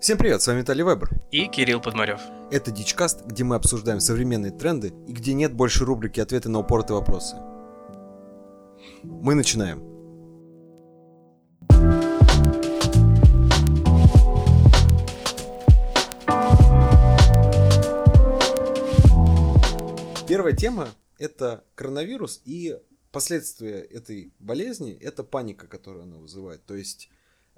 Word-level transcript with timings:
Всем 0.00 0.16
привет, 0.16 0.40
с 0.40 0.46
вами 0.46 0.60
Виталий 0.60 0.82
Вебер. 0.82 1.10
И 1.30 1.46
Кирилл 1.46 1.78
Подмарев. 1.78 2.22
Это 2.50 2.70
Дичкаст, 2.70 3.22
где 3.26 3.44
мы 3.44 3.56
обсуждаем 3.56 4.00
современные 4.00 4.50
тренды 4.50 4.94
и 5.06 5.12
где 5.12 5.34
нет 5.34 5.52
больше 5.52 5.84
рубрики 5.84 6.20
«Ответы 6.20 6.48
на 6.48 6.60
упоротые 6.60 6.96
вопросы». 6.96 7.36
Мы 9.02 9.34
начинаем. 9.34 9.80
Первая 20.26 20.56
тема– 20.56 20.88
это 21.18 21.62
коронавирус 21.74 22.40
и 22.46 22.74
последствия 23.12 23.80
этой 23.80 24.32
болезни– 24.38 24.96
это 25.02 25.24
паника, 25.24 25.66
которую 25.66 26.04
она 26.04 26.16
вызывает. 26.16 26.64
То 26.64 26.74
есть 26.74 27.10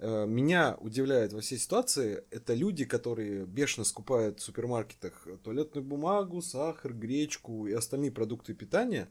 меня 0.02 0.76
удивляет 0.80 1.32
во 1.32 1.40
всей 1.40 1.58
ситуации, 1.58 2.24
это 2.30 2.54
люди, 2.54 2.84
которые 2.84 3.46
бешено 3.46 3.84
скупают 3.84 4.40
в 4.40 4.42
супермаркетах 4.42 5.28
туалетную 5.44 5.84
бумагу, 5.84 6.42
сахар, 6.42 6.92
гречку 6.92 7.66
и 7.68 7.72
остальные 7.72 8.10
продукты 8.10 8.52
питания. 8.54 9.08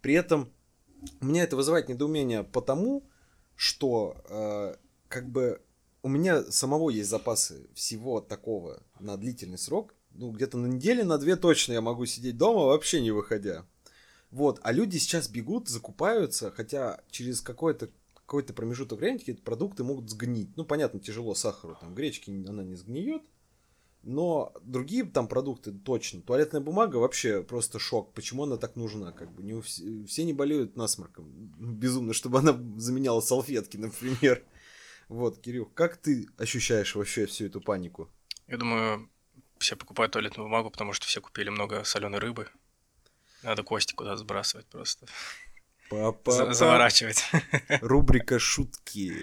При 0.00 0.14
этом 0.14 0.52
у 1.20 1.26
меня 1.26 1.42
это 1.42 1.56
вызывает 1.56 1.88
недоумение 1.88 2.42
потому, 2.42 3.06
что 3.54 4.16
э, 4.28 4.76
как 5.08 5.28
бы 5.28 5.60
у 6.02 6.08
меня 6.08 6.42
самого 6.44 6.90
есть 6.90 7.10
запасы 7.10 7.68
всего 7.74 8.20
такого 8.20 8.82
на 9.00 9.16
длительный 9.16 9.58
срок. 9.58 9.94
Ну, 10.12 10.30
где-то 10.30 10.58
на 10.58 10.66
неделе, 10.66 11.02
на 11.02 11.18
две 11.18 11.36
точно 11.36 11.72
я 11.72 11.80
могу 11.80 12.06
сидеть 12.06 12.36
дома, 12.36 12.66
вообще 12.66 13.00
не 13.00 13.10
выходя. 13.10 13.66
Вот, 14.30 14.60
а 14.62 14.72
люди 14.72 14.98
сейчас 14.98 15.28
бегут, 15.28 15.68
закупаются, 15.68 16.50
хотя 16.50 17.00
через 17.10 17.40
какое-то 17.40 17.90
какой-то 18.26 18.54
промежуток 18.54 18.98
времени 18.98 19.18
какие-то 19.18 19.42
продукты 19.42 19.84
могут 19.84 20.08
сгнить. 20.10 20.56
Ну, 20.56 20.64
понятно, 20.64 21.00
тяжело 21.00 21.34
сахару, 21.34 21.76
там, 21.80 21.94
гречки 21.94 22.30
она 22.48 22.64
не 22.64 22.74
сгниет, 22.74 23.22
но 24.02 24.52
другие 24.62 25.04
там 25.04 25.28
продукты 25.28 25.72
точно. 25.72 26.20
Туалетная 26.22 26.60
бумага 26.60 26.96
вообще 26.96 27.42
просто 27.42 27.78
шок. 27.78 28.12
Почему 28.12 28.44
она 28.44 28.56
так 28.56 28.76
нужна? 28.76 29.12
Как 29.12 29.32
бы 29.32 29.42
не 29.42 29.60
все, 29.62 30.04
все 30.06 30.24
не 30.24 30.32
болеют 30.32 30.76
насморком. 30.76 31.26
Безумно, 31.58 32.12
чтобы 32.12 32.38
она 32.38 32.52
заменяла 32.76 33.20
салфетки, 33.20 33.76
например. 33.76 34.42
Вот, 35.08 35.38
Кирилл, 35.38 35.66
как 35.66 35.96
ты 35.96 36.28
ощущаешь 36.38 36.94
вообще 36.94 37.26
всю 37.26 37.46
эту 37.46 37.60
панику? 37.60 38.10
Я 38.46 38.56
думаю, 38.56 39.08
все 39.58 39.76
покупают 39.76 40.12
туалетную 40.12 40.46
бумагу, 40.46 40.70
потому 40.70 40.92
что 40.92 41.06
все 41.06 41.20
купили 41.20 41.48
много 41.48 41.84
соленой 41.84 42.18
рыбы. 42.18 42.48
Надо 43.42 43.62
кости 43.62 43.94
куда 43.94 44.16
сбрасывать 44.16 44.66
просто. 44.66 45.06
Папа. 45.94 46.52
Заворачивать. 46.52 47.24
Рубрика 47.80 48.38
шутки. 48.38 49.14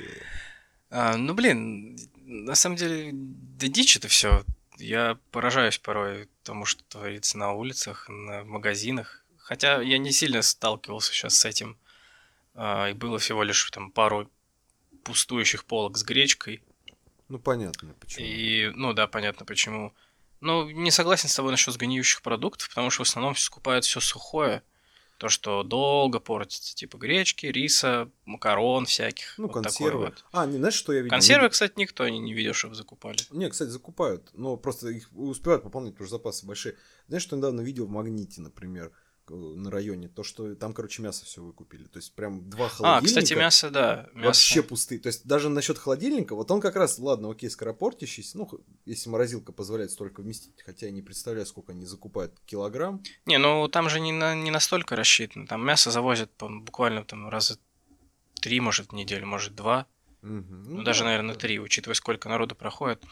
А, 0.89 1.17
ну, 1.17 1.33
блин, 1.33 1.97
на 2.25 2.55
самом 2.55 2.75
деле, 2.75 3.11
да 3.13 3.67
дичь 3.67 3.97
это 3.97 4.07
все. 4.07 4.43
Я 4.77 5.17
поражаюсь 5.31 5.77
порой 5.77 6.29
тому, 6.43 6.65
что 6.65 6.83
творится 6.85 7.37
на 7.37 7.51
улицах, 7.53 8.07
на 8.09 8.43
магазинах. 8.43 9.23
Хотя 9.37 9.81
я 9.81 9.97
не 9.97 10.11
сильно 10.11 10.41
сталкивался 10.41 11.13
сейчас 11.13 11.35
с 11.35 11.45
этим. 11.45 11.77
А, 12.53 12.89
и 12.89 12.93
было 12.93 13.19
всего 13.19 13.43
лишь 13.43 13.69
там 13.71 13.91
пару 13.91 14.29
пустующих 15.03 15.65
полок 15.65 15.97
с 15.97 16.03
гречкой. 16.03 16.63
Ну, 17.29 17.39
понятно, 17.39 17.93
почему. 17.99 18.25
И, 18.25 18.71
ну 18.75 18.93
да, 18.93 19.07
понятно 19.07 19.45
почему. 19.45 19.93
Ну, 20.41 20.69
не 20.69 20.91
согласен 20.91 21.29
с 21.29 21.35
тобой 21.35 21.51
насчет 21.51 21.73
сгниющих 21.73 22.21
продуктов, 22.21 22.69
потому 22.69 22.89
что 22.89 23.03
в 23.03 23.07
основном 23.07 23.35
все 23.35 23.45
скупают 23.45 23.85
все 23.85 23.99
сухое 23.99 24.63
то, 25.21 25.29
что 25.29 25.61
долго 25.61 26.19
портится, 26.19 26.73
типа 26.73 26.97
гречки, 26.97 27.45
риса, 27.45 28.09
макарон 28.25 28.87
всяких. 28.87 29.35
Ну, 29.37 29.45
вот 29.45 29.53
консервы. 29.53 30.05
Вот. 30.05 30.25
А, 30.31 30.47
не 30.47 30.57
знаешь, 30.57 30.73
что 30.73 30.93
я 30.93 31.01
видел? 31.01 31.11
Консервы, 31.11 31.49
кстати, 31.49 31.73
никто 31.75 32.09
не, 32.09 32.17
не 32.17 32.33
видел, 32.33 32.55
чтобы 32.55 32.73
закупали. 32.73 33.19
Не, 33.29 33.47
кстати, 33.47 33.69
закупают, 33.69 34.31
но 34.33 34.57
просто 34.57 34.89
их 34.89 35.11
успевают 35.13 35.61
пополнить, 35.61 35.93
потому 35.93 36.07
что 36.07 36.17
запасы 36.17 36.47
большие. 36.47 36.75
Знаешь, 37.07 37.21
что 37.21 37.37
недавно 37.37 37.61
видел 37.61 37.85
в 37.85 37.91
Магните, 37.91 38.41
например? 38.41 38.91
На 39.29 39.69
районе, 39.71 40.09
то, 40.09 40.23
что 40.23 40.55
там, 40.55 40.73
короче, 40.73 41.01
мясо 41.01 41.25
все 41.25 41.41
выкупили. 41.41 41.85
То 41.85 41.97
есть 41.97 42.13
прям 42.13 42.49
два 42.49 42.69
холодильника. 42.69 43.05
А, 43.05 43.07
кстати, 43.07 43.33
мясо, 43.33 43.69
да. 43.69 44.09
Мясо. 44.13 44.27
Вообще 44.27 44.63
пустые. 44.63 44.99
То 44.99 45.07
есть 45.07 45.25
даже 45.25 45.49
насчет 45.49 45.77
холодильника, 45.77 46.35
вот 46.35 46.49
он 46.51 46.61
как 46.61 46.75
раз, 46.75 46.99
ладно, 46.99 47.31
окей, 47.31 47.49
скоропортящийся, 47.49 48.37
ну, 48.37 48.49
если 48.85 49.09
морозилка 49.09 49.51
позволяет 49.51 49.91
столько 49.91 50.21
вместить, 50.21 50.61
хотя 50.63 50.87
я 50.87 50.91
не 50.91 51.01
представляю, 51.01 51.45
сколько 51.45 51.71
они 51.71 51.85
закупают 51.85 52.39
килограмм. 52.45 53.03
Не, 53.25 53.37
ну 53.37 53.67
там 53.67 53.89
же 53.89 53.99
не, 53.99 54.11
на, 54.11 54.35
не 54.35 54.51
настолько 54.51 54.95
рассчитано. 54.95 55.47
Там 55.47 55.65
мясо 55.65 55.91
завозят 55.91 56.31
буквально 56.39 57.03
там 57.03 57.29
раза 57.29 57.57
три, 58.41 58.59
может, 58.59 58.91
в 58.91 58.93
неделю, 58.93 59.27
может, 59.27 59.55
два. 59.55 59.87
Угу. 60.23 60.29
Ну, 60.29 60.77
ну, 60.77 60.83
даже, 60.83 60.99
да, 61.01 61.05
наверное, 61.05 61.35
да. 61.35 61.39
три, 61.39 61.59
учитывая, 61.59 61.95
сколько 61.95 62.29
народу 62.29 62.55
проходит. 62.55 63.03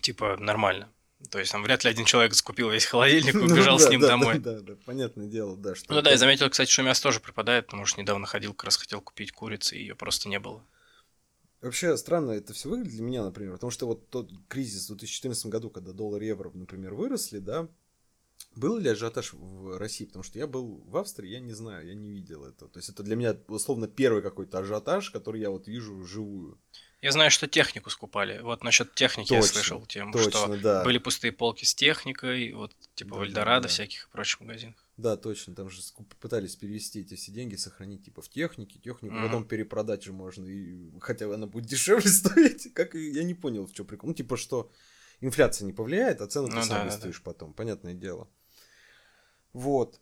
Типа, 0.00 0.36
нормально. 0.38 0.90
То 1.30 1.38
есть 1.38 1.52
там 1.52 1.62
вряд 1.62 1.84
ли 1.84 1.90
один 1.90 2.04
человек 2.04 2.34
скупил 2.34 2.70
весь 2.70 2.84
холодильник 2.84 3.34
и 3.34 3.38
ну 3.38 3.44
убежал 3.44 3.78
с 3.78 3.88
ним 3.88 4.00
домой. 4.00 4.38
Да, 4.38 4.60
да, 4.60 4.74
понятное 4.84 5.26
дело, 5.26 5.56
да. 5.56 5.74
Ну 5.88 6.02
да, 6.02 6.10
я 6.10 6.18
заметил, 6.18 6.50
кстати, 6.50 6.70
что 6.70 6.82
мясо 6.82 7.02
тоже 7.02 7.20
пропадает, 7.20 7.66
потому 7.66 7.86
что 7.86 8.00
недавно 8.00 8.26
ходил, 8.26 8.52
как 8.52 8.64
раз 8.64 8.76
хотел 8.76 9.00
купить 9.00 9.32
курицы, 9.32 9.76
и 9.76 9.80
ее 9.80 9.94
просто 9.94 10.28
не 10.28 10.38
было. 10.38 10.62
Вообще 11.60 11.96
странно 11.96 12.32
это 12.32 12.52
все 12.52 12.68
выглядит 12.68 12.92
для 12.92 13.02
меня, 13.02 13.24
например, 13.24 13.54
потому 13.54 13.70
что 13.70 13.86
вот 13.86 14.10
тот 14.10 14.30
кризис 14.48 14.84
в 14.84 14.96
2014 14.96 15.46
году, 15.46 15.70
когда 15.70 15.92
доллар 15.92 16.22
и 16.22 16.26
евро, 16.26 16.50
например, 16.52 16.92
выросли, 16.92 17.38
да, 17.38 17.68
был 18.54 18.78
ли 18.78 18.90
ажиотаж 18.90 19.32
в 19.32 19.78
России? 19.78 20.04
Потому 20.04 20.22
что 20.22 20.38
я 20.38 20.46
был 20.46 20.82
в 20.86 20.96
Австрии, 20.96 21.30
я 21.30 21.40
не 21.40 21.52
знаю, 21.52 21.86
я 21.86 21.94
не 21.94 22.10
видел 22.10 22.44
этого. 22.44 22.70
То 22.70 22.78
есть 22.78 22.88
это 22.88 23.02
для 23.02 23.16
меня, 23.16 23.36
условно, 23.48 23.88
первый 23.88 24.22
какой-то 24.22 24.58
ажиотаж, 24.58 25.10
который 25.10 25.40
я 25.40 25.50
вот 25.50 25.66
вижу 25.66 25.96
вживую. 25.96 26.58
Я 27.04 27.12
знаю, 27.12 27.30
что 27.30 27.46
технику 27.46 27.90
скупали. 27.90 28.40
Вот 28.40 28.64
насчет 28.64 28.94
техники 28.94 29.28
точно, 29.28 29.44
я 29.44 29.52
слышал 29.52 29.84
тему, 29.84 30.10
точно, 30.10 30.30
что 30.30 30.56
да. 30.56 30.84
были 30.84 30.96
пустые 30.96 31.32
полки 31.32 31.66
с 31.66 31.74
техникой, 31.74 32.50
вот 32.54 32.74
типа 32.94 33.10
да, 33.10 33.20
в 33.20 33.22
Эльдорадо 33.24 33.62
да. 33.64 33.68
всяких 33.68 34.06
и 34.06 34.10
прочих 34.10 34.40
магазинах. 34.40 34.76
Да, 34.96 35.18
точно, 35.18 35.54
там 35.54 35.68
же 35.68 35.82
пытались 36.18 36.56
перевести 36.56 37.00
эти 37.00 37.14
все 37.14 37.30
деньги, 37.30 37.56
сохранить 37.56 38.06
типа 38.06 38.22
в 38.22 38.30
технике, 38.30 38.78
технику, 38.78 39.16
mm-hmm. 39.16 39.26
потом 39.26 39.44
перепродать 39.44 40.02
же 40.02 40.14
можно, 40.14 40.46
и 40.46 40.98
хотя 41.02 41.26
она 41.26 41.46
будет 41.46 41.66
дешевле 41.66 42.08
стоить, 42.08 42.72
как 42.72 42.94
я 42.94 43.22
не 43.22 43.34
понял, 43.34 43.66
в 43.66 43.74
чем 43.74 43.84
прикол. 43.84 44.08
Ну, 44.08 44.14
типа, 44.14 44.38
что 44.38 44.70
инфляция 45.20 45.66
не 45.66 45.74
повлияет, 45.74 46.22
а 46.22 46.26
цену 46.26 46.48
ну, 46.48 46.58
ты 46.58 46.66
сам 46.66 46.78
да, 46.78 46.84
выставишь 46.86 47.18
да. 47.18 47.32
потом, 47.32 47.52
понятное 47.52 47.92
дело. 47.92 48.30
Вот 49.52 50.00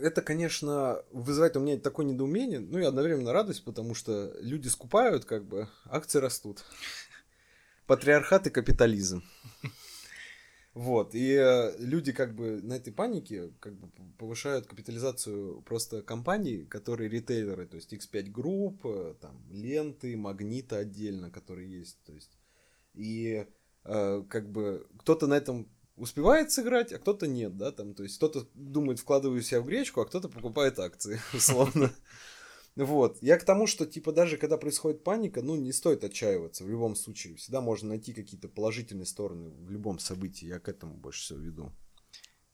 это, 0.00 0.22
конечно, 0.22 1.02
вызывает 1.10 1.56
у 1.56 1.60
меня 1.60 1.78
такое 1.78 2.06
недоумение, 2.06 2.60
ну 2.60 2.78
и 2.78 2.84
одновременно 2.84 3.32
радость, 3.32 3.64
потому 3.64 3.94
что 3.94 4.32
люди 4.40 4.68
скупают, 4.68 5.24
как 5.24 5.44
бы, 5.44 5.68
акции 5.86 6.18
растут. 6.18 6.64
Патриархат 7.86 8.46
и 8.46 8.50
капитализм. 8.50 9.22
Вот, 10.74 11.14
и 11.14 11.32
э, 11.32 11.74
люди 11.78 12.12
как 12.12 12.34
бы 12.34 12.60
на 12.60 12.74
этой 12.74 12.92
панике 12.92 13.50
как 13.60 13.74
бы 13.78 13.88
повышают 14.18 14.66
капитализацию 14.66 15.62
просто 15.62 16.02
компаний, 16.02 16.66
которые 16.66 17.08
ритейлеры, 17.08 17.66
то 17.66 17.76
есть 17.76 17.94
X5 17.94 18.30
Group, 18.30 18.80
э, 18.84 19.14
там, 19.18 19.42
ленты, 19.50 20.18
магнита 20.18 20.76
отдельно, 20.76 21.30
которые 21.30 21.78
есть, 21.78 21.98
то 22.04 22.12
есть, 22.12 22.36
и 22.92 23.46
э, 23.84 24.24
как 24.28 24.50
бы 24.52 24.86
кто-то 24.98 25.26
на 25.26 25.38
этом 25.38 25.66
успевает 25.96 26.50
сыграть, 26.52 26.92
а 26.92 26.98
кто-то 26.98 27.26
нет, 27.26 27.56
да, 27.56 27.72
там, 27.72 27.94
то 27.94 28.02
есть 28.02 28.16
кто-то 28.16 28.46
думает, 28.54 28.98
вкладываю 28.98 29.42
себя 29.42 29.60
в 29.60 29.66
гречку, 29.66 30.00
а 30.00 30.06
кто-то 30.06 30.28
покупает 30.28 30.78
акции, 30.78 31.20
условно. 31.32 31.92
Вот. 32.76 33.16
Я 33.22 33.38
к 33.38 33.44
тому, 33.44 33.66
что, 33.66 33.86
типа, 33.86 34.12
даже 34.12 34.36
когда 34.36 34.58
происходит 34.58 35.02
паника, 35.02 35.40
ну, 35.40 35.56
не 35.56 35.72
стоит 35.72 36.04
отчаиваться 36.04 36.62
в 36.62 36.68
любом 36.68 36.94
случае. 36.94 37.36
Всегда 37.36 37.62
можно 37.62 37.88
найти 37.88 38.12
какие-то 38.12 38.48
положительные 38.48 39.06
стороны 39.06 39.48
в 39.48 39.70
любом 39.70 39.98
событии. 39.98 40.44
Я 40.44 40.58
к 40.58 40.68
этому 40.68 40.94
больше 40.94 41.22
всего 41.22 41.38
веду. 41.38 41.72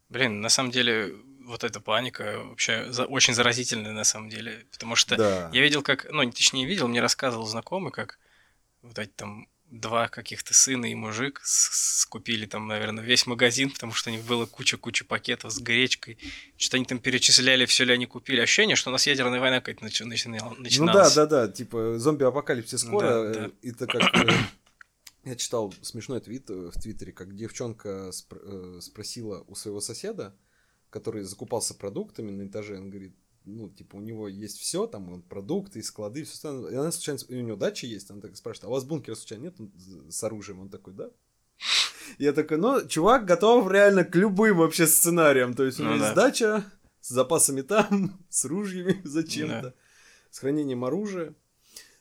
Блин, 0.08 0.40
на 0.40 0.48
самом 0.48 0.70
деле, 0.70 1.12
вот 1.44 1.64
эта 1.64 1.80
паника 1.80 2.40
вообще 2.44 2.92
за, 2.92 3.06
очень 3.06 3.34
заразительная, 3.34 3.90
на 3.90 4.04
самом 4.04 4.28
деле. 4.28 4.64
Потому 4.70 4.94
что 4.94 5.16
да. 5.16 5.50
я 5.52 5.60
видел, 5.60 5.82
как, 5.82 6.06
ну, 6.12 6.24
точнее, 6.30 6.66
видел, 6.66 6.86
мне 6.86 7.00
рассказывал 7.00 7.46
знакомый, 7.46 7.90
как 7.90 8.20
вот 8.82 8.98
эти 9.00 9.10
там 9.10 9.48
два 9.72 10.08
каких-то 10.08 10.52
сына 10.52 10.86
и 10.86 10.94
мужик 10.94 11.40
скупили 11.44 12.46
там, 12.46 12.68
наверное, 12.68 13.02
весь 13.02 13.26
магазин, 13.26 13.70
потому 13.70 13.92
что 13.92 14.10
у 14.10 14.12
них 14.12 14.22
было 14.24 14.44
куча-куча 14.44 15.04
пакетов 15.04 15.52
с 15.52 15.58
гречкой. 15.58 16.18
Что-то 16.58 16.76
они 16.76 16.84
там 16.84 16.98
перечисляли, 16.98 17.64
все 17.64 17.84
ли 17.84 17.92
они 17.92 18.06
купили. 18.06 18.40
Ощущение, 18.40 18.76
что 18.76 18.90
у 18.90 18.92
нас 18.92 19.06
ядерная 19.06 19.40
война 19.40 19.60
какая-то 19.60 19.86
нач- 19.86 20.04
начиналась. 20.04 20.78
Ну 20.78 20.86
да, 20.86 21.10
да, 21.14 21.26
да, 21.26 21.48
типа 21.48 21.98
зомби-апокалипсис 21.98 22.82
скоро. 22.82 23.32
Да, 23.32 23.32
да. 23.32 23.50
Это 23.62 23.86
как... 23.86 24.02
Э, 24.14 24.32
я 25.24 25.36
читал 25.36 25.74
смешной 25.80 26.20
твит 26.20 26.50
э, 26.50 26.70
в 26.70 26.80
Твиттере, 26.80 27.12
как 27.12 27.34
девчонка 27.34 28.10
спр- 28.10 28.76
э, 28.76 28.80
спросила 28.82 29.44
у 29.48 29.54
своего 29.54 29.80
соседа, 29.80 30.36
который 30.90 31.22
закупался 31.22 31.74
продуктами 31.74 32.30
на 32.30 32.46
этаже, 32.46 32.76
он 32.76 32.90
говорит, 32.90 33.16
ну, 33.44 33.68
типа, 33.68 33.96
у 33.96 34.00
него 34.00 34.28
есть 34.28 34.58
все, 34.58 34.86
там, 34.86 35.12
он 35.12 35.22
продукты, 35.22 35.82
склады, 35.82 36.24
все 36.24 36.34
остальное. 36.34 36.72
И 36.72 36.74
она 36.74 36.92
случайно, 36.92 37.20
у 37.28 37.34
него 37.34 37.56
дача 37.56 37.86
есть, 37.86 38.10
она 38.10 38.20
так 38.20 38.36
спрашивает, 38.36 38.64
а 38.64 38.68
у 38.68 38.72
вас 38.72 38.84
бункера 38.84 39.14
случайно 39.14 39.44
нет 39.44 39.56
с 40.08 40.22
оружием? 40.24 40.60
Он 40.60 40.68
такой, 40.68 40.94
да. 40.94 41.10
Я 42.18 42.32
такой, 42.32 42.58
ну, 42.58 42.86
чувак 42.86 43.24
готов 43.24 43.70
реально 43.70 44.04
к 44.04 44.14
любым 44.16 44.58
вообще 44.58 44.86
сценариям. 44.86 45.54
То 45.54 45.64
есть 45.64 45.80
у 45.80 45.84
него 45.84 45.94
ну, 45.94 46.02
есть 46.02 46.14
да. 46.14 46.22
дача 46.22 46.64
с 47.00 47.08
запасами 47.08 47.62
там, 47.62 48.18
с 48.28 48.44
ружьями 48.44 49.00
зачем-то, 49.04 49.62
да. 49.62 49.74
с 50.30 50.38
хранением 50.38 50.84
оружия. 50.84 51.34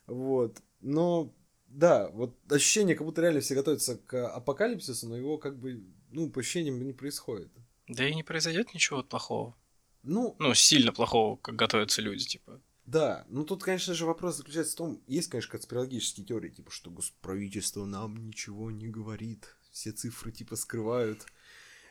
Вот. 0.07 0.57
Но 0.81 1.33
да, 1.67 2.09
вот 2.09 2.35
ощущение, 2.51 2.95
как 2.95 3.05
будто 3.05 3.21
реально 3.21 3.41
все 3.41 3.55
готовятся 3.55 3.97
к 3.97 4.27
апокалипсису, 4.27 5.07
но 5.07 5.17
его 5.17 5.37
как 5.37 5.57
бы, 5.57 5.83
ну, 6.11 6.29
по 6.29 6.41
ощущениям 6.41 6.83
не 6.83 6.93
происходит. 6.93 7.49
Да 7.87 8.07
и 8.07 8.13
не 8.13 8.23
произойдет 8.23 8.73
ничего 8.73 9.03
плохого. 9.03 9.55
Ну, 10.03 10.35
ну, 10.39 10.53
сильно 10.53 10.91
плохого, 10.91 11.37
как 11.37 11.55
готовятся 11.55 12.01
люди, 12.01 12.25
типа. 12.25 12.61
Да, 12.85 13.25
ну 13.29 13.45
тут, 13.45 13.63
конечно 13.63 13.93
же, 13.93 14.05
вопрос 14.05 14.37
заключается 14.37 14.73
в 14.73 14.77
том, 14.77 15.03
есть, 15.07 15.29
конечно, 15.29 15.51
конспирологические 15.51 16.25
теории, 16.25 16.49
типа, 16.49 16.71
что 16.71 16.93
правительство 17.21 17.85
нам 17.85 18.27
ничего 18.27 18.71
не 18.71 18.87
говорит, 18.87 19.55
все 19.71 19.91
цифры, 19.91 20.31
типа, 20.31 20.55
скрывают. 20.55 21.25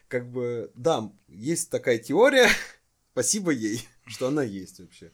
Как 0.09 0.31
бы, 0.31 0.71
да, 0.75 1.13
есть 1.29 1.71
такая 1.71 1.99
теория, 1.99 2.49
спасибо 3.13 3.53
ей, 3.53 3.87
что 4.07 4.29
она 4.29 4.43
есть 4.43 4.81
вообще. 4.81 5.13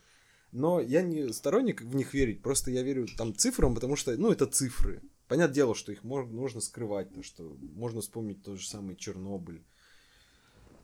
Но 0.51 0.81
я 0.81 1.03
не 1.03 1.33
сторонник 1.33 1.83
в 1.83 1.95
них 1.95 2.15
верить, 2.15 2.43
просто 2.43 2.71
я 2.71 2.83
верю 2.83 3.07
там 3.17 3.37
цифрам, 3.37 3.75
потому 3.75 3.97
что, 3.97 4.17
ну, 4.17 4.33
это 4.33 4.47
цифры. 4.47 5.03
Понятное 5.29 5.55
дело, 5.55 5.75
что 5.75 5.93
их 5.93 6.03
можно, 6.03 6.33
нужно 6.33 6.61
скрывать, 6.61 7.13
то, 7.13 7.23
что 7.23 7.57
можно 7.61 8.01
вспомнить 8.01 8.43
тот 8.43 8.59
же 8.59 8.67
самый 8.67 8.97
Чернобыль, 8.97 9.65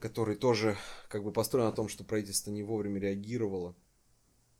который 0.03 0.35
тоже 0.35 0.75
как 1.07 1.23
бы 1.23 1.31
построен 1.31 1.67
на 1.67 1.71
том, 1.71 1.87
что 1.87 2.03
правительство 2.03 2.51
не 2.51 2.61
вовремя 2.61 2.99
реагировало, 2.99 3.73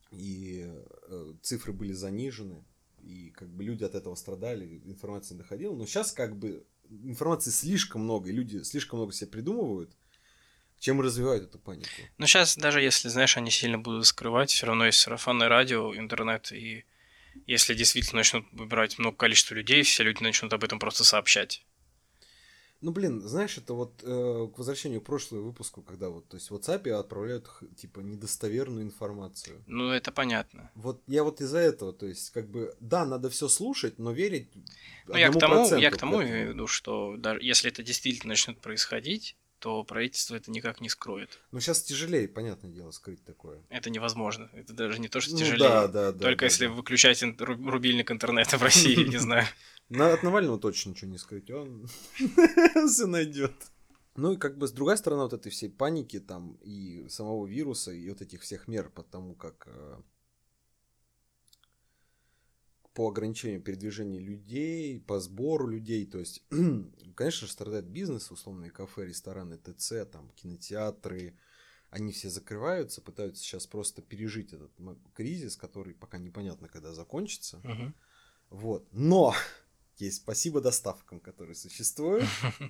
и 0.10 0.64
э, 0.66 1.34
цифры 1.42 1.74
были 1.74 1.92
занижены, 1.92 2.64
и 3.02 3.30
как 3.32 3.50
бы 3.50 3.66
люди 3.66 3.84
от 3.84 3.94
этого 3.94 4.16
страдали, 4.16 4.82
информация 4.86 5.36
не 5.36 5.42
доходила. 5.42 5.76
Но 5.76 5.86
сейчас 5.86 6.14
как 6.14 6.38
бы 6.38 6.66
информации 6.90 7.52
слишком 7.52 8.04
много, 8.04 8.30
и 8.30 8.32
люди 8.32 8.64
слишком 8.64 9.00
много 9.00 9.12
себе 9.12 9.32
придумывают, 9.32 9.92
чем 10.80 11.02
развивают 11.02 11.44
эту 11.44 11.60
панику. 11.60 11.90
Ну, 12.18 12.26
сейчас 12.26 12.56
даже 12.56 12.80
если, 12.80 13.10
знаешь, 13.10 13.36
они 13.36 13.52
сильно 13.52 13.78
будут 13.78 14.06
скрывать, 14.06 14.50
все 14.50 14.68
равно 14.68 14.86
есть 14.86 15.00
сарафанное 15.00 15.50
радио, 15.50 15.94
интернет, 15.94 16.54
и 16.54 16.86
если 17.48 17.74
действительно 17.74 18.20
начнут 18.20 18.46
выбирать 18.54 18.98
много 18.98 19.18
количества 19.18 19.56
людей, 19.56 19.84
все 19.84 20.04
люди 20.04 20.24
начнут 20.24 20.54
об 20.54 20.64
этом 20.64 20.80
просто 20.80 21.04
сообщать. 21.04 21.66
Ну, 22.84 22.92
блин, 22.92 23.22
знаешь, 23.22 23.58
это 23.58 23.74
вот 23.74 24.04
э, 24.04 24.48
к 24.54 24.58
возвращению 24.58 25.00
к 25.00 25.06
прошлому 25.06 25.44
выпуску, 25.44 25.82
когда 25.82 26.10
вот, 26.10 26.28
то 26.28 26.36
есть 26.36 26.52
в 26.52 26.54
WhatsApp 26.54 26.90
отправляют, 26.90 27.50
типа, 27.78 28.02
недостоверную 28.02 28.84
информацию. 28.84 29.64
Ну, 29.68 29.90
это 29.90 30.12
понятно. 30.12 30.70
Вот 30.76 31.02
я 31.08 31.24
вот 31.24 31.40
из-за 31.40 31.60
этого, 31.60 31.94
то 31.94 32.06
есть, 32.06 32.32
как 32.32 32.50
бы, 32.50 32.76
да, 32.82 33.06
надо 33.06 33.30
все 33.30 33.48
слушать, 33.48 34.00
но 34.00 34.12
верить 34.12 34.50
Ну, 35.08 35.16
я 35.16 35.32
к 35.32 35.40
тому, 35.40 35.76
я 35.78 35.92
к 35.92 35.98
тому 35.98 36.22
имею 36.24 36.48
в 36.48 36.50
виду, 36.50 36.68
что 36.68 37.16
даже 37.18 37.40
если 37.42 37.72
это 37.72 37.84
действительно 37.84 38.32
начнет 38.32 38.60
происходить, 38.60 39.38
то 39.64 39.82
правительство 39.86 40.36
это 40.36 40.52
никак 40.52 40.82
не 40.82 40.90
скроет. 40.90 41.40
Ну, 41.54 41.62
сейчас 41.62 41.84
тяжелее, 41.84 42.28
понятное 42.28 42.70
дело, 42.70 42.92
скрыть 42.92 43.24
такое. 43.24 43.62
Это 43.70 43.90
невозможно. 43.90 44.50
Это 44.52 44.74
даже 44.74 45.00
не 45.00 45.08
то, 45.08 45.22
что 45.22 45.32
ну, 45.32 45.38
тяжелее. 45.38 45.60
Да, 45.70 45.88
да, 45.88 46.12
да. 46.12 46.20
Только 46.20 46.42
да, 46.42 46.46
если 46.48 46.68
да. 46.68 46.74
выключать 46.74 47.24
рубильник 47.40 48.12
интернета 48.12 48.58
в 48.58 48.62
России, 48.62 49.08
не 49.08 49.16
знаю. 49.20 49.46
На, 49.90 50.14
от 50.14 50.24
Навального 50.24 50.60
точно 50.60 50.92
ничего 50.92 51.12
не 51.12 51.18
скрыть, 51.18 51.52
он 51.52 51.88
все 52.88 53.06
найдет. 53.06 53.54
Ну 54.16 54.34
и 54.34 54.38
как 54.38 54.58
бы 54.58 54.68
с 54.68 54.72
другой 54.72 54.98
стороны 54.98 55.24
вот 55.24 55.34
этой 55.34 55.52
всей 55.52 55.70
паники 55.70 56.20
там 56.20 56.58
и 56.62 57.08
самого 57.10 57.48
вируса 57.48 57.92
и 57.92 58.10
вот 58.10 58.22
этих 58.22 58.42
всех 58.42 58.68
мер 58.68 58.90
по 58.90 59.04
тому, 59.04 59.34
как 59.34 59.68
э, 59.68 60.02
по 62.94 63.10
ограничению 63.10 63.62
передвижения 63.62 64.20
людей, 64.20 65.00
по 65.00 65.20
сбору 65.20 65.68
людей, 65.68 66.06
то 66.06 66.20
есть, 66.20 66.44
конечно 67.16 67.48
же, 67.48 67.54
страдает 67.54 67.86
бизнес, 67.86 68.32
условные 68.32 68.70
кафе, 68.70 69.08
рестораны, 69.08 69.58
ТЦ, 69.58 70.06
там, 70.12 70.30
кинотеатры, 70.36 71.36
они 71.90 72.12
все 72.12 72.30
закрываются, 72.30 73.02
пытаются 73.02 73.44
сейчас 73.44 73.68
просто 73.68 74.02
пережить 74.02 74.54
этот 74.54 74.72
кризис, 75.14 75.56
который 75.56 75.94
пока 75.94 76.18
непонятно, 76.18 76.68
когда 76.68 76.94
закончится. 76.94 77.58
Uh-huh. 77.58 77.94
Вот. 78.50 78.88
Но 78.92 79.36
есть 79.98 80.18
спасибо 80.18 80.62
доставкам, 80.62 81.20
которые 81.20 81.56
существуют. 81.56 82.26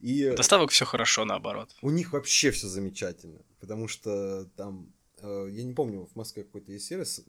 И 0.00 0.30
Доставок 0.36 0.70
все 0.70 0.84
хорошо, 0.84 1.24
наоборот. 1.24 1.74
У 1.80 1.90
них 1.90 2.12
вообще 2.12 2.50
все 2.50 2.68
замечательно, 2.68 3.40
потому 3.60 3.88
что 3.88 4.44
там, 4.56 4.92
э, 5.18 5.48
я 5.50 5.64
не 5.64 5.72
помню, 5.72 6.04
в 6.04 6.14
Москве 6.16 6.44
какой-то 6.44 6.72
есть 6.72 6.86
сервис, 6.86 7.24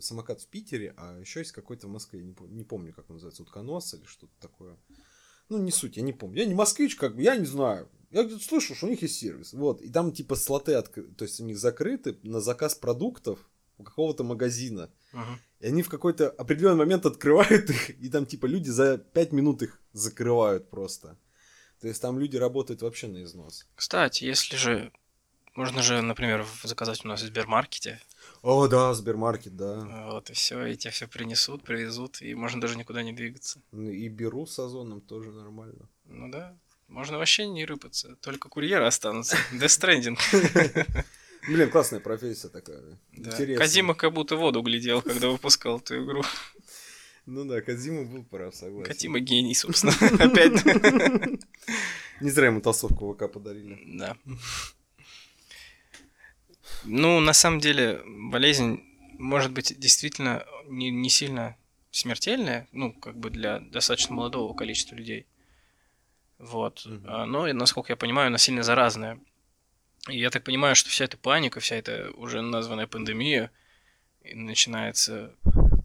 самокат 0.00 0.40
в 0.40 0.48
Питере, 0.48 0.92
а 0.96 1.18
еще 1.20 1.38
есть 1.40 1.52
какой-то 1.52 1.86
в 1.86 1.90
Москве, 1.90 2.20
я 2.20 2.26
не, 2.26 2.34
не 2.48 2.64
помню, 2.64 2.92
как 2.92 3.08
он 3.10 3.16
называется, 3.16 3.42
утконос 3.42 3.94
или 3.94 4.04
что-то 4.06 4.32
такое. 4.40 4.76
Ну, 5.50 5.58
не 5.58 5.72
суть, 5.72 5.96
я 5.96 6.02
не 6.02 6.12
помню. 6.12 6.38
Я 6.38 6.46
не 6.46 6.54
москвич, 6.54 6.94
как 6.94 7.16
бы, 7.16 7.22
я 7.22 7.36
не 7.36 7.44
знаю. 7.44 7.88
Я 8.10 8.22
где-то 8.22 8.42
слышу, 8.42 8.74
что 8.74 8.86
у 8.86 8.90
них 8.90 9.02
есть 9.02 9.18
сервис. 9.18 9.52
Вот. 9.52 9.82
И 9.82 9.90
там 9.90 10.12
типа 10.12 10.36
слоты, 10.36 10.74
откры... 10.74 11.02
то 11.02 11.24
есть 11.24 11.40
у 11.40 11.44
них 11.44 11.58
закрыты 11.58 12.16
на 12.22 12.40
заказ 12.40 12.76
продуктов 12.76 13.49
у 13.80 13.82
какого-то 13.82 14.24
магазина. 14.24 14.90
Uh-huh. 15.12 15.36
И 15.60 15.66
они 15.66 15.82
в 15.82 15.88
какой-то 15.88 16.30
определенный 16.30 16.78
момент 16.78 17.06
открывают 17.06 17.70
их, 17.70 17.90
и 18.00 18.08
там 18.08 18.26
типа 18.26 18.46
люди 18.46 18.68
за 18.70 18.98
5 18.98 19.32
минут 19.32 19.62
их 19.62 19.80
закрывают 19.92 20.70
просто. 20.70 21.16
То 21.80 21.88
есть 21.88 22.00
там 22.02 22.18
люди 22.18 22.36
работают 22.36 22.82
вообще 22.82 23.08
на 23.08 23.22
износ. 23.22 23.66
Кстати, 23.74 24.24
если 24.24 24.56
же... 24.56 24.92
Можно 25.56 25.82
же, 25.82 26.00
например, 26.00 26.46
заказать 26.62 27.04
у 27.04 27.08
нас 27.08 27.22
в 27.22 27.26
Сбермаркете. 27.26 28.00
О, 28.42 28.68
да, 28.68 28.94
Сбермаркет, 28.94 29.56
да. 29.56 30.06
Вот, 30.10 30.30
и 30.30 30.32
все, 30.32 30.64
и 30.64 30.76
тебе 30.76 30.92
все 30.92 31.08
принесут, 31.08 31.64
привезут, 31.64 32.22
и 32.22 32.34
можно 32.34 32.60
даже 32.60 32.78
никуда 32.78 33.02
не 33.02 33.12
двигаться. 33.12 33.60
Ну, 33.72 33.90
и 33.90 34.08
беру 34.08 34.46
с 34.46 34.58
озоном 34.58 35.00
тоже 35.00 35.32
нормально. 35.32 35.88
Ну 36.04 36.30
да, 36.30 36.56
можно 36.86 37.18
вообще 37.18 37.48
не 37.48 37.64
рыпаться, 37.64 38.16
только 38.20 38.48
курьеры 38.48 38.86
останутся. 38.86 39.36
Stranding. 39.52 40.16
Блин, 41.50 41.68
классная 41.70 42.00
профессия 42.00 42.48
такая. 42.48 42.80
Да. 43.12 43.30
Интересная. 43.30 43.58
Казима 43.58 43.94
как 43.94 44.12
будто 44.12 44.36
воду 44.36 44.62
глядел, 44.62 45.02
когда 45.02 45.28
выпускал 45.28 45.78
эту 45.78 46.04
игру. 46.04 46.22
Ну 47.26 47.44
да, 47.44 47.60
Казима 47.60 48.04
был 48.04 48.24
прав, 48.24 48.54
согласен. 48.54 48.92
Казима 48.92 49.18
гений, 49.18 49.54
собственно, 49.54 49.92
опять. 50.24 50.64
Не 52.20 52.30
зря 52.30 52.46
ему 52.46 52.60
толстовку 52.60 53.14
ВК 53.14 53.30
подарили. 53.30 53.78
Да. 53.98 54.16
Ну, 56.84 57.20
на 57.20 57.32
самом 57.32 57.58
деле, 57.60 58.00
болезнь 58.06 58.84
может 59.18 59.52
быть 59.52 59.78
действительно 59.78 60.46
не, 60.66 60.90
не 60.90 61.10
сильно 61.10 61.56
смертельная, 61.90 62.68
ну, 62.72 62.92
как 62.92 63.18
бы 63.18 63.30
для 63.30 63.58
достаточно 63.58 64.14
молодого 64.14 64.54
количества 64.54 64.94
людей. 64.94 65.26
Вот. 66.38 66.86
Угу. 66.86 67.26
Но, 67.26 67.52
насколько 67.52 67.92
я 67.92 67.96
понимаю, 67.96 68.28
она 68.28 68.38
сильно 68.38 68.62
заразная. 68.62 69.20
И 70.08 70.18
я 70.18 70.30
так 70.30 70.44
понимаю, 70.44 70.74
что 70.74 70.88
вся 70.88 71.04
эта 71.04 71.16
паника, 71.16 71.60
вся 71.60 71.76
эта 71.76 72.10
уже 72.14 72.40
названная 72.40 72.86
пандемия 72.86 73.50
начинается... 74.34 75.34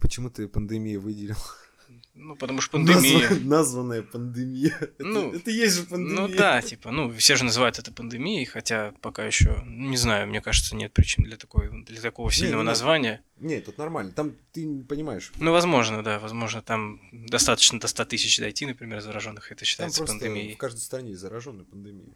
Почему 0.00 0.30
ты 0.30 0.48
пандемию 0.48 1.00
выделил? 1.00 1.36
Ну, 2.14 2.34
потому 2.34 2.62
что 2.62 2.72
пандемия. 2.72 3.28
Назва... 3.28 3.44
Названная 3.44 4.02
пандемия. 4.02 4.90
Ну, 4.98 5.28
это, 5.28 5.36
это 5.36 5.50
есть 5.50 5.76
же 5.76 5.82
пандемия. 5.84 6.20
Ну 6.20 6.28
да, 6.28 6.62
типа, 6.62 6.90
ну, 6.90 7.12
все 7.12 7.36
же 7.36 7.44
называют 7.44 7.78
это 7.78 7.92
пандемией, 7.92 8.46
хотя 8.46 8.94
пока 9.02 9.24
еще, 9.24 9.62
не 9.66 9.98
знаю, 9.98 10.26
мне 10.26 10.40
кажется, 10.40 10.74
нет 10.74 10.92
причин 10.94 11.24
для, 11.24 11.36
такой, 11.36 11.68
для 11.84 12.00
такого 12.00 12.32
сильного 12.32 12.62
не, 12.62 12.66
названия. 12.66 13.22
Нет, 13.38 13.66
тут 13.66 13.76
нормально. 13.76 14.12
Там 14.12 14.32
ты 14.52 14.64
не 14.64 14.82
понимаешь. 14.82 15.30
Ну, 15.36 15.52
возможно, 15.52 16.02
да, 16.02 16.18
возможно, 16.18 16.62
там 16.62 17.00
достаточно 17.12 17.78
до 17.78 17.86
100 17.86 18.04
тысяч 18.06 18.38
дойти, 18.38 18.64
например, 18.64 19.02
зараженных, 19.02 19.52
это 19.52 19.66
считается 19.66 20.04
там 20.04 20.18
пандемией. 20.18 20.54
В 20.54 20.58
каждой 20.58 20.80
стране 20.80 21.16
зараженная 21.16 21.64
пандемия. 21.64 22.14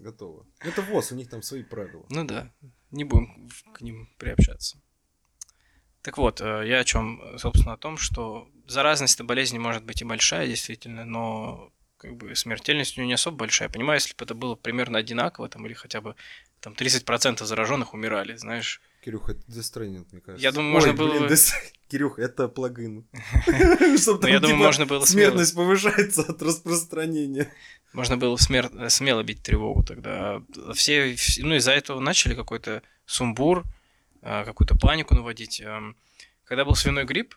Готово. 0.00 0.46
Это 0.60 0.82
ВОЗ, 0.82 1.12
у 1.12 1.14
них 1.16 1.28
там 1.28 1.42
свои 1.42 1.62
правила. 1.62 2.06
Ну 2.10 2.24
да, 2.24 2.52
не 2.90 3.04
будем 3.04 3.48
к 3.72 3.80
ним 3.80 4.08
приобщаться. 4.18 4.78
Так 6.02 6.18
вот, 6.18 6.40
э, 6.40 6.62
я 6.66 6.78
о 6.78 6.84
чем, 6.84 7.20
собственно, 7.38 7.74
о 7.74 7.76
том, 7.76 7.98
что 7.98 8.48
заразность 8.66 9.20
болезни 9.20 9.58
может 9.58 9.84
быть 9.84 10.00
и 10.00 10.04
большая, 10.04 10.46
действительно, 10.46 11.04
но 11.04 11.72
как 11.98 12.16
бы 12.16 12.34
смертельность 12.34 12.96
у 12.96 13.00
нее 13.00 13.08
не 13.08 13.14
особо 13.14 13.36
большая. 13.36 13.68
Понимаю, 13.68 13.98
если 13.98 14.14
бы 14.14 14.24
это 14.24 14.34
было 14.34 14.54
примерно 14.54 14.98
одинаково, 14.98 15.48
там, 15.48 15.66
или 15.66 15.74
хотя 15.74 16.00
бы 16.00 16.14
там 16.60 16.72
30% 16.72 17.44
зараженных 17.44 17.92
умирали, 17.94 18.36
знаешь. 18.36 18.80
Кирюха, 19.04 19.32
это 19.32 19.42
Death 19.50 20.06
мне 20.12 20.20
кажется. 20.20 20.42
Я 20.42 20.52
думаю, 20.52 20.72
можно 20.72 20.90
Ой, 20.90 20.96
было... 20.96 21.10
Блин, 21.10 21.26
Death... 21.26 21.52
Кирюх, 21.88 22.18
это 22.18 22.48
плагин. 22.48 23.06
Но 23.46 24.28
я 24.28 24.40
думаю, 24.40 24.40
типа 24.40 24.56
можно 24.56 24.86
было... 24.86 25.04
Смертность 25.04 25.54
повышается 25.54 26.22
от 26.22 26.42
распространения. 26.42 27.50
Можно 27.92 28.16
было 28.18 28.36
смело 28.36 29.22
бить 29.22 29.42
тревогу 29.42 29.82
тогда. 29.82 30.42
Все, 30.74 31.16
ну, 31.38 31.54
из-за 31.54 31.72
этого 31.72 32.00
начали 32.00 32.34
какой-то 32.34 32.82
сумбур, 33.06 33.64
а, 34.20 34.44
какую-то 34.44 34.76
панику 34.76 35.14
наводить. 35.14 35.62
Когда 36.44 36.64
был 36.64 36.74
свиной 36.74 37.04
грипп, 37.04 37.34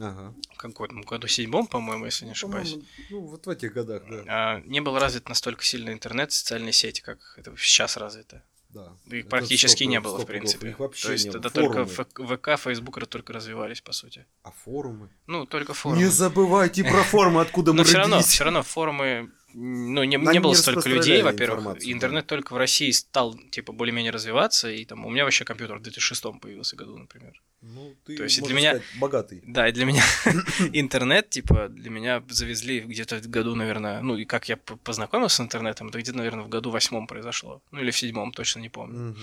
Ага. 0.00 0.34
В 0.54 0.56
каком 0.56 1.00
году 1.02 1.26
седьмом, 1.26 1.66
по-моему, 1.66 2.04
если 2.04 2.24
не 2.24 2.30
ошибаюсь. 2.30 2.76
Ну, 3.10 3.20
вот 3.20 3.46
в 3.46 3.50
этих 3.50 3.72
годах, 3.72 4.04
да. 4.08 4.22
А, 4.28 4.60
не 4.60 4.80
был 4.80 4.96
развит 4.96 5.28
настолько 5.28 5.64
сильно 5.64 5.90
интернет, 5.90 6.30
социальные 6.30 6.72
сети, 6.72 7.00
как 7.00 7.18
это 7.36 7.52
сейчас 7.56 7.96
развито. 7.96 8.44
Да. 8.78 9.16
Их 9.16 9.24
это 9.24 9.30
практически 9.30 9.84
не 9.84 10.00
было, 10.00 10.18
в 10.18 10.26
принципе. 10.26 10.70
Их 10.70 10.78
вообще 10.78 11.06
То 11.06 11.12
есть 11.12 11.26
это 11.26 11.50
только 11.50 11.84
ВК, 11.84 12.56
Фейсбук 12.58 13.06
только 13.08 13.32
развивались, 13.32 13.80
по 13.80 13.92
сути. 13.92 14.24
А 14.42 14.50
форумы? 14.50 15.08
Ну, 15.26 15.46
только 15.46 15.74
форумы. 15.74 16.02
Не 16.02 16.08
забывайте 16.08 16.84
про 16.84 17.02
форумы, 17.02 17.40
откуда 17.40 17.72
мы 17.72 17.78
Но 17.78 17.84
все 17.84 17.98
равно, 17.98 18.20
все 18.20 18.44
равно 18.44 18.62
форумы 18.62 19.30
ну, 19.54 20.04
не, 20.04 20.16
не 20.16 20.40
было 20.40 20.52
столько 20.52 20.88
людей, 20.88 21.22
во-первых. 21.22 21.78
Интернет 21.80 22.24
да. 22.24 22.28
только 22.36 22.52
в 22.52 22.56
России 22.56 22.90
стал, 22.90 23.34
типа, 23.50 23.72
более-менее 23.72 24.12
развиваться, 24.12 24.70
и 24.70 24.84
там 24.84 25.06
у 25.06 25.10
меня 25.10 25.24
вообще 25.24 25.44
компьютер 25.44 25.78
в 25.78 25.82
2006 25.82 26.22
появился 26.40 26.76
году, 26.76 26.98
например. 26.98 27.40
Ну, 27.60 27.96
ты, 28.04 28.16
То 28.16 28.24
есть 28.24 28.42
для 28.42 28.54
меня... 28.54 28.70
Сказать, 28.70 29.00
богатый. 29.00 29.42
Да, 29.46 29.66
и 29.68 29.72
для 29.72 29.84
меня 29.86 30.04
интернет, 30.72 31.30
типа, 31.30 31.68
для 31.68 31.90
меня 31.90 32.22
завезли 32.28 32.80
где-то 32.80 33.16
в 33.16 33.28
году, 33.28 33.54
наверное, 33.54 34.00
ну, 34.02 34.16
и 34.16 34.24
как 34.26 34.48
я 34.48 34.58
познакомился 34.58 35.36
с 35.36 35.40
интернетом, 35.40 35.88
это 35.88 35.98
где-то, 35.98 36.18
наверное, 36.18 36.44
в 36.44 36.48
году 36.48 36.70
восьмом 36.70 37.06
произошло. 37.06 37.62
Ну, 37.70 37.80
или 37.80 37.90
в 37.90 37.98
седьмом, 37.98 38.32
точно 38.32 38.60
не 38.60 38.68
помню. 38.68 39.16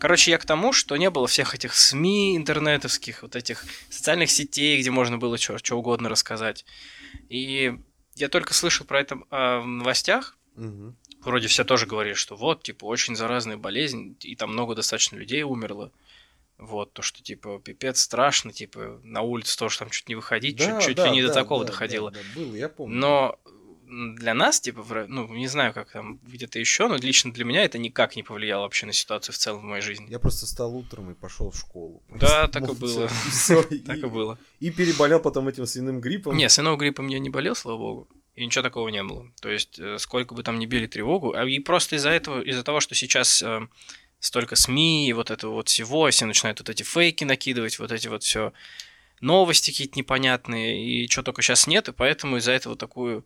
Короче, 0.00 0.30
я 0.30 0.38
к 0.38 0.46
тому, 0.46 0.72
что 0.72 0.96
не 0.96 1.10
было 1.10 1.28
всех 1.28 1.54
этих 1.54 1.74
СМИ 1.74 2.36
интернетовских, 2.36 3.22
вот 3.22 3.36
этих 3.36 3.64
социальных 3.90 4.30
сетей, 4.30 4.80
где 4.80 4.90
можно 4.90 5.18
было 5.18 5.36
что 5.38 5.76
угодно 5.76 6.08
рассказать. 6.08 6.64
И 7.28 7.78
я 8.16 8.28
только 8.28 8.54
слышал 8.54 8.86
про 8.86 9.00
это 9.00 9.18
а, 9.30 9.60
в 9.60 9.66
новостях. 9.66 10.36
Угу. 10.56 10.94
Вроде 11.20 11.48
все 11.48 11.64
тоже 11.64 11.86
говорили, 11.86 12.14
что 12.14 12.36
вот, 12.36 12.62
типа, 12.62 12.84
очень 12.86 13.14
заразная 13.14 13.56
болезнь, 13.56 14.16
и 14.22 14.36
там 14.36 14.52
много 14.52 14.74
достаточно 14.74 15.16
людей 15.16 15.42
умерло. 15.42 15.92
Вот, 16.58 16.92
то, 16.94 17.02
что, 17.02 17.22
типа, 17.22 17.60
пипец, 17.62 18.00
страшно, 18.00 18.52
типа, 18.52 19.00
на 19.02 19.20
улицу 19.20 19.58
тоже 19.58 19.78
там 19.78 19.90
чуть 19.90 20.08
не 20.08 20.14
выходить, 20.14 20.56
да, 20.56 20.80
чуть, 20.80 20.88
чуть 20.88 20.96
да, 20.96 21.06
ли 21.06 21.10
не 21.12 21.22
да, 21.22 21.28
до 21.28 21.34
такого 21.34 21.64
да, 21.64 21.72
доходило. 21.72 22.10
Да, 22.10 22.18
да, 22.18 22.40
было, 22.40 22.56
я 22.56 22.68
помню. 22.70 22.96
Но 22.96 23.38
для 23.88 24.34
нас, 24.34 24.60
типа, 24.60 25.06
ну, 25.08 25.26
не 25.34 25.46
знаю, 25.46 25.72
как 25.72 25.92
там 25.92 26.18
где-то 26.24 26.58
еще, 26.58 26.88
но 26.88 26.96
лично 26.96 27.32
для 27.32 27.44
меня 27.44 27.64
это 27.64 27.78
никак 27.78 28.16
не 28.16 28.22
повлияло 28.22 28.62
вообще 28.62 28.86
на 28.86 28.92
ситуацию 28.92 29.34
в 29.34 29.38
целом 29.38 29.60
в 29.60 29.64
моей 29.64 29.82
жизни. 29.82 30.10
Я 30.10 30.18
просто 30.18 30.46
стал 30.46 30.74
утром 30.76 31.10
и 31.10 31.14
пошел 31.14 31.50
в 31.50 31.58
школу. 31.58 32.02
Да, 32.08 32.48
так 32.52 32.68
и 32.68 32.74
было. 32.74 33.08
Так 33.86 33.98
и 33.98 34.06
было. 34.06 34.38
И 34.60 34.70
переболел 34.70 35.20
потом 35.20 35.48
этим 35.48 35.66
свиным 35.66 36.00
гриппом. 36.00 36.36
Не, 36.36 36.48
свиного 36.48 36.76
гриппом 36.76 37.08
я 37.08 37.18
не 37.18 37.30
болел, 37.30 37.54
слава 37.54 37.78
богу. 37.78 38.08
И 38.34 38.44
ничего 38.44 38.62
такого 38.62 38.88
не 38.88 39.02
было. 39.02 39.30
То 39.40 39.48
есть, 39.48 39.78
э, 39.78 39.98
сколько 39.98 40.34
бы 40.34 40.42
там 40.42 40.58
ни 40.58 40.66
били 40.66 40.86
тревогу, 40.86 41.34
а 41.34 41.44
и 41.44 41.58
просто 41.58 41.96
из-за 41.96 42.10
этого, 42.10 42.42
из-за 42.42 42.62
того, 42.62 42.80
что 42.80 42.94
сейчас 42.94 43.42
э, 43.42 43.66
столько 44.18 44.56
СМИ 44.56 45.08
и 45.08 45.12
вот 45.12 45.30
этого 45.30 45.54
вот 45.54 45.68
всего, 45.68 46.10
все 46.10 46.26
начинают 46.26 46.60
вот 46.60 46.68
эти 46.68 46.82
фейки 46.82 47.24
накидывать, 47.24 47.78
вот 47.78 47.92
эти 47.92 48.08
вот 48.08 48.22
все 48.22 48.52
новости 49.20 49.70
какие-то 49.70 49.98
непонятные, 49.98 50.84
и 50.84 51.08
что 51.08 51.22
только 51.22 51.42
сейчас 51.42 51.66
нет, 51.66 51.88
и 51.88 51.92
поэтому 51.92 52.36
из-за 52.36 52.52
этого 52.52 52.76
такую 52.76 53.24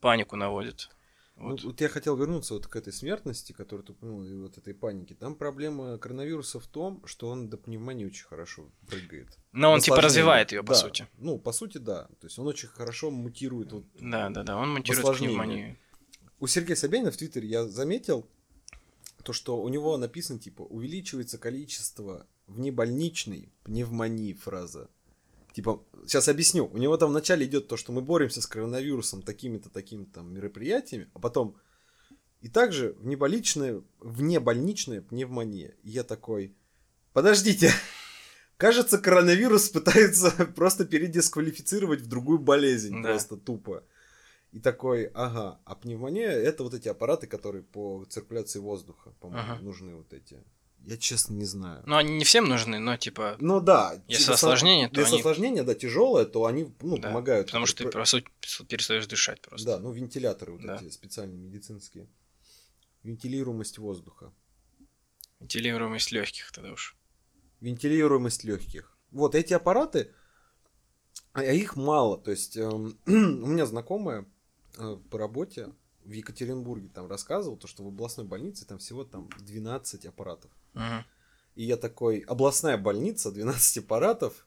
панику 0.00 0.36
наводит. 0.36 0.90
Ну, 1.36 1.50
вот. 1.50 1.62
Ну, 1.62 1.70
вот 1.70 1.80
я 1.80 1.88
хотел 1.88 2.16
вернуться 2.16 2.54
вот 2.54 2.66
к 2.66 2.76
этой 2.76 2.92
смертности, 2.92 3.52
которую 3.52 3.86
ты 3.86 3.92
упомянул, 3.92 4.22
и 4.24 4.34
вот 4.34 4.58
этой 4.58 4.74
панике. 4.74 5.14
Там 5.14 5.34
проблема 5.34 5.96
коронавируса 5.96 6.60
в 6.60 6.66
том, 6.66 7.02
что 7.06 7.28
он 7.28 7.48
до 7.48 7.56
пневмонии 7.56 8.04
очень 8.04 8.26
хорошо 8.26 8.70
прыгает. 8.86 9.38
Но 9.52 9.72
он 9.72 9.80
типа 9.80 10.02
развивает 10.02 10.52
ее, 10.52 10.62
по 10.62 10.74
да. 10.74 10.74
сути. 10.74 11.08
Ну, 11.16 11.38
по 11.38 11.52
сути, 11.52 11.78
да. 11.78 12.08
То 12.20 12.26
есть 12.26 12.38
он 12.38 12.46
очень 12.46 12.68
хорошо 12.68 13.10
мутирует. 13.10 13.72
Вот, 13.72 13.84
да, 13.98 14.28
да, 14.28 14.42
да, 14.42 14.56
он 14.56 14.74
мутирует 14.74 15.18
пневмонию. 15.18 15.76
У 16.40 16.46
Сергея 16.46 16.76
Собянина 16.76 17.10
в 17.10 17.16
Твиттере 17.16 17.48
я 17.48 17.66
заметил, 17.66 18.26
то, 19.22 19.32
что 19.32 19.60
у 19.60 19.68
него 19.68 19.96
написано, 19.96 20.38
типа, 20.38 20.62
увеличивается 20.62 21.38
количество 21.38 22.26
внебольничной 22.46 23.52
пневмонии, 23.62 24.32
фраза. 24.32 24.88
Типа, 25.52 25.84
сейчас 26.06 26.28
объясню. 26.28 26.66
У 26.72 26.78
него 26.78 26.96
там 26.96 27.10
вначале 27.10 27.46
идет 27.46 27.68
то, 27.68 27.76
что 27.76 27.92
мы 27.92 28.02
боремся 28.02 28.40
с 28.40 28.46
коронавирусом 28.46 29.22
такими-то, 29.22 29.68
такими-то 29.68 30.14
там 30.14 30.32
мероприятиями, 30.32 31.08
а 31.14 31.18
потом 31.18 31.56
и 32.40 32.48
также 32.48 32.96
внебольничная, 33.00 33.82
внебольничная 34.00 35.02
пневмония. 35.02 35.74
И 35.82 35.90
я 35.90 36.04
такой, 36.04 36.56
подождите, 37.12 37.70
кажется, 38.56 38.98
коронавирус 38.98 39.68
пытается 39.68 40.30
просто 40.56 40.84
передисквалифицировать 40.84 42.00
в 42.00 42.08
другую 42.08 42.38
болезнь, 42.38 43.02
да. 43.02 43.10
просто 43.10 43.36
тупо. 43.36 43.84
И 44.52 44.58
такой, 44.58 45.04
ага, 45.14 45.60
а 45.64 45.74
пневмония 45.76 46.30
это 46.30 46.64
вот 46.64 46.74
эти 46.74 46.88
аппараты, 46.88 47.28
которые 47.28 47.62
по 47.62 48.04
циркуляции 48.08 48.58
воздуха, 48.58 49.12
по-моему, 49.20 49.52
ага. 49.52 49.62
нужны 49.62 49.94
вот 49.94 50.12
эти. 50.12 50.42
Я 50.86 50.96
честно 50.96 51.34
не 51.34 51.44
знаю. 51.44 51.82
Ну, 51.86 51.96
они 51.96 52.16
не 52.16 52.24
всем 52.24 52.48
нужны, 52.48 52.78
но 52.78 52.96
типа. 52.96 53.36
Ну 53.38 53.60
да. 53.60 54.02
Если 54.08 54.24
типа, 54.24 54.34
осложнение, 54.34 54.88
то. 54.88 55.00
Если 55.00 55.14
они... 55.14 55.20
осложнение, 55.20 55.62
да, 55.62 55.74
тяжелое, 55.74 56.24
то 56.24 56.46
они 56.46 56.74
ну, 56.80 56.96
да, 56.96 57.08
помогают. 57.08 57.48
Потому 57.48 57.66
что 57.66 57.84
ты, 57.84 57.90
по 57.90 58.04
сути, 58.04 58.26
перестаешь 58.68 59.06
дышать 59.06 59.40
просто. 59.40 59.66
Да, 59.66 59.78
ну 59.78 59.92
вентиляторы 59.92 60.52
вот 60.52 60.62
да. 60.62 60.76
эти 60.76 60.90
специальные 60.90 61.38
медицинские. 61.38 62.08
Вентилируемость 63.02 63.78
воздуха. 63.78 64.32
Вентилируемость 65.38 66.12
легких 66.12 66.50
тогда 66.52 66.72
уж. 66.72 66.96
Вентилируемость 67.60 68.44
легких. 68.44 68.96
Вот 69.10 69.34
эти 69.34 69.52
аппараты, 69.52 70.12
а 71.32 71.42
их 71.44 71.76
мало. 71.76 72.18
То 72.18 72.30
есть 72.30 72.56
э, 72.56 72.66
у 73.06 73.10
меня 73.10 73.66
знакомая 73.66 74.26
э, 74.78 74.96
по 75.10 75.18
работе 75.18 75.72
в 76.04 76.12
Екатеринбурге 76.12 76.88
там 76.88 77.06
рассказывал, 77.06 77.56
то, 77.56 77.66
что 77.66 77.84
в 77.84 77.88
областной 77.88 78.26
больнице 78.26 78.66
там 78.66 78.78
всего 78.78 79.04
там 79.04 79.28
12 79.38 80.06
аппаратов. 80.06 80.50
И 81.54 81.64
я 81.64 81.76
такой, 81.76 82.20
областная 82.20 82.78
больница, 82.78 83.32
12 83.32 83.78
аппаратов, 83.78 84.46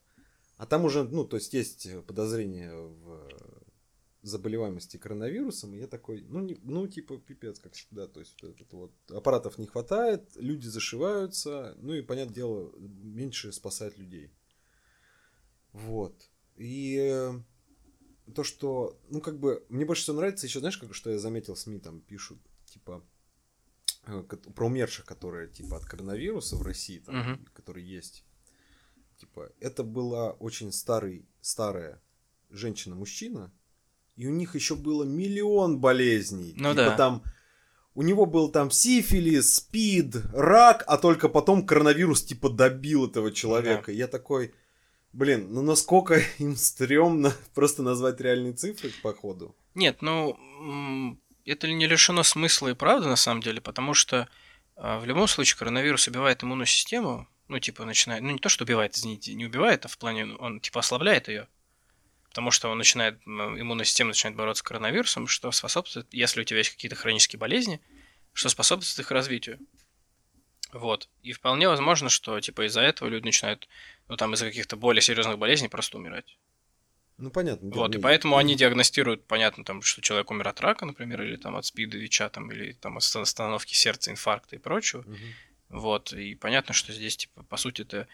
а 0.58 0.66
там 0.66 0.86
уже, 0.86 1.04
ну, 1.04 1.26
то 1.26 1.36
есть 1.36 1.54
есть 1.54 1.88
подозрение 2.06 2.74
в 2.74 3.30
заболеваемости 4.24 4.98
коронавирусом, 4.98 5.74
и 5.74 5.80
я 5.80 5.88
такой, 5.88 6.22
ну, 6.30 6.40
не, 6.40 6.58
ну 6.64 6.88
типа, 6.88 7.18
пипец, 7.18 7.60
как 7.60 7.74
всегда, 7.74 8.08
то 8.08 8.22
есть 8.22 8.42
вот, 8.42 8.62
это 8.62 8.76
вот, 8.78 8.92
аппаратов 9.12 9.58
не 9.58 9.68
хватает, 9.68 10.32
люди 10.36 10.68
зашиваются, 10.68 11.76
ну 11.82 11.94
и, 11.94 12.02
понятное 12.02 12.34
дело, 12.34 12.72
меньше 12.78 13.52
спасает 13.52 13.98
людей. 13.98 14.32
Вот. 15.74 16.30
И 16.56 16.98
э, 17.02 17.34
то, 18.34 18.44
что, 18.44 18.98
ну, 19.10 19.20
как 19.20 19.40
бы, 19.40 19.66
мне 19.68 19.86
больше 19.86 20.04
всего 20.04 20.18
нравится 20.18 20.46
еще, 20.46 20.60
знаешь, 20.60 20.78
как, 20.78 20.94
что 20.94 21.10
я 21.10 21.20
заметил, 21.20 21.58
СМИ 21.58 21.80
там 21.80 22.00
пишут, 22.00 22.40
типа, 22.66 23.04
про 24.56 24.66
умерших, 24.66 25.06
которые, 25.06 25.48
типа, 25.48 25.78
от 25.78 25.86
коронавируса 25.86 26.56
в 26.56 26.62
России, 26.62 27.00
там, 27.00 27.16
uh-huh. 27.16 27.48
которые 27.54 27.88
есть. 27.88 28.26
Типа, 29.18 29.52
это 29.60 29.84
была 29.84 30.32
очень 30.32 30.72
старый, 30.72 31.26
старая 31.42 32.02
женщина-мужчина, 32.50 33.52
и 34.16 34.28
у 34.28 34.32
них 34.32 34.56
еще 34.56 34.76
было 34.76 35.04
миллион 35.04 35.80
болезней. 35.80 36.54
Ну 36.58 36.72
типа, 36.72 36.86
да. 36.86 36.98
там, 36.98 37.24
у 37.96 38.02
него 38.02 38.26
был 38.26 38.50
там 38.50 38.70
сифилис, 38.70 39.56
спид, 39.56 40.16
рак, 40.34 40.84
а 40.88 40.98
только 40.98 41.30
потом 41.30 41.66
коронавирус, 41.66 42.24
типа, 42.24 42.50
добил 42.50 43.08
этого 43.08 43.32
человека. 43.32 43.88
Да. 43.88 43.92
Я 43.94 44.08
такой, 44.08 44.54
Блин, 45.14 45.50
ну 45.52 45.62
насколько 45.62 46.20
им 46.40 46.56
стрёмно 46.56 47.34
просто 47.54 47.84
назвать 47.84 48.20
реальные 48.20 48.54
цифры, 48.54 48.92
походу. 49.02 49.56
Нет, 49.76 50.02
ну, 50.02 50.38
это 51.46 51.72
не 51.72 51.88
лишено 51.88 52.24
смысла 52.24 52.70
и 52.70 52.74
правды, 52.74 53.08
на 53.08 53.16
самом 53.16 53.42
деле, 53.42 53.62
потому 53.62 53.94
что 53.94 54.28
а, 54.76 55.00
в 55.00 55.06
любом 55.06 55.28
случае 55.28 55.58
коронавирус 55.58 56.08
убивает 56.08 56.44
иммунную 56.44 56.68
систему, 56.68 57.28
ну, 57.48 57.60
типа, 57.60 57.86
начинает, 57.86 58.24
ну, 58.24 58.32
не 58.32 58.40
то, 58.40 58.50
что 58.50 58.64
убивает, 58.64 58.96
извините, 58.96 59.34
не 59.34 59.46
убивает, 59.46 59.86
а 59.86 59.88
в 59.88 59.98
плане, 59.98 60.26
он, 60.36 60.60
типа, 60.60 60.80
ослабляет 60.80 61.28
ее, 61.28 61.48
потому 62.30 62.52
что 62.52 62.70
он 62.70 62.78
начинает, 62.78 63.22
иммунная 63.26 63.86
система 63.86 64.10
начинает 64.10 64.38
бороться 64.38 64.62
с 64.62 64.64
коронавирусом, 64.64 65.28
что 65.28 65.52
способствует, 65.52 66.08
если 66.12 66.42
у 66.42 66.44
тебя 66.44 66.60
есть 66.60 66.72
какие-то 66.72 66.96
хронические 66.96 67.40
болезни, 67.40 67.82
что 68.34 68.50
способствует 68.50 69.06
их 69.06 69.12
развитию. 69.12 69.60
Вот. 70.72 71.08
И 71.22 71.34
вполне 71.34 71.68
возможно, 71.70 72.10
что 72.10 72.40
типа 72.40 72.66
из-за 72.66 72.82
этого 72.82 73.08
люди 73.08 73.26
начинают, 73.26 73.70
ну 74.08 74.18
там 74.18 74.34
из-за 74.34 74.46
каких-то 74.46 74.76
более 74.76 75.04
серьезных 75.04 75.38
болезней 75.38 75.68
просто 75.68 75.98
умирать. 75.98 76.38
Ну 77.18 77.30
понятно. 77.30 77.70
Вот, 77.74 77.96
и 77.96 78.00
поэтому 78.00 78.38
они 78.38 78.56
диагностируют, 78.56 79.26
понятно, 79.28 79.64
там, 79.64 79.82
что 79.82 80.02
человек 80.02 80.32
умер 80.32 80.48
от 80.48 80.62
рака, 80.62 80.86
например, 80.86 81.22
или 81.22 81.36
там 81.36 81.56
от 81.56 81.66
спида, 81.66 81.98
ВИЧа, 81.98 82.30
там, 82.30 82.52
или 82.52 82.74
там 82.74 82.98
от 82.98 83.04
остановки 83.04 83.74
сердца, 83.74 84.12
инфаркта 84.12 84.56
и 84.56 84.60
прочего. 84.60 85.02
Угу. 85.02 85.18
Вот, 85.80 86.14
и 86.14 86.36
понятно, 86.36 86.74
что 86.74 86.92
здесь, 86.92 87.18
типа, 87.18 87.44
по 87.44 87.58
сути, 87.58 87.84
это, 87.84 88.08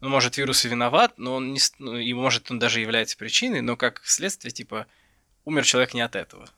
ну, 0.00 0.08
может, 0.08 0.36
вирус 0.36 0.64
и 0.64 0.68
виноват, 0.68 1.18
но 1.18 1.34
он 1.36 1.52
не, 1.52 1.60
ну, 1.78 1.96
и 1.96 2.12
может, 2.12 2.50
он 2.50 2.58
даже 2.58 2.80
является 2.80 3.16
причиной, 3.16 3.60
но 3.62 3.76
как 3.76 4.02
следствие, 4.04 4.52
типа, 4.52 4.86
умер 5.44 5.64
человек 5.64 5.94
не 5.94 6.00
от 6.00 6.16
этого. 6.16 6.48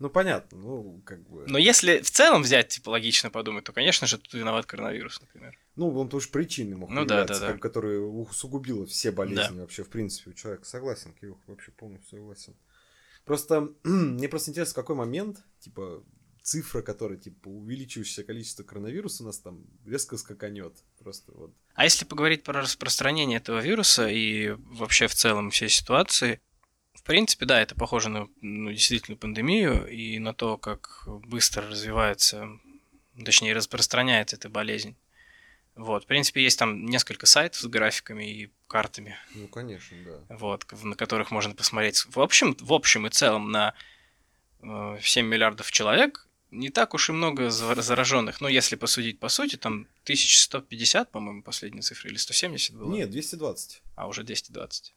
Ну, 0.00 0.10
понятно, 0.10 0.58
ну, 0.58 1.02
как 1.04 1.22
бы... 1.28 1.44
Но 1.46 1.56
если 1.56 2.00
в 2.00 2.10
целом 2.10 2.42
взять, 2.42 2.68
типа, 2.68 2.90
логично 2.90 3.30
подумать, 3.30 3.64
то, 3.64 3.72
конечно 3.72 4.06
же, 4.08 4.18
тут 4.18 4.34
виноват 4.34 4.66
коронавирус, 4.66 5.20
например. 5.20 5.56
Ну, 5.76 5.96
он 5.96 6.08
тоже 6.08 6.28
причины 6.28 6.76
мог 6.76 6.90
ну, 6.90 7.04
да, 7.04 7.24
да, 7.24 7.38
да. 7.38 7.58
которая 7.58 8.00
усугубила 8.00 8.86
все 8.86 9.12
болезни 9.12 9.56
да. 9.56 9.62
вообще, 9.62 9.84
в 9.84 9.88
принципе, 9.88 10.30
у 10.30 10.32
человека. 10.32 10.64
Согласен, 10.64 11.12
Кирюх, 11.12 11.38
вообще 11.46 11.70
полностью 11.70 12.18
согласен. 12.18 12.56
Просто, 13.24 13.72
мне 13.84 14.28
просто 14.28 14.50
интересно, 14.50 14.72
в 14.72 14.76
какой 14.76 14.96
момент, 14.96 15.44
типа, 15.60 16.02
цифра, 16.42 16.82
которая, 16.82 17.18
типа, 17.18 17.48
увеличивающееся 17.48 18.24
количество 18.24 18.64
коронавируса 18.64 19.22
у 19.22 19.26
нас 19.26 19.38
там 19.38 19.64
резко 19.86 20.16
скаканет. 20.16 20.74
Просто 20.98 21.32
вот. 21.32 21.54
А 21.74 21.84
если 21.84 22.04
поговорить 22.04 22.42
про 22.42 22.60
распространение 22.60 23.38
этого 23.38 23.60
вируса 23.60 24.08
и 24.08 24.50
вообще 24.50 25.06
в 25.06 25.14
целом 25.14 25.50
всей 25.50 25.70
ситуации, 25.70 26.40
в 26.94 27.02
принципе, 27.02 27.44
да, 27.44 27.60
это 27.60 27.74
похоже 27.74 28.08
на 28.08 28.28
ну, 28.40 28.70
действительно 28.70 29.16
пандемию 29.16 29.86
и 29.86 30.18
на 30.18 30.32
то, 30.32 30.56
как 30.56 31.02
быстро 31.06 31.68
развивается, 31.68 32.48
точнее, 33.22 33.54
распространяется 33.54 34.36
эта 34.36 34.48
болезнь. 34.48 34.96
Вот, 35.74 36.04
в 36.04 36.06
принципе, 36.06 36.42
есть 36.42 36.58
там 36.58 36.86
несколько 36.86 37.26
сайтов 37.26 37.60
с 37.60 37.66
графиками 37.66 38.24
и 38.24 38.50
картами. 38.68 39.16
Ну, 39.34 39.48
конечно, 39.48 39.96
да. 40.04 40.36
Вот, 40.36 40.66
на 40.84 40.94
которых 40.94 41.32
можно 41.32 41.54
посмотреть. 41.54 42.06
В 42.08 42.20
общем, 42.20 42.56
в 42.60 42.72
общем 42.72 43.06
и 43.08 43.10
целом 43.10 43.50
на 43.50 43.74
7 44.62 45.26
миллиардов 45.26 45.72
человек, 45.72 46.28
не 46.52 46.70
так 46.70 46.94
уж 46.94 47.08
и 47.08 47.12
много 47.12 47.50
зараженных. 47.50 48.40
Ну, 48.40 48.46
если 48.46 48.76
посудить 48.76 49.18
по 49.18 49.28
сути, 49.28 49.56
там 49.56 49.88
1150, 50.04 51.10
по-моему, 51.10 51.42
последняя 51.42 51.82
цифра, 51.82 52.08
или 52.08 52.16
170 52.16 52.76
было? 52.76 52.92
Нет, 52.92 53.10
220. 53.10 53.82
А, 53.96 54.06
уже 54.06 54.22
220. 54.22 54.94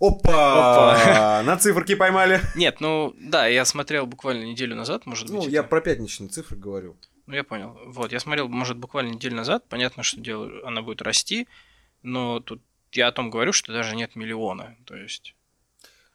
Опа! 0.00 0.92
Опа! 0.92 1.42
На 1.44 1.56
циферки 1.56 1.94
поймали. 1.94 2.40
Нет, 2.54 2.80
ну 2.80 3.14
да, 3.18 3.46
я 3.46 3.64
смотрел 3.64 4.06
буквально 4.06 4.44
неделю 4.44 4.76
назад, 4.76 5.06
может 5.06 5.28
ну, 5.28 5.36
быть. 5.36 5.46
Ну, 5.46 5.50
я 5.50 5.60
это... 5.60 5.68
про 5.68 5.80
пятничные 5.80 6.28
цифры 6.28 6.56
говорю. 6.56 6.96
Ну, 7.26 7.34
я 7.34 7.44
понял. 7.44 7.78
Вот, 7.86 8.12
я 8.12 8.20
смотрел, 8.20 8.48
может, 8.48 8.76
буквально 8.76 9.14
неделю 9.14 9.36
назад. 9.36 9.64
Понятно, 9.68 10.02
что 10.02 10.20
дело, 10.20 10.50
она 10.64 10.82
будет 10.82 11.02
расти, 11.02 11.48
но 12.02 12.40
тут 12.40 12.62
я 12.92 13.08
о 13.08 13.12
том 13.12 13.30
говорю, 13.30 13.52
что 13.52 13.72
даже 13.72 13.96
нет 13.96 14.16
миллиона. 14.16 14.76
То 14.84 14.96
есть. 14.96 15.34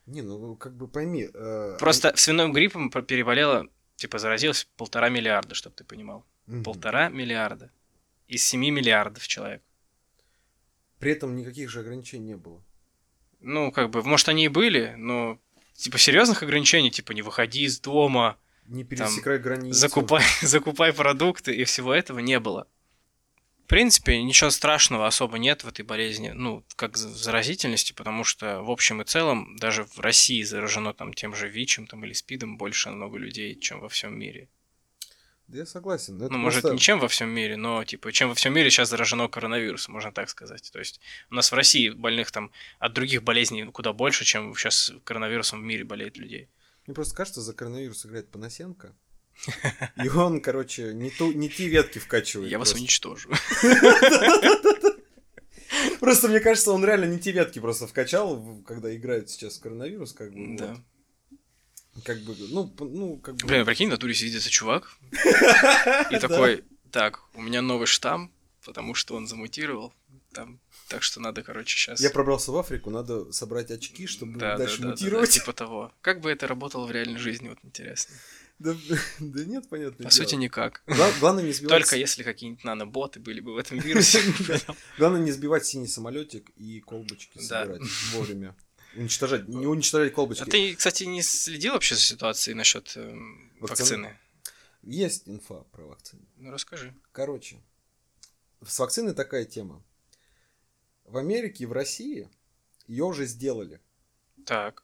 Не, 0.06 0.22
ну 0.22 0.56
как 0.56 0.76
бы 0.76 0.88
пойми. 0.88 1.30
Э... 1.34 1.78
Просто 1.80 2.14
свиным 2.16 2.54
гриппом 2.54 2.90
переболело, 2.90 3.68
типа 3.96 4.20
заразилось 4.20 4.68
полтора 4.78 5.10
миллиарда, 5.10 5.56
чтобы 5.56 5.76
ты 5.76 5.84
понимал. 5.84 6.26
Угу. 6.48 6.64
Полтора 6.64 7.10
миллиарда. 7.10 7.72
Из 8.28 8.44
семи 8.44 8.72
миллиардов 8.72 9.28
человек. 9.28 9.62
При 11.00 11.12
этом 11.12 11.36
никаких 11.36 11.70
же 11.70 11.80
ограничений 11.80 12.26
не 12.26 12.36
было. 12.36 12.64
Ну, 13.42 13.72
как 13.72 13.90
бы, 13.90 14.04
может, 14.04 14.30
они 14.30 14.46
и 14.46 14.50
были, 14.50 14.94
но 14.98 15.40
типа 15.74 15.98
серьезных 15.98 16.44
ограничений, 16.44 16.92
типа 16.92 17.12
не 17.12 17.22
выходи 17.22 17.64
из 17.64 17.80
дома, 17.80 18.38
не 18.68 18.84
пересекай 18.84 19.38
там, 19.38 19.44
границу, 19.44 19.78
закупай, 19.78 20.24
закупай 20.42 20.94
продукты 20.94 21.54
и 21.54 21.64
всего 21.64 21.94
этого 21.94 22.20
не 22.20 22.40
было. 22.40 22.68
В 23.66 23.68
принципе, 23.72 24.22
ничего 24.22 24.50
страшного 24.50 25.08
особо 25.08 25.38
нет 25.38 25.64
в 25.64 25.68
этой 25.68 25.84
болезни, 25.84 26.30
ну, 26.30 26.64
как 26.76 26.98
заразительности, 26.98 27.94
потому 27.94 28.26
что 28.26 28.62
в 28.62 28.70
общем 28.70 29.02
и 29.02 29.06
целом 29.06 29.56
даже 29.56 29.86
в 29.86 30.00
России 30.00 30.44
заражено 30.44 30.94
там 30.94 31.14
тем 31.14 31.34
же 31.34 31.48
ВИЧем 31.48 31.88
там, 31.88 32.04
или 32.04 32.12
СПИДом 32.12 32.58
больше 32.58 32.90
много 32.90 33.18
людей, 33.18 33.58
чем 33.58 33.80
во 33.80 33.88
всем 33.88 34.20
мире. 34.20 34.50
Да 35.52 35.58
я 35.58 35.66
согласен. 35.66 36.18
ну, 36.18 36.38
может, 36.38 36.62
просто... 36.62 36.76
не 36.76 36.80
чем 36.80 37.00
во 37.00 37.10
всем 37.10 37.30
мире, 37.30 37.58
но, 37.58 37.84
типа, 37.84 38.14
чем 38.14 38.30
во 38.30 38.36
всем 38.36 38.54
мире 38.54 38.70
сейчас 38.70 38.90
заражено 38.90 39.28
коронавирусом, 39.28 39.94
можно 39.96 40.14
так 40.14 40.30
сказать. 40.30 40.72
То 40.72 40.80
есть 40.80 41.02
у 41.30 41.36
нас 41.36 41.52
в 41.52 41.56
России 41.56 41.90
больных 41.90 42.32
там 42.32 42.52
от 42.80 42.94
других 42.94 43.24
болезней 43.24 43.66
куда 43.66 43.92
больше, 43.92 44.24
чем 44.24 44.56
сейчас 44.56 44.94
коронавирусом 45.04 45.60
в 45.60 45.64
мире 45.66 45.84
болеет 45.84 46.16
людей. 46.16 46.48
Мне 46.88 46.96
просто 46.96 47.16
кажется, 47.18 47.42
за 47.42 47.54
коронавирус 47.54 48.06
играет 48.06 48.30
Панасенко. 48.30 48.96
И 50.02 50.08
он, 50.08 50.40
короче, 50.40 50.94
не, 50.94 51.10
ту, 51.10 51.34
не 51.34 51.50
те 51.50 51.68
ветки 51.68 52.00
вкачивает. 52.00 52.50
Я 52.50 52.58
вас 52.58 52.74
уничтожу. 52.74 53.30
Просто 56.00 56.30
мне 56.30 56.40
кажется, 56.40 56.72
он 56.72 56.86
реально 56.86 57.06
не 57.06 57.20
те 57.20 57.32
ветки 57.34 57.60
просто 57.60 57.88
вкачал, 57.88 58.64
когда 58.66 58.96
играет 58.96 59.30
сейчас 59.30 59.58
коронавирус, 59.58 60.14
как 60.14 60.32
бы. 60.32 60.56
Да. 60.58 60.78
Как 62.04 62.20
бы, 62.22 62.36
ну, 62.50 62.74
ну, 62.80 63.18
как 63.18 63.36
бы... 63.36 63.48
Блин, 63.48 63.66
прикинь, 63.66 63.90
на 63.90 63.98
туре 63.98 64.14
сидится 64.14 64.50
чувак 64.50 64.98
и 66.12 66.20
такой, 66.20 66.64
так, 66.92 67.22
у 67.34 67.42
меня 67.42 67.62
новый 67.62 67.88
штамм, 67.88 68.32
потому 68.66 68.94
что 68.94 69.16
он 69.16 69.28
замутировал, 69.28 69.94
там, 70.34 70.60
так 70.88 71.04
что 71.04 71.20
надо, 71.20 71.44
короче, 71.44 71.78
сейчас... 71.78 72.00
Я 72.02 72.10
пробрался 72.10 72.52
в 72.52 72.58
Африку, 72.58 72.90
надо 72.90 73.32
собрать 73.32 73.72
очки, 73.72 74.08
чтобы 74.08 74.40
да, 74.40 74.58
дальше 74.58 74.82
да, 74.82 74.90
мутировать. 74.90 75.30
Да, 75.30 75.34
да, 75.34 75.40
типа 75.40 75.54
того. 75.54 75.92
Как 76.02 76.22
бы 76.22 76.32
это 76.32 76.48
работало 76.48 76.86
в 76.86 76.92
реальной 76.92 77.20
жизни, 77.20 77.50
вот 77.50 77.60
интересно. 77.64 78.16
Да, 78.60 78.76
да 79.20 79.46
нет, 79.46 79.68
понятно. 79.70 79.98
По 79.98 80.04
дело. 80.04 80.12
сути, 80.12 80.36
никак. 80.36 80.84
Главное 81.20 81.44
не 81.44 81.52
сбивать... 81.52 81.82
Только 81.82 81.96
если 81.96 82.24
какие-нибудь 82.24 82.64
наноботы 82.64 83.20
были 83.20 83.40
бы 83.40 83.54
в 83.54 83.58
этом 83.58 83.78
вирусе. 83.80 84.22
Главное 84.98 85.22
не 85.22 85.32
сбивать 85.32 85.66
синий 85.66 85.88
самолетик 85.88 86.50
и 86.56 86.80
колбочки 86.80 87.40
собирать 87.40 87.82
вовремя. 88.12 88.56
Уничтожать, 88.96 89.48
не 89.48 89.68
уничтожать 89.68 90.14
колбочки. 90.14 90.44
А 90.44 90.46
ты, 90.46 90.76
кстати, 90.76 91.04
не 91.06 91.22
следил 91.22 91.74
вообще 91.74 91.96
за 91.96 92.02
ситуацией 92.02 92.56
насчет 92.56 92.92
э, 92.96 93.16
вакцины? 93.60 94.18
Есть 94.84 95.30
инфа 95.30 95.64
про 95.72 95.86
вакцину. 95.86 96.24
Ну, 96.38 96.52
расскажи. 96.52 96.94
Короче, 97.12 97.62
с 98.66 98.80
вакциной 98.80 99.14
такая 99.14 99.46
тема. 99.46 99.84
В 101.06 101.18
Америке 101.18 101.64
и 101.64 101.68
в 101.68 101.72
России 101.72 102.30
ее 102.88 103.06
уже 103.06 103.26
сделали. 103.26 103.80
Так. 104.46 104.84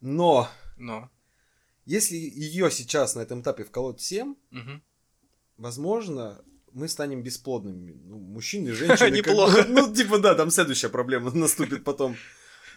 Но. 0.00 0.48
Но. 0.76 1.10
Если 1.84 2.16
ее 2.16 2.70
сейчас 2.70 3.14
на 3.14 3.20
этом 3.20 3.42
этапе 3.42 3.64
вколоть 3.64 4.00
всем, 4.00 4.38
угу. 4.50 4.80
возможно, 5.58 6.42
мы 6.72 6.88
станем 6.88 7.22
бесплодными. 7.22 7.92
Ну, 8.04 8.18
мужчины, 8.18 8.72
женщины. 8.74 9.10
Неплохо. 9.10 9.64
ну, 9.68 9.92
типа, 9.92 10.18
да, 10.18 10.34
там 10.34 10.50
следующая 10.50 10.88
проблема 10.88 11.30
наступит 11.32 11.84
потом. 11.84 12.16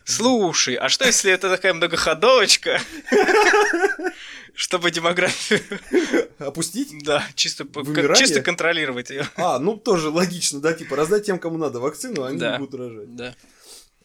Слушай, 0.07 0.75
а 0.75 0.87
что 0.87 1.05
если 1.05 1.29
это 1.33 1.49
такая 1.49 1.73
многоходовочка? 1.73 2.79
Чтобы 4.53 4.89
демографию... 4.89 5.59
Опустить? 6.39 7.03
Да, 7.03 7.27
чисто, 7.35 7.67
чисто 8.15 8.41
контролировать 8.41 9.09
ее. 9.09 9.27
А, 9.35 9.59
ну 9.59 9.75
тоже 9.75 10.09
логично, 10.09 10.61
да, 10.61 10.73
типа 10.73 10.95
раздать 10.95 11.25
тем, 11.25 11.39
кому 11.39 11.57
надо 11.57 11.81
вакцину, 11.81 12.23
они 12.23 12.39
да. 12.39 12.57
будут 12.57 12.79
рожать. 12.79 13.15
Да. 13.15 13.35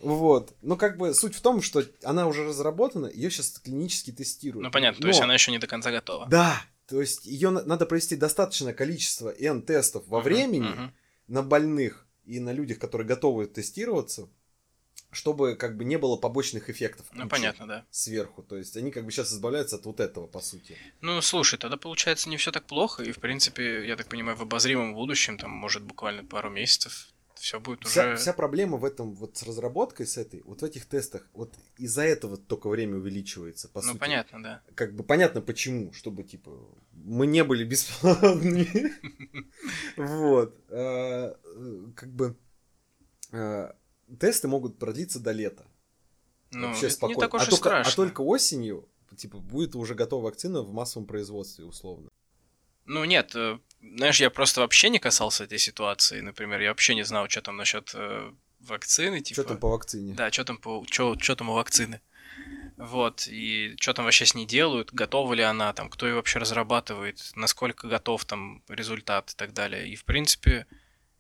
Вот. 0.01 0.53
Ну, 0.61 0.77
как 0.77 0.99
бы 0.99 1.15
суть 1.15 1.37
в 1.37 1.41
том, 1.41 1.63
что 1.63 1.85
она 2.03 2.27
уже 2.27 2.45
разработана, 2.45 3.07
ее 3.07 3.31
сейчас 3.31 3.61
клинически 3.61 4.11
тестируют. 4.11 4.65
Ну, 4.65 4.71
понятно, 4.73 4.99
Но... 4.99 5.03
то 5.03 5.09
есть 5.09 5.21
она 5.21 5.35
еще 5.35 5.53
не 5.53 5.59
до 5.59 5.69
конца 5.69 5.93
готова. 5.93 6.27
Да, 6.27 6.61
то 6.89 7.01
есть 7.01 7.27
ее 7.27 7.51
надо 7.51 7.87
провести 7.87 8.17
достаточное 8.17 8.75
количество 8.75 9.29
N-тестов 9.31 10.03
во 10.09 10.19
uh-huh, 10.19 10.23
времени 10.23 10.69
uh-huh. 10.69 10.91
на 11.29 11.43
больных 11.45 12.07
и 12.25 12.41
на 12.41 12.53
людях, 12.53 12.81
которые 12.81 13.07
готовы 13.07 13.47
тестироваться, 13.47 14.29
чтобы 15.13 15.57
как 15.57 15.77
бы 15.77 15.85
не 15.85 15.99
было 15.99 16.17
побочных 16.17 16.71
эффектов. 16.71 17.07
Ну, 17.13 17.29
понятно, 17.29 17.67
да. 17.67 17.85
Сверху. 17.91 18.43
То 18.43 18.57
есть 18.57 18.77
они 18.77 18.91
как 18.91 19.05
бы 19.05 19.13
сейчас 19.13 19.33
избавляются 19.33 19.77
от 19.77 19.85
вот 19.85 20.01
этого, 20.01 20.27
по 20.27 20.41
сути. 20.41 20.77
Ну, 21.01 21.21
слушай, 21.21 21.59
тогда 21.59 21.77
получается 21.77 22.29
не 22.29 22.37
все 22.37 22.51
так 22.51 22.65
плохо. 22.65 23.03
И, 23.03 23.13
в 23.13 23.19
принципе, 23.19 23.87
я 23.87 23.97
так 23.97 24.09
понимаю, 24.09 24.37
в 24.37 24.43
обозримом 24.43 24.95
будущем, 24.95 25.39
там, 25.39 25.51
может, 25.51 25.83
буквально 25.83 26.25
пару 26.25 26.51
месяцев, 26.51 27.09
все 27.35 27.59
будет 27.59 27.85
вся, 27.85 28.07
уже... 28.07 28.17
Вся 28.17 28.33
проблема 28.33 28.77
в 28.77 28.85
этом, 28.85 29.15
вот 29.15 29.37
с 29.37 29.43
разработкой, 29.43 30.07
с 30.07 30.17
этой, 30.17 30.43
вот 30.45 30.63
в 30.63 30.65
этих 30.65 30.87
тестах, 30.87 31.29
вот 31.35 31.53
из-за 31.77 32.03
этого 32.03 32.37
только 32.37 32.69
время 32.69 32.97
увеличивается, 32.97 33.69
по 33.69 33.83
ну, 33.83 33.89
сути. 33.89 33.99
Понятно, 33.99 34.43
да. 34.43 34.63
Как 34.77 34.95
бы 34.95 35.03
понятно 35.03 35.41
почему, 35.41 35.93
чтобы, 35.93 36.23
типа, 36.23 36.53
мы 36.93 37.27
не 37.27 37.43
были 37.43 37.65
бесплатными. 37.65 38.69
Вот. 39.97 40.57
А, 40.71 41.37
э, 41.45 41.93
как 41.97 42.13
бы 42.13 42.37
а, 43.33 43.75
тесты 44.19 44.49
могут 44.49 44.79
продлиться 44.79 45.21
до 45.21 45.33
лета. 45.33 45.67
Ну, 46.51 46.69
Вообще 46.69 46.91
спокойно. 46.91 47.17
Не 47.17 47.21
так 47.21 47.35
уж 47.35 47.43
а, 47.43 47.45
и 47.45 47.49
только, 47.49 47.69
страшно. 47.69 47.93
а 47.93 47.97
только 47.97 48.21
осенью, 48.21 48.89
типа, 49.17 49.39
будет 49.39 49.75
уже 49.75 49.95
готова 49.95 50.25
вакцина 50.25 50.63
в 50.63 50.73
массовом 50.73 51.07
производстве, 51.07 51.65
условно. 51.65 52.11
Ну, 52.85 53.05
нет, 53.05 53.35
э, 53.35 53.59
знаешь, 53.81 54.21
я 54.21 54.29
просто 54.29 54.61
вообще 54.61 54.91
не 54.91 54.99
касался 54.99 55.45
этой 55.45 55.59
ситуации. 55.59 56.21
Например, 56.21 56.61
я 56.61 56.69
вообще 56.69 56.95
не 56.95 57.05
знал, 57.05 57.29
что 57.29 57.41
там 57.41 57.57
насчет 57.57 57.93
э, 57.95 58.33
вакцины. 58.61 59.21
Типа... 59.21 59.41
Что 59.41 59.49
там 59.49 59.59
по 59.59 59.69
вакцине? 59.69 60.15
Да, 60.15 60.31
что 60.31 60.45
там 60.45 60.59
по 60.59 60.85
что, 60.91 61.19
что 61.19 61.37
там 61.37 61.51
у 61.51 61.55
вакцины. 61.55 62.01
Вот, 62.77 63.29
и 63.29 63.77
что 63.79 63.93
там 63.93 64.07
вообще 64.07 64.27
с 64.27 64.35
ней 64.35 64.47
делают, 64.47 64.93
готова 64.93 65.35
ли 65.35 65.43
она, 65.43 65.73
там, 65.73 65.89
кто 65.89 66.07
ее 66.07 66.15
вообще 66.15 66.39
разрабатывает, 66.39 67.31
насколько 67.37 67.87
готов 67.87 68.25
там 68.25 68.63
результат 68.69 69.31
и 69.31 69.35
так 69.37 69.53
далее. 69.53 69.89
И, 69.89 69.95
в 69.95 70.05
принципе, 70.05 70.67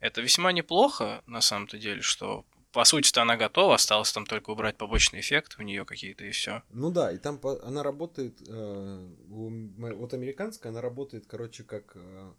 это 0.01 0.21
весьма 0.21 0.51
неплохо, 0.51 1.23
на 1.27 1.41
самом-то 1.41 1.79
деле, 1.79 2.03
что 2.03 2.45
по 2.73 2.85
сути-то 2.85 3.23
она 3.23 3.37
готова, 3.37 3.75
осталось 3.75 4.13
там 4.13 4.27
только 4.27 4.51
убрать 4.51 4.77
побочный 4.77 5.21
эффект 5.21 5.57
у 5.59 5.63
нее 5.63 5.85
какие-то 5.85 6.25
и 6.25 6.31
все. 6.31 6.63
Ну 6.71 6.91
да, 6.91 7.13
и 7.13 7.19
там 7.19 7.41
она 7.63 7.83
работает, 7.83 8.43
э, 8.49 9.09
вот 9.29 10.15
американская, 10.15 10.73
она 10.73 10.81
работает, 10.81 11.27
короче, 11.27 11.65
как 11.65 11.93
э, 11.95 12.33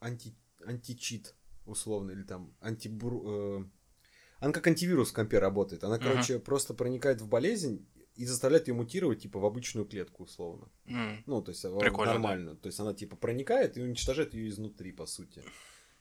анти, 0.00 0.34
античит, 0.64 1.34
условно, 1.64 2.10
или 2.12 2.22
там 2.22 2.54
антибур... 2.60 3.22
Э, 3.24 3.64
она 4.38 4.52
как 4.52 4.66
антивирус 4.66 5.10
в 5.10 5.14
компе 5.14 5.38
работает. 5.38 5.82
Она, 5.82 5.98
короче, 5.98 6.34
uh-huh. 6.34 6.40
просто 6.40 6.74
проникает 6.74 7.22
в 7.22 7.28
болезнь 7.28 7.88
и 8.16 8.26
заставляет 8.26 8.68
ее 8.68 8.74
мутировать, 8.74 9.22
типа, 9.22 9.38
в 9.38 9.46
обычную 9.46 9.86
клетку, 9.86 10.24
условно. 10.24 10.68
Mm. 10.86 11.22
Ну, 11.26 11.42
то 11.42 11.50
есть, 11.50 11.62
Прикольно, 11.62 12.12
нормально. 12.12 12.54
Да. 12.54 12.60
То 12.60 12.66
есть, 12.68 12.80
она, 12.80 12.94
типа, 12.94 13.16
проникает 13.16 13.76
и 13.76 13.82
уничтожает 13.82 14.34
ее 14.34 14.48
изнутри, 14.48 14.92
по 14.92 15.06
сути. 15.06 15.42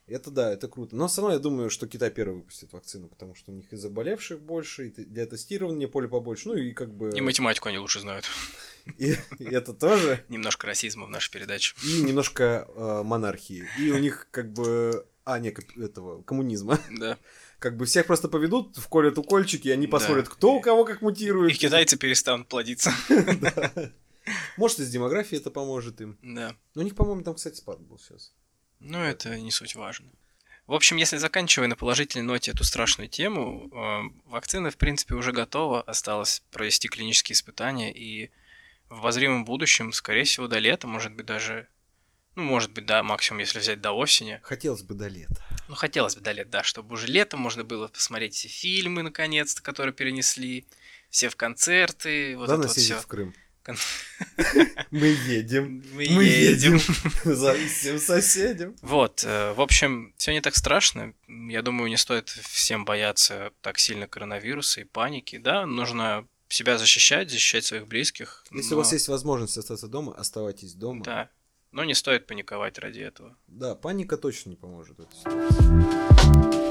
Это 0.08 0.30
да, 0.30 0.54
это 0.54 0.68
круто. 0.68 0.96
Но 0.96 1.08
все 1.08 1.22
равно 1.22 1.34
я 1.34 1.39
думаю, 1.39 1.72
что 1.72 1.88
Китай 1.88 2.12
первый 2.12 2.36
выпустит 2.36 2.72
вакцину, 2.74 3.08
потому 3.08 3.34
что 3.34 3.52
у 3.52 3.56
них 3.56 3.74
и 3.74 3.76
заболевших 3.76 4.39
больше, 4.39 4.88
и 4.88 4.91
для 4.91 5.26
тестирования 5.26 5.88
поле 5.88 6.08
побольше, 6.08 6.50
ну 6.50 6.56
и 6.56 6.74
как 6.74 6.94
бы... 6.94 7.10
И 7.10 7.22
математику 7.22 7.70
они 7.70 7.80
лучше 7.80 8.00
знают. 8.00 8.26
И, 9.00 9.15
это 9.39 9.74
тоже. 9.74 10.24
Немножко 10.30 10.68
расизма 10.68 11.08
в 11.08 11.10
нашей 11.10 11.32
передаче. 11.32 11.76
И 11.84 12.04
немножко 12.04 12.68
э, 12.76 13.02
монархии. 13.04 13.65
И 13.80 13.91
у 13.91 13.98
них 13.98 14.28
как 14.30 14.54
бы... 14.54 15.08
А, 15.24 15.39
не, 15.39 15.50
этого, 15.84 16.22
коммунизма. 16.22 16.80
Да. 16.91 17.18
Как 17.58 17.78
бы 17.78 17.86
всех 17.86 18.06
просто 18.06 18.28
поведут, 18.28 18.78
вколят 18.78 19.18
укольчики, 19.18 19.70
и 19.70 19.72
они 19.72 19.88
посмотрят, 19.88 20.30
кто 20.30 20.54
у 20.54 20.62
кого 20.62 20.86
как 20.86 21.02
мутирует. 21.02 21.52
И 21.52 21.58
китайцы 21.58 21.98
перестанут 21.98 22.48
плодиться. 22.48 22.91
Может, 24.58 24.82
из 24.82 24.91
демографии 24.91 25.38
это 25.38 25.50
поможет 25.50 26.00
им. 26.02 26.18
Да. 26.22 26.56
У 26.76 26.82
них, 26.82 26.96
по-моему, 26.96 27.24
там, 27.24 27.34
кстати, 27.34 27.56
спад 27.56 27.80
был 27.80 27.98
сейчас. 27.98 28.34
Ну, 28.80 29.00
это 29.00 29.38
не 29.40 29.52
суть 29.52 29.76
важно. 29.76 30.12
В 30.68 30.74
общем, 30.74 30.98
если 30.98 31.18
заканчивая 31.18 31.68
на 31.68 31.76
положительной 31.76 32.26
ноте 32.26 32.52
эту 32.52 32.64
страшную 32.64 33.08
тему, 33.08 33.70
э, 33.72 34.30
вакцина, 34.30 34.72
в 34.72 34.78
принципе, 34.78 35.14
уже 35.14 35.32
готова. 35.32 35.82
Осталось 35.84 36.42
провести 36.52 36.88
клинические 36.88 37.36
испытания, 37.36 37.94
и 37.94 38.32
в 38.90 39.00
обозримом 39.00 39.46
будущем, 39.46 39.94
скорее 39.94 40.24
всего, 40.24 40.48
до 40.48 40.58
лета, 40.58 40.88
может 40.88 41.14
быть, 41.14 41.26
даже 41.26 41.68
ну, 42.36 42.44
может 42.44 42.74
быть, 42.74 42.86
да, 42.86 43.02
максимум, 43.02 43.40
если 43.40 43.60
взять 43.60 43.80
до 43.80 43.94
осени. 43.94 44.42
Хотелось 44.44 44.84
бы 44.84 44.94
до 44.94 45.08
лета. 45.08 45.46
Ну, 45.70 45.76
хотелось 45.76 46.16
бы 46.16 46.22
до 46.22 46.34
лета, 46.34 46.50
да, 46.50 46.64
чтобы 46.64 46.94
уже 46.94 47.08
летом 47.08 47.40
можно 47.40 47.64
было 47.64 47.88
посмотреть 47.88 48.36
все 48.36 48.50
фильмы, 48.50 49.04
наконец-то, 49.04 49.62
которые 49.62 49.94
перенесли, 49.94 50.68
все 51.10 51.30
в 51.30 51.38
концерты. 51.38 52.36
Вот 52.38 52.48
Главное 52.48 52.68
съездить 52.68 52.96
вот 52.96 53.04
в 53.04 53.08
Крым. 53.08 53.34
Мы 54.91 55.08
едем. 55.08 55.84
Мы, 55.93 56.04
едем. 56.04 56.80
За 57.23 57.56
всем 57.56 57.99
соседям. 57.99 58.75
Вот, 58.82 59.23
э, 59.25 59.54
в 59.54 59.62
общем, 59.62 60.13
все 60.17 60.32
не 60.34 60.41
так 60.41 60.56
страшно. 60.56 61.13
Я 61.28 61.62
думаю, 61.62 61.89
не 61.89 61.97
стоит 61.97 62.30
всем 62.30 62.86
бояться 62.86 63.51
так 63.62 63.80
сильно 63.80 64.08
коронавируса 64.08 64.82
и 64.82 64.84
паники. 64.84 65.38
Да, 65.38 65.65
нужно 65.65 66.28
себя 66.49 66.78
защищать, 66.78 67.30
защищать 67.30 67.65
своих 67.65 67.88
близких. 67.88 68.45
Если 68.51 68.71
но... 68.71 68.75
у 68.75 68.80
вас 68.80 68.93
есть 68.93 69.08
возможность 69.08 69.58
остаться 69.58 69.88
дома, 69.88 70.13
оставайтесь 70.13 70.73
дома. 70.73 71.04
Да, 71.04 71.30
но 71.71 71.84
не 71.84 71.93
стоит 71.93 72.28
паниковать 72.28 72.80
ради 72.80 72.99
этого. 72.99 73.36
Да, 73.47 73.75
паника 73.75 74.17
точно 74.17 74.51
не 74.51 74.56
поможет 74.56 74.97
в 74.97 75.01
этой 75.01 75.17
ситуации. 75.17 76.64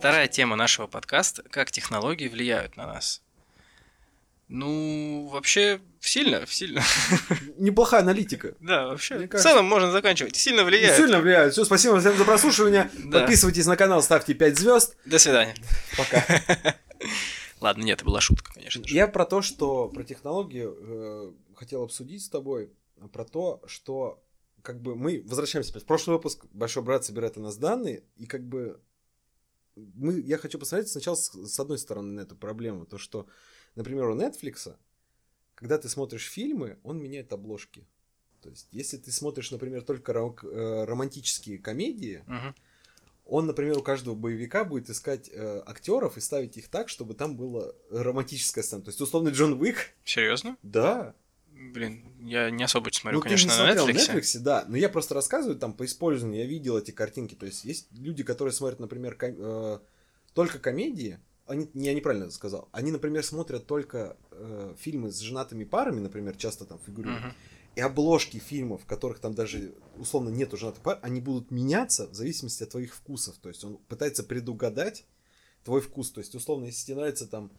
Вторая 0.00 0.28
тема 0.28 0.56
нашего 0.56 0.86
подкаста– 0.86 1.42
как 1.50 1.70
технологии 1.70 2.26
влияют 2.26 2.78
на 2.78 2.86
нас. 2.86 3.20
Ну, 4.48 5.28
вообще, 5.30 5.78
сильно, 6.00 6.46
сильно. 6.46 6.82
Неплохая 7.58 8.00
аналитика. 8.00 8.54
Да, 8.60 8.86
вообще. 8.86 9.16
Мне 9.18 9.28
кажется... 9.28 9.46
В 9.46 9.52
целом 9.52 9.66
можно 9.66 9.90
заканчивать. 9.92 10.34
Сильно 10.36 10.64
влияет. 10.64 10.96
Сильно 10.96 11.20
влияет. 11.20 11.52
Все, 11.52 11.66
спасибо 11.66 12.00
всем 12.00 12.16
за 12.16 12.24
прослушивание. 12.24 12.90
Да. 12.96 13.20
Подписывайтесь 13.20 13.66
на 13.66 13.76
канал, 13.76 14.02
ставьте 14.02 14.32
5 14.32 14.58
звезд. 14.58 14.96
До 15.04 15.18
свидания. 15.18 15.54
Пока. 15.98 16.24
Ладно, 17.60 17.82
нет, 17.82 17.98
это 17.98 18.06
была 18.06 18.22
шутка, 18.22 18.54
конечно 18.54 18.82
же. 18.82 18.94
Я 18.94 19.06
про 19.06 19.26
то, 19.26 19.42
что 19.42 19.90
про 19.90 20.02
технологию 20.02 20.78
э, 20.80 21.32
хотел 21.56 21.82
обсудить 21.82 22.24
с 22.24 22.30
тобой, 22.30 22.72
про 23.12 23.26
то, 23.26 23.62
что 23.66 24.24
как 24.62 24.80
бы 24.80 24.96
мы 24.96 25.22
возвращаемся. 25.26 25.78
В 25.78 25.84
прошлый 25.84 26.16
выпуск 26.16 26.46
Большой 26.52 26.82
брат 26.82 27.04
собирает 27.04 27.36
у 27.36 27.42
нас 27.42 27.58
данные, 27.58 28.02
и 28.16 28.24
как 28.24 28.48
бы 28.48 28.80
мы, 29.76 30.20
я 30.20 30.38
хочу 30.38 30.58
посмотреть 30.58 30.90
сначала 30.90 31.14
с, 31.14 31.32
с 31.32 31.60
одной 31.60 31.78
стороны 31.78 32.12
на 32.12 32.20
эту 32.20 32.36
проблему, 32.36 32.86
то 32.86 32.98
что, 32.98 33.26
например, 33.74 34.08
у 34.08 34.16
Netflix, 34.16 34.76
когда 35.54 35.78
ты 35.78 35.88
смотришь 35.88 36.28
фильмы, 36.28 36.78
он 36.82 36.98
меняет 37.00 37.32
обложки. 37.32 37.86
То 38.42 38.48
есть, 38.48 38.68
если 38.72 38.96
ты 38.96 39.12
смотришь, 39.12 39.50
например, 39.50 39.82
только 39.82 40.12
э, 40.12 40.84
романтические 40.84 41.58
комедии, 41.58 42.24
uh-huh 42.26 42.54
он, 43.30 43.46
например, 43.46 43.78
у 43.78 43.82
каждого 43.82 44.16
боевика 44.16 44.64
будет 44.64 44.90
искать 44.90 45.30
э, 45.32 45.62
актеров 45.64 46.16
и 46.16 46.20
ставить 46.20 46.56
их 46.56 46.68
так, 46.68 46.88
чтобы 46.88 47.14
там 47.14 47.36
была 47.36 47.72
романтическая 47.90 48.64
сцена. 48.64 48.82
То 48.82 48.88
есть, 48.88 49.00
условно, 49.00 49.28
Джон 49.28 49.52
Уик. 49.52 49.94
Серьезно? 50.04 50.56
Да. 50.64 51.14
Блин, 51.60 52.02
я 52.20 52.50
не 52.50 52.64
особо 52.64 52.90
смотрю, 52.90 53.18
ну, 53.18 53.22
конечно, 53.22 53.50
ты 53.50 53.56
не 53.56 53.74
на 53.74 53.90
Netflix. 53.92 54.14
Netflix. 54.14 54.38
Да, 54.40 54.64
но 54.66 54.76
я 54.76 54.88
просто 54.88 55.14
рассказываю 55.14 55.58
там 55.58 55.74
по 55.74 55.84
использованию, 55.84 56.42
я 56.42 56.48
видел 56.48 56.78
эти 56.78 56.90
картинки. 56.90 57.34
То 57.34 57.46
есть, 57.46 57.64
есть 57.64 57.88
люди, 57.92 58.22
которые 58.22 58.52
смотрят, 58.52 58.80
например, 58.80 59.14
ком- 59.14 59.36
э, 59.38 59.78
только 60.32 60.58
комедии, 60.58 61.18
они, 61.46 61.68
не, 61.74 61.88
я 61.88 61.94
неправильно 61.94 62.30
сказал, 62.30 62.68
они, 62.72 62.92
например, 62.92 63.22
смотрят 63.24 63.66
только 63.66 64.16
э, 64.30 64.74
фильмы 64.78 65.10
с 65.10 65.18
женатыми 65.18 65.64
парами, 65.64 66.00
например, 66.00 66.36
часто 66.36 66.64
там 66.64 66.78
фигурируют. 66.86 67.24
Uh-huh 67.24 67.34
и 67.76 67.80
обложки 67.80 68.38
фильмов, 68.38 68.82
в 68.82 68.86
которых 68.86 69.20
там 69.20 69.34
даже 69.34 69.74
условно 69.96 70.28
нет 70.28 70.52
уже 70.52 70.72
пар, 70.72 70.98
они 71.02 71.20
будут 71.20 71.50
меняться 71.50 72.08
в 72.08 72.14
зависимости 72.14 72.62
от 72.62 72.70
твоих 72.70 72.94
вкусов. 72.94 73.36
То 73.38 73.48
есть 73.48 73.64
он 73.64 73.76
пытается 73.88 74.24
предугадать 74.24 75.06
твой 75.64 75.80
вкус. 75.80 76.10
То 76.10 76.20
есть, 76.20 76.34
условно, 76.34 76.66
если 76.66 76.86
тебе 76.86 76.96
нравится 76.96 77.26
там 77.26 77.52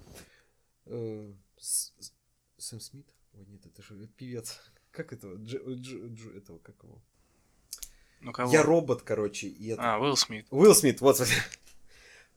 э, 0.85 1.31
Сэм 1.57 2.79
Смит, 2.79 3.07
ой, 3.33 3.45
нет, 3.45 3.65
это 3.65 3.81
же 3.81 4.07
певец. 4.17 4.59
Как 4.91 5.13
этого? 5.13 5.37
Дж, 5.37 5.57
Дж, 5.75 6.09
Дж, 6.09 6.27
этого, 6.35 6.59
как 6.59 6.75
его? 6.83 7.01
Ну, 8.19 8.33
кого? 8.33 8.51
Я 8.51 8.61
робот, 8.61 9.03
короче. 9.03 9.47
И 9.47 9.69
это... 9.69 9.95
А, 9.95 9.99
Уилл 9.99 10.17
Смит. 10.17 10.47
Уилл 10.51 10.75
Смит, 10.75 11.01
вот. 11.01 11.21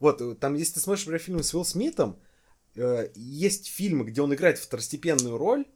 Вот, 0.01 0.21
э, 0.21 0.35
там, 0.35 0.55
если 0.55 0.75
ты 0.75 0.81
смотришь, 0.81 1.07
например, 1.07 1.21
фильмы 1.21 1.43
с 1.43 1.55
Уилл 1.55 1.65
Смитом, 1.65 2.19
э, 2.75 3.11
есть 3.15 3.69
фильмы, 3.69 4.05
где 4.05 4.23
он 4.23 4.35
играет 4.35 4.59
второстепенную 4.59 5.39
роль, 5.39 5.67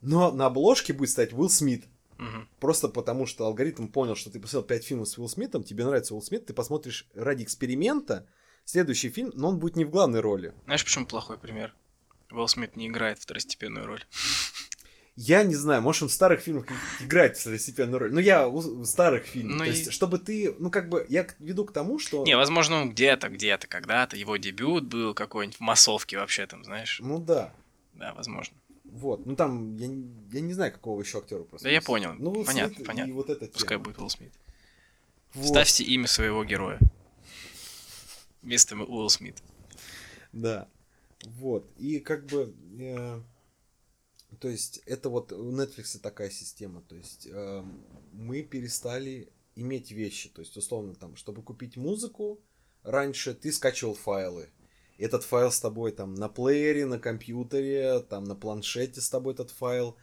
но 0.00 0.30
на 0.30 0.46
обложке 0.46 0.92
будет 0.92 1.10
стоять 1.10 1.32
Уилл 1.32 1.50
Смит. 1.50 1.84
Угу. 2.18 2.46
Просто 2.60 2.88
потому, 2.88 3.26
что 3.26 3.44
алгоритм 3.44 3.88
понял, 3.88 4.14
что 4.14 4.30
ты 4.30 4.40
посмотрел 4.40 4.66
5 4.66 4.84
фильмов 4.84 5.08
с 5.08 5.18
Уилл 5.18 5.28
Смитом, 5.28 5.62
тебе 5.62 5.84
нравится 5.84 6.14
Уилл 6.14 6.22
Смит, 6.22 6.46
ты 6.46 6.54
посмотришь 6.54 7.08
ради 7.14 7.42
эксперимента 7.42 8.26
следующий 8.64 9.10
фильм, 9.10 9.32
но 9.34 9.48
он 9.48 9.58
будет 9.58 9.76
не 9.76 9.84
в 9.84 9.90
главной 9.90 10.20
роли. 10.20 10.54
Знаешь, 10.64 10.84
почему 10.84 11.06
плохой 11.06 11.38
пример? 11.38 11.74
Уилл 12.30 12.48
Смит 12.48 12.76
не 12.76 12.88
играет 12.88 13.18
второстепенную 13.18 13.86
роль. 13.86 14.04
Я 15.16 15.44
не 15.44 15.54
знаю, 15.54 15.80
может, 15.80 16.02
он 16.02 16.08
в 16.10 16.12
старых 16.12 16.40
фильмах 16.40 16.66
играет 17.00 17.38
второстепенную 17.38 17.98
роль. 17.98 18.12
Но 18.12 18.20
я 18.20 18.46
в 18.48 18.84
старых 18.84 19.24
фильмах. 19.24 19.52
Ну 19.54 19.58
То 19.60 19.64
и... 19.64 19.68
есть, 19.68 19.90
чтобы 19.90 20.18
ты, 20.18 20.54
ну, 20.58 20.70
как 20.70 20.90
бы, 20.90 21.06
я 21.08 21.26
веду 21.38 21.64
к 21.64 21.72
тому, 21.72 21.98
что... 21.98 22.22
Не, 22.24 22.36
возможно, 22.36 22.82
он 22.82 22.90
где-то, 22.90 23.30
где-то, 23.30 23.66
когда-то, 23.66 24.16
его 24.16 24.36
дебют 24.36 24.84
был 24.84 25.14
какой-нибудь 25.14 25.56
в 25.56 25.60
массовке 25.60 26.18
вообще 26.18 26.46
там, 26.46 26.64
знаешь. 26.64 27.00
Ну 27.02 27.18
да. 27.18 27.54
Да, 27.94 28.12
возможно. 28.12 28.54
Вот, 28.84 29.26
ну 29.26 29.34
там, 29.36 29.76
я, 29.76 29.86
я 30.32 30.40
не 30.40 30.52
знаю, 30.52 30.72
какого 30.72 31.00
еще 31.00 31.18
актера 31.18 31.42
просто. 31.44 31.66
Да 31.66 31.72
я 31.72 31.80
понял. 31.80 32.14
Ну, 32.18 32.44
понятно, 32.44 32.76
Смит 32.76 32.86
понятно. 32.86 33.10
И 33.10 33.14
вот 33.14 33.30
это 33.30 33.46
Пускай 33.46 33.78
будет 33.78 33.98
Уилл 33.98 34.10
Смит. 34.10 34.32
Вот. 35.34 35.48
Ставьте 35.48 35.84
имя 35.84 36.06
своего 36.06 36.44
героя. 36.44 36.78
Вместо 38.42 38.76
Уилл 38.76 39.08
Смит. 39.08 39.42
Да. 40.32 40.68
Вот. 41.26 41.70
И 41.76 42.00
как 42.00 42.26
бы... 42.26 42.54
Э, 42.78 43.20
то 44.40 44.48
есть, 44.48 44.78
это 44.86 45.08
вот 45.08 45.32
у 45.32 45.52
Netflix 45.52 45.98
такая 45.98 46.30
система. 46.30 46.82
То 46.82 46.96
есть, 46.96 47.26
э, 47.30 47.64
мы 48.12 48.42
перестали 48.42 49.32
иметь 49.54 49.90
вещи. 49.90 50.28
То 50.28 50.40
есть, 50.40 50.56
условно, 50.56 50.94
там, 50.94 51.16
чтобы 51.16 51.42
купить 51.42 51.76
музыку, 51.76 52.40
раньше 52.82 53.34
ты 53.34 53.52
скачивал 53.52 53.94
файлы 53.94 54.50
этот 54.98 55.24
файл 55.24 55.50
с 55.50 55.60
тобой 55.60 55.92
там 55.92 56.14
на 56.14 56.28
плеере, 56.28 56.86
на 56.86 56.98
компьютере, 56.98 58.00
там 58.00 58.24
на 58.24 58.34
планшете 58.34 59.00
с 59.00 59.10
тобой 59.10 59.34
этот 59.34 59.50
файл. 59.50 59.96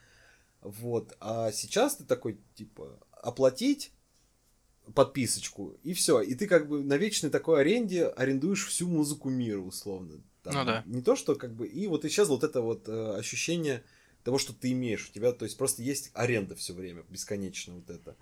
Вот. 0.61 1.15
А 1.19 1.51
сейчас 1.51 1.97
ты 1.97 2.03
такой, 2.03 2.39
типа, 2.55 2.99
оплатить 3.11 3.91
подписочку, 4.93 5.77
и 5.83 5.93
все. 5.93 6.21
И 6.21 6.35
ты 6.35 6.47
как 6.47 6.67
бы 6.67 6.83
на 6.83 6.97
вечной 6.97 7.29
такой 7.29 7.61
аренде 7.61 8.07
арендуешь 8.07 8.67
всю 8.67 8.87
музыку 8.87 9.29
мира, 9.29 9.59
условно. 9.59 10.21
Там, 10.43 10.53
ну 10.53 10.65
да. 10.65 10.83
Не 10.85 11.01
то, 11.01 11.15
что 11.15 11.35
как 11.35 11.53
бы... 11.55 11.67
И 11.67 11.87
вот 11.87 12.05
исчезло 12.05 12.33
вот 12.33 12.43
это 12.43 12.61
вот 12.61 12.87
э, 12.89 13.15
ощущение 13.17 13.83
того, 14.23 14.37
что 14.37 14.53
ты 14.53 14.71
имеешь. 14.73 15.09
У 15.09 15.13
тебя, 15.13 15.31
то 15.31 15.45
есть, 15.45 15.57
просто 15.57 15.81
есть 15.81 16.11
аренда 16.13 16.55
все 16.55 16.73
время, 16.73 17.03
бесконечно 17.09 17.75
вот 17.75 17.89
это. 17.89 18.15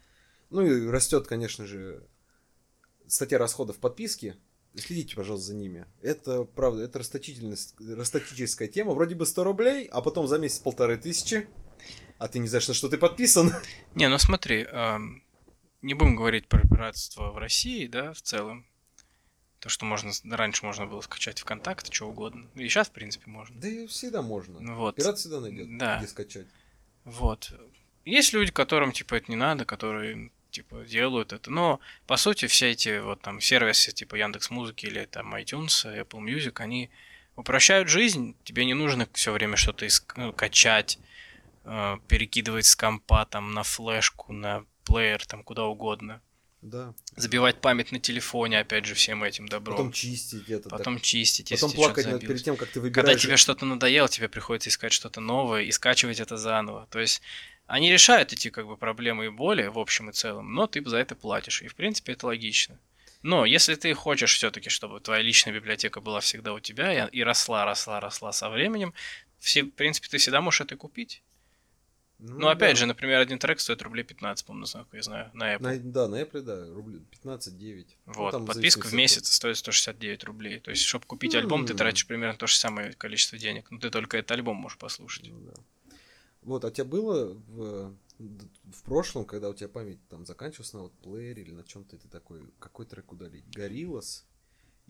Ну 0.50 0.66
и 0.66 0.88
растет, 0.88 1.28
конечно 1.28 1.66
же, 1.66 2.04
статья 3.08 3.38
расходов 3.38 3.78
подписки, 3.78 4.36
Следите, 4.74 5.18
пожалуйста, 5.18 5.48
за 5.48 5.56
ними. 5.56 5.86
Это, 6.02 6.46
правда, 6.46 6.84
это 6.84 7.00
расточительская 7.00 8.70
тема. 8.70 8.94
Вроде 8.94 9.16
бы 9.16 9.26
100 9.26 9.44
рублей, 9.44 9.86
а 9.92 10.02
потом 10.02 10.28
за 10.28 10.38
месяц 10.38 10.60
полторы 10.60 10.98
тысячи. 10.98 11.48
А 12.18 12.30
ты 12.30 12.40
не 12.40 12.48
знаешь, 12.48 12.70
на 12.70 12.74
что 12.74 12.88
ты 12.88 12.98
подписан. 12.98 13.52
Не, 13.96 14.08
ну 14.08 14.18
смотри, 14.18 14.66
э, 14.72 14.98
не 15.82 15.94
будем 15.94 16.16
говорить 16.16 16.48
про 16.48 16.62
пиратство 16.62 17.32
в 17.32 17.38
России, 17.38 17.88
да, 17.88 18.14
в 18.14 18.22
целом. 18.22 18.66
То, 19.62 19.70
что 19.70 19.86
можно 19.86 20.12
раньше 20.32 20.66
можно 20.66 20.88
было 20.88 21.02
скачать 21.02 21.40
ВКонтакте, 21.40 21.94
что 21.94 22.10
угодно. 22.10 22.48
И 22.56 22.68
сейчас, 22.68 22.90
в 22.90 22.92
принципе, 22.92 23.30
можно. 23.30 23.56
Да 23.62 23.68
и 23.68 23.86
всегда 23.86 24.24
можно. 24.24 24.60
Ну 24.60 24.76
вот. 24.76 24.96
Пират 24.96 25.20
всегда 25.20 25.40
найдет, 25.40 25.78
да. 25.78 26.00
где 26.00 26.08
скачать. 26.08 26.48
Вот. 27.06 27.54
Есть 28.04 28.34
люди, 28.34 28.52
которым, 28.52 28.92
типа, 28.92 29.16
это 29.16 29.30
не 29.30 29.38
надо, 29.38 29.64
которые 29.66 30.32
типа, 30.50 30.84
делают 30.86 31.32
это. 31.32 31.52
Но, 31.52 31.80
по 32.08 32.18
сути, 32.18 32.48
все 32.48 32.72
эти 32.72 33.00
вот 33.00 33.22
там 33.22 33.40
сервисы, 33.40 33.92
типа 33.92 34.16
Яндекс 34.16 34.50
Музыки 34.50 34.88
или 34.88 35.06
там 35.06 35.34
iTunes, 35.36 35.86
Apple 35.86 36.22
Music, 36.22 36.60
они 36.60 36.90
упрощают 37.36 37.88
жизнь. 37.88 38.36
Тебе 38.44 38.66
не 38.66 38.74
нужно 38.74 39.08
все 39.14 39.32
время 39.32 39.58
что-то 39.58 39.86
иск- 39.86 40.14
ну, 40.18 40.34
качать, 40.34 40.98
э, 41.66 41.98
перекидывать 42.08 42.66
с 42.66 42.76
компа 42.76 43.26
там 43.26 43.54
на 43.54 43.62
флешку, 43.62 44.34
на 44.34 44.66
плеер, 44.86 45.24
там 45.26 45.44
куда 45.44 45.66
угодно. 45.66 46.20
Да. 46.62 46.94
Забивать 47.16 47.60
память 47.60 47.92
на 47.92 48.00
телефоне, 48.00 48.60
опять 48.60 48.86
же, 48.86 48.94
всем 48.94 49.24
этим 49.24 49.48
добром. 49.48 49.78
Потом 49.78 49.92
чистить 49.92 50.48
это. 50.48 50.70
Потом 50.70 50.96
так. 50.96 51.04
чистить, 51.04 51.50
Потом 51.50 51.70
если 51.70 51.76
плакать 51.76 52.06
над, 52.06 52.22
перед 52.22 52.44
тем, 52.44 52.56
как 52.56 52.70
ты 52.70 52.80
выбираешь. 52.80 52.94
Когда 52.94 53.20
тебе 53.20 53.38
что-то 53.38 53.66
надоело, 53.66 54.08
тебе 54.08 54.30
приходится 54.30 54.70
искать 54.70 54.94
что-то 54.94 55.22
новое 55.22 55.64
и 55.64 55.72
скачивать 55.72 56.20
это 56.20 56.38
заново. 56.38 56.88
То 56.92 57.00
есть 57.00 57.22
они 57.66 57.92
решают 57.92 58.32
эти 58.34 58.50
как 58.50 58.68
бы 58.68 58.78
проблемы 58.78 59.26
и 59.26 59.30
боли 59.30 59.66
в 59.68 59.80
общем 59.80 60.12
и 60.12 60.14
целом, 60.14 60.54
но 60.54 60.68
ты 60.68 60.88
за 60.88 60.98
это 60.98 61.16
платишь. 61.16 61.64
И 61.64 61.68
в 61.68 61.76
принципе 61.76 62.14
это 62.14 62.28
логично. 62.28 62.78
Но 63.24 63.46
если 63.46 63.76
ты 63.76 63.94
хочешь 63.94 64.36
все-таки, 64.36 64.70
чтобы 64.70 65.00
твоя 65.00 65.22
личная 65.22 65.54
библиотека 65.54 66.00
была 66.02 66.20
всегда 66.20 66.54
у 66.54 66.60
тебя 66.60 67.08
и 67.08 67.22
росла, 67.24 67.66
росла, 67.66 68.00
росла 68.00 68.32
со 68.34 68.50
временем, 68.50 68.94
все, 69.40 69.64
в 69.64 69.72
принципе, 69.72 70.08
ты 70.10 70.18
всегда 70.18 70.42
можешь 70.42 70.62
это 70.62 70.76
купить. 70.76 71.24
Ну, 72.22 72.38
ну 72.38 72.48
опять 72.50 72.74
да. 72.74 72.82
же, 72.82 72.86
например, 72.86 73.20
один 73.20 73.40
трек 73.40 73.60
стоит 73.60 73.82
рублей 73.82 74.04
15, 74.04 74.46
по-моему, 74.46 74.68
я 74.94 75.02
знаю, 75.02 75.32
на 75.34 75.56
Apple. 75.56 75.62
На, 75.62 75.80
да, 75.80 76.08
на 76.08 76.22
Apple, 76.22 76.42
да, 76.42 76.72
рублей 76.72 77.02
15-9. 77.24 77.88
Вот, 78.06 78.34
ну, 78.34 78.46
подписка 78.46 78.88
в 78.88 78.94
месяц 78.94 79.32
стоит 79.32 79.58
169 79.58 80.24
рублей. 80.26 80.60
То 80.60 80.70
есть, 80.70 80.84
чтобы 80.84 81.06
купить 81.08 81.34
альбом, 81.34 81.66
ты 81.66 81.74
тратишь 81.74 82.06
примерно 82.06 82.38
то 82.38 82.46
же 82.46 82.56
самое 82.56 82.94
количество 82.94 83.40
денег. 83.40 83.72
Но 83.72 83.80
ты 83.80 83.90
только 83.90 84.18
этот 84.18 84.32
альбом 84.32 84.58
можешь 84.58 84.78
послушать. 84.78 85.30
Ну, 85.30 85.40
да. 85.42 85.54
Вот, 86.44 86.64
а 86.64 86.68
у 86.68 86.72
тебя 86.72 86.86
было 86.86 87.34
в, 87.34 87.96
в 88.20 88.84
прошлом, 88.84 89.26
когда 89.26 89.50
у 89.50 89.54
тебя 89.54 89.70
память 89.70 90.00
там 90.08 90.26
заканчивалась 90.26 90.74
на 90.74 90.82
вот 90.82 90.94
плеере 91.00 91.42
или 91.42 91.52
на 91.52 91.64
чем-то, 91.64 91.98
ты 91.98 92.08
такой, 92.08 92.42
какой 92.60 92.86
трек 92.86 93.12
удалить? 93.12 93.46
Gorillaz? 93.50 94.26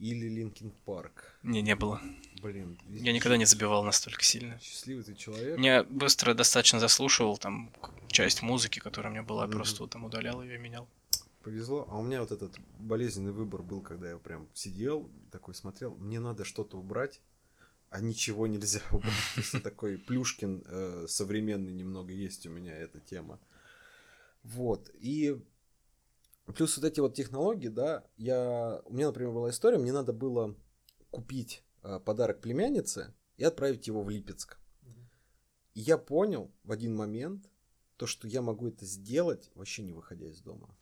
или 0.02 0.28
Linkin 0.28 0.72
Park? 0.86 1.40
Не, 1.44 1.62
не 1.62 1.76
было. 1.76 2.02
Блин. 2.42 2.78
Я 2.88 3.14
никогда 3.14 3.38
не 3.38 3.46
забивал 3.46 3.84
настолько 3.84 4.24
сильно. 4.24 4.60
Счастливый 4.62 5.04
ты 5.04 5.16
человек. 5.16 5.60
Я 5.60 5.84
быстро 5.84 6.34
достаточно 6.34 6.80
заслушивал 6.80 7.38
там 7.38 7.72
часть 8.08 8.42
музыки, 8.42 8.80
которая 8.80 9.12
у 9.12 9.14
меня 9.14 9.24
была, 9.24 9.46
mm-hmm. 9.46 9.52
просто 9.52 9.88
там 9.88 10.06
удалял 10.06 10.42
ее, 10.42 10.58
менял. 10.58 10.88
Повезло. 11.44 11.88
А 11.90 11.98
у 11.98 12.04
меня 12.04 12.22
вот 12.22 12.32
этот 12.32 12.56
болезненный 12.80 13.32
выбор 13.32 13.62
был, 13.62 13.82
когда 13.82 14.10
я 14.10 14.18
прям 14.18 14.48
сидел, 14.54 15.10
такой 15.32 15.56
смотрел, 15.56 15.96
мне 15.96 16.20
надо 16.20 16.46
что-то 16.46 16.78
убрать, 16.78 17.22
а 17.90 18.00
ничего 18.00 18.48
нельзя 18.48 18.82
убрать. 18.92 19.64
Такой 19.64 19.98
Плюшкин 19.98 20.64
э, 20.66 21.06
современный 21.08 21.74
немного 21.74 22.12
есть 22.14 22.46
у 22.46 22.50
меня 22.50 22.76
эта 22.76 23.00
тема. 23.00 23.40
Вот. 24.44 24.90
И 25.00 25.42
Плюс 26.56 26.76
вот 26.78 26.86
эти 26.86 27.00
вот 27.00 27.14
технологии, 27.14 27.68
да, 27.68 28.04
я... 28.18 28.82
У 28.86 28.94
меня, 28.94 29.08
например, 29.08 29.32
была 29.32 29.50
история, 29.50 29.78
мне 29.78 29.94
надо 29.94 30.12
было 30.12 30.56
купить 31.10 31.64
подарок 31.82 32.41
племяннице 32.41 33.13
и 33.38 33.44
отправить 33.44 33.88
его 33.88 34.04
в 34.04 34.10
Липецк. 34.10 34.58
И 35.74 35.80
я 35.80 35.98
понял 35.98 36.52
в 36.63 36.72
один 36.72 36.96
момент, 36.96 37.50
то, 37.98 38.08
что 38.08 38.28
я 38.28 38.41
могу 38.41 38.67
это 38.67 38.86
сделать, 38.86 39.52
вообще 39.56 39.84
не 39.84 39.94
выходя 39.94 40.28
из 40.28 40.41
дома. 40.41 40.76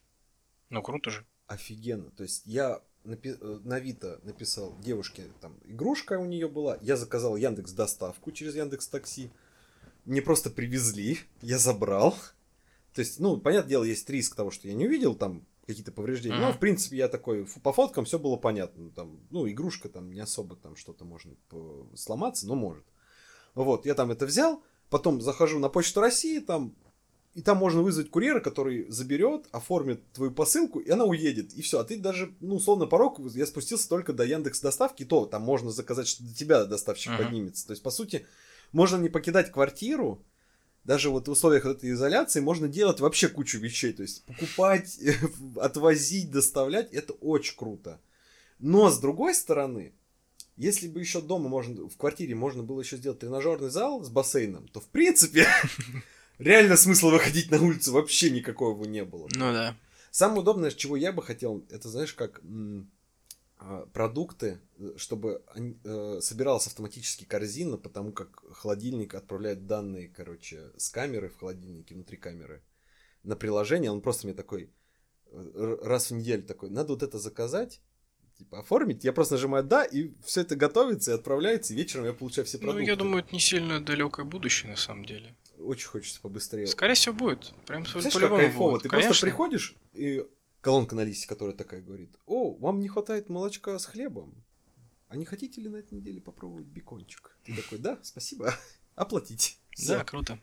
Ну, 0.69 0.81
круто 0.81 1.09
же. 1.09 1.25
Офигенно. 1.47 2.11
То 2.11 2.23
есть 2.23 2.45
я 2.45 2.81
напи- 3.03 3.37
э, 3.39 3.59
на 3.63 3.75
Авито 3.75 4.19
написал 4.23 4.77
девушке, 4.79 5.25
там, 5.41 5.57
игрушка 5.65 6.19
у 6.19 6.25
нее 6.25 6.47
была, 6.47 6.77
я 6.81 6.95
заказал 6.95 7.35
Яндекс 7.35 7.71
доставку 7.71 8.31
через 8.31 8.55
Яндекс 8.55 8.87
Такси, 8.87 9.31
мне 10.05 10.21
просто 10.21 10.49
привезли, 10.49 11.19
я 11.41 11.57
забрал. 11.57 12.15
То 12.93 13.01
есть, 13.01 13.19
ну, 13.19 13.37
понятное 13.37 13.69
дело, 13.69 13.83
есть 13.83 14.09
риск 14.09 14.35
того, 14.35 14.49
что 14.49 14.67
я 14.67 14.73
не 14.73 14.87
увидел 14.87 15.15
там 15.15 15.45
какие-то 15.69 15.91
повреждения. 15.91 16.35
Mm-hmm. 16.35 16.47
Но, 16.47 16.53
в 16.53 16.59
принципе, 16.59 16.97
я 16.97 17.07
такой, 17.07 17.45
по 17.63 17.71
фоткам 17.71 18.03
все 18.05 18.17
было 18.17 18.37
понятно. 18.37 18.89
Там, 18.89 19.19
ну, 19.29 19.47
игрушка 19.47 19.87
там 19.87 20.11
не 20.11 20.19
особо 20.19 20.55
там 20.55 20.75
что-то 20.75 21.05
можно 21.05 21.35
сломаться, 21.95 22.47
но 22.47 22.55
может. 22.55 22.85
Вот, 23.53 23.85
я 23.85 23.93
там 23.93 24.09
это 24.09 24.25
взял, 24.25 24.63
потом 24.89 25.21
захожу 25.21 25.59
на 25.59 25.69
почту 25.69 26.01
России, 26.01 26.39
там, 26.39 26.75
и 27.35 27.43
там 27.43 27.57
можно 27.57 27.83
вызвать 27.83 28.09
курьера, 28.09 28.39
который 28.39 28.89
заберет, 28.89 29.45
оформит 29.51 30.11
твою 30.11 30.31
посылку, 30.31 30.79
и 30.79 30.89
она 30.89 31.05
уедет. 31.05 31.53
И 31.53 31.61
все. 31.61 31.79
А 31.79 31.83
ты 31.83 31.99
даже, 31.99 32.33
ну, 32.39 32.55
условно, 32.55 32.87
порог, 32.87 33.19
я 33.35 33.45
спустился 33.45 33.87
только 33.87 34.11
до 34.11 34.23
Яндекс 34.23 34.61
доставки, 34.61 35.05
то 35.05 35.27
там 35.27 35.43
можно 35.43 35.69
заказать, 35.69 36.07
что 36.07 36.23
до 36.23 36.33
тебя 36.33 36.65
доставщик 36.65 37.11
uh-huh. 37.11 37.23
поднимется. 37.23 37.67
То 37.67 37.73
есть, 37.73 37.83
по 37.83 37.91
сути, 37.91 38.25
можно 38.71 38.97
не 38.97 39.09
покидать 39.09 39.51
квартиру, 39.51 40.25
даже 40.89 41.11
вот 41.11 41.27
в 41.27 41.31
условиях 41.31 41.67
этой 41.67 41.91
изоляции 41.91 42.39
можно 42.39 42.67
делать 42.67 42.99
вообще 42.99 43.27
кучу 43.27 43.59
вещей. 43.59 43.93
То 43.93 44.01
есть 44.01 44.25
покупать, 44.25 44.99
отвозить, 45.61 46.31
доставлять, 46.31 46.91
это 46.91 47.13
очень 47.13 47.55
круто. 47.55 48.01
Но 48.57 48.89
с 48.89 48.97
другой 48.99 49.35
стороны, 49.35 49.93
если 50.57 50.87
бы 50.87 50.99
еще 50.99 51.21
дома 51.21 51.47
можно, 51.47 51.87
в 51.87 51.95
квартире 51.95 52.33
можно 52.33 52.63
было 52.63 52.81
еще 52.81 52.97
сделать 52.97 53.19
тренажерный 53.19 53.69
зал 53.69 54.03
с 54.03 54.09
бассейном, 54.09 54.67
то 54.67 54.81
в 54.81 54.87
принципе 54.87 55.45
реально 56.39 56.75
смысла 56.75 57.11
выходить 57.11 57.51
на 57.51 57.61
улицу 57.61 57.93
вообще 57.93 58.31
никакого 58.31 58.83
не 58.85 59.05
было. 59.05 59.29
Ну 59.35 59.53
да. 59.53 59.77
Самое 60.09 60.41
удобное, 60.41 60.71
чего 60.71 60.97
я 60.97 61.11
бы 61.11 61.21
хотел, 61.21 61.63
это 61.69 61.87
знаешь, 61.87 62.13
как 62.15 62.41
продукты, 63.93 64.59
чтобы 64.95 65.43
э, 65.83 66.19
собиралась 66.21 66.67
автоматически 66.67 67.25
корзина, 67.25 67.77
потому 67.77 68.13
как 68.13 68.41
холодильник 68.53 69.15
отправляет 69.15 69.65
данные, 69.65 70.07
короче, 70.07 70.71
с 70.77 70.89
камеры 70.89 71.29
в 71.29 71.37
холодильнике, 71.37 71.93
внутри 71.93 72.17
камеры, 72.17 72.63
на 73.23 73.35
приложение. 73.35 73.91
Он 73.91 74.01
просто 74.01 74.27
мне 74.27 74.33
такой 74.33 74.71
э, 75.31 75.77
раз 75.81 76.09
в 76.09 76.15
неделю 76.15 76.43
такой, 76.43 76.69
надо 76.69 76.93
вот 76.93 77.03
это 77.03 77.19
заказать, 77.19 77.81
типа 78.37 78.59
оформить. 78.59 79.03
Я 79.03 79.11
просто 79.11 79.35
нажимаю 79.35 79.65
да, 79.65 79.83
и 79.83 80.11
все 80.23 80.41
это 80.41 80.55
готовится 80.55 81.11
и 81.11 81.15
отправляется, 81.15 81.73
и 81.73 81.75
вечером 81.75 82.05
я 82.05 82.13
получаю 82.13 82.47
все 82.47 82.57
продукты. 82.59 82.81
Ну, 82.81 82.87
я 82.87 82.95
думаю, 82.95 83.23
это 83.23 83.33
не 83.33 83.41
сильно 83.41 83.83
далекое 83.83 84.25
будущее 84.25 84.71
на 84.71 84.77
самом 84.77 85.03
деле. 85.03 85.35
Очень 85.57 85.89
хочется 85.89 86.21
побыстрее. 86.21 86.65
Скорее 86.67 86.93
всего, 86.93 87.13
будет. 87.13 87.53
Прям 87.67 87.85
Знаешь, 87.85 88.13
по-любому 88.13 88.37
кайфово. 88.41 88.71
Будет. 88.71 88.83
Ты 88.83 88.89
Конечно. 88.89 89.09
просто 89.09 89.25
приходишь 89.25 89.75
и 89.91 90.25
колонка 90.69 90.93
на 90.93 91.03
листе, 91.03 91.27
которая 91.27 91.55
такая 91.55 91.81
говорит, 91.81 92.15
о, 92.27 92.53
вам 92.53 92.79
не 92.79 92.89
хватает 92.89 93.27
молочка 93.27 93.79
с 93.79 93.85
хлебом, 93.87 94.35
а 95.07 95.15
не 95.15 95.25
хотите 95.25 95.61
ли 95.61 95.67
на 95.67 95.77
этой 95.77 95.95
неделе 95.95 96.21
попробовать 96.21 96.67
бекончик? 96.67 97.35
Ты 97.43 97.55
такой, 97.55 97.79
да, 97.79 97.97
спасибо, 98.03 98.53
оплатите. 98.95 99.55
Всё. 99.71 99.97
Да, 99.97 100.03
круто. 100.03 100.39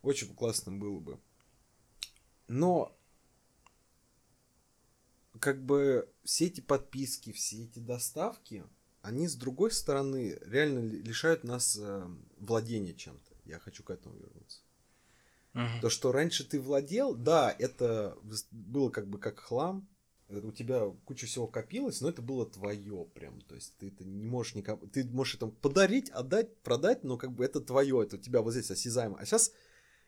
Очень 0.00 0.34
классно 0.34 0.72
было 0.72 0.98
бы. 1.00 1.20
Но 2.46 2.96
как 5.38 5.62
бы 5.62 6.10
все 6.24 6.46
эти 6.46 6.62
подписки, 6.62 7.32
все 7.32 7.64
эти 7.64 7.78
доставки, 7.78 8.64
они 9.02 9.28
с 9.28 9.34
другой 9.34 9.70
стороны 9.70 10.38
реально 10.46 10.78
лишают 10.78 11.44
нас 11.44 11.76
э, 11.78 12.08
владения 12.38 12.94
чем-то. 12.94 13.34
Я 13.44 13.58
хочу 13.58 13.82
к 13.82 13.90
этому 13.90 14.16
вернуться. 14.16 14.62
Uh-huh. 15.54 15.80
То, 15.80 15.90
что 15.90 16.12
раньше 16.12 16.44
ты 16.44 16.60
владел, 16.60 17.14
да, 17.14 17.54
это 17.58 18.16
было 18.50 18.90
как 18.90 19.08
бы 19.08 19.18
как 19.18 19.40
хлам, 19.40 19.88
э, 20.28 20.40
у 20.40 20.52
тебя 20.52 20.90
куча 21.04 21.26
всего 21.26 21.46
копилось, 21.46 22.00
но 22.00 22.10
это 22.10 22.22
было 22.22 22.46
твое 22.46 23.06
прям, 23.14 23.40
то 23.40 23.54
есть 23.54 23.76
ты 23.78 23.88
это 23.88 24.04
не 24.04 24.26
можешь 24.26 24.54
никому, 24.54 24.86
ты 24.86 25.04
можешь 25.04 25.36
это 25.36 25.46
подарить, 25.46 26.10
отдать, 26.10 26.56
продать, 26.62 27.02
но 27.02 27.16
как 27.16 27.32
бы 27.32 27.44
это 27.44 27.60
твое, 27.60 28.02
это 28.02 28.16
у 28.16 28.20
тебя 28.20 28.42
вот 28.42 28.52
здесь 28.52 28.70
осязаемо. 28.70 29.16
А 29.18 29.24
сейчас 29.24 29.52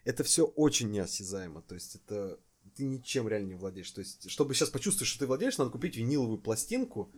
это 0.05 0.24
все 0.24 0.44
очень 0.44 0.90
неосязаемо, 0.90 1.62
то 1.62 1.74
есть 1.74 1.96
это 1.96 2.38
ты 2.76 2.85
ничем 2.85 3.29
реально 3.29 3.48
не 3.48 3.55
владеешь. 3.55 3.90
То 3.90 4.00
есть, 4.00 4.31
чтобы 4.31 4.55
сейчас 4.55 4.70
почувствовать, 4.70 5.09
что 5.09 5.20
ты 5.20 5.26
владеешь, 5.26 5.59
надо 5.59 5.70
купить 5.70 5.96
виниловую 5.96 6.38
пластинку, 6.38 7.12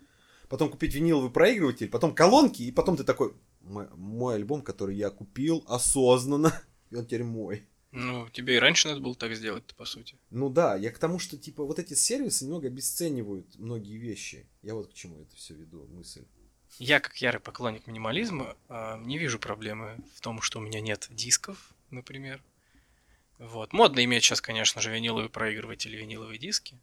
потом 0.49 0.71
купить 0.71 0.95
виниловый 0.95 1.31
проигрыватель, 1.31 1.89
потом 1.89 2.15
колонки, 2.15 2.63
и 2.63 2.73
потом 2.73 2.97
ты 2.97 3.05
такой, 3.05 3.35
мой, 3.61 3.89
мой 3.95 4.35
альбом, 4.37 4.63
который 4.63 4.97
я 4.97 5.11
купил 5.11 5.65
осознанно, 5.67 6.63
и 6.91 6.97
он 6.97 7.07
теперь 7.07 7.25
мой. 7.25 7.69
Ну, 7.93 8.29
тебе 8.31 8.57
и 8.57 8.59
раньше 8.59 8.89
надо 8.89 9.01
было 9.01 9.15
так 9.15 9.35
сделать 9.35 9.65
по 9.77 9.85
сути. 9.85 10.17
Ну 10.31 10.49
да, 10.49 10.77
я 10.77 10.91
к 10.91 10.99
тому, 10.99 11.19
что, 11.19 11.37
типа, 11.37 11.63
вот 11.63 11.79
эти 11.79 11.93
сервисы 11.93 12.45
немного 12.45 12.69
обесценивают 12.69 13.47
многие 13.59 13.99
вещи. 13.99 14.47
Я 14.63 14.75
вот 14.75 14.91
к 14.91 14.95
чему 14.95 15.21
это 15.21 15.37
все 15.37 15.55
веду, 15.55 15.87
мысль. 15.89 16.25
Я, 16.79 17.01
как 17.01 17.17
ярый 17.19 17.41
поклонник 17.41 17.87
минимализма, 17.87 18.57
а, 18.69 18.99
не 18.99 19.19
вижу 19.19 19.39
проблемы 19.39 19.99
в 20.17 20.23
том, 20.23 20.41
что 20.41 20.59
у 20.59 20.63
меня 20.63 20.81
нет 20.81 21.07
дисков, 21.11 21.75
например. 21.91 22.43
Вот. 23.39 23.75
Модно 23.75 24.03
иметь 24.05 24.25
сейчас, 24.25 24.41
конечно 24.41 24.81
же, 24.81 24.91
виниловый 24.91 25.29
проигрыватель, 25.29 25.95
виниловые 25.95 26.39
диски. 26.39 26.79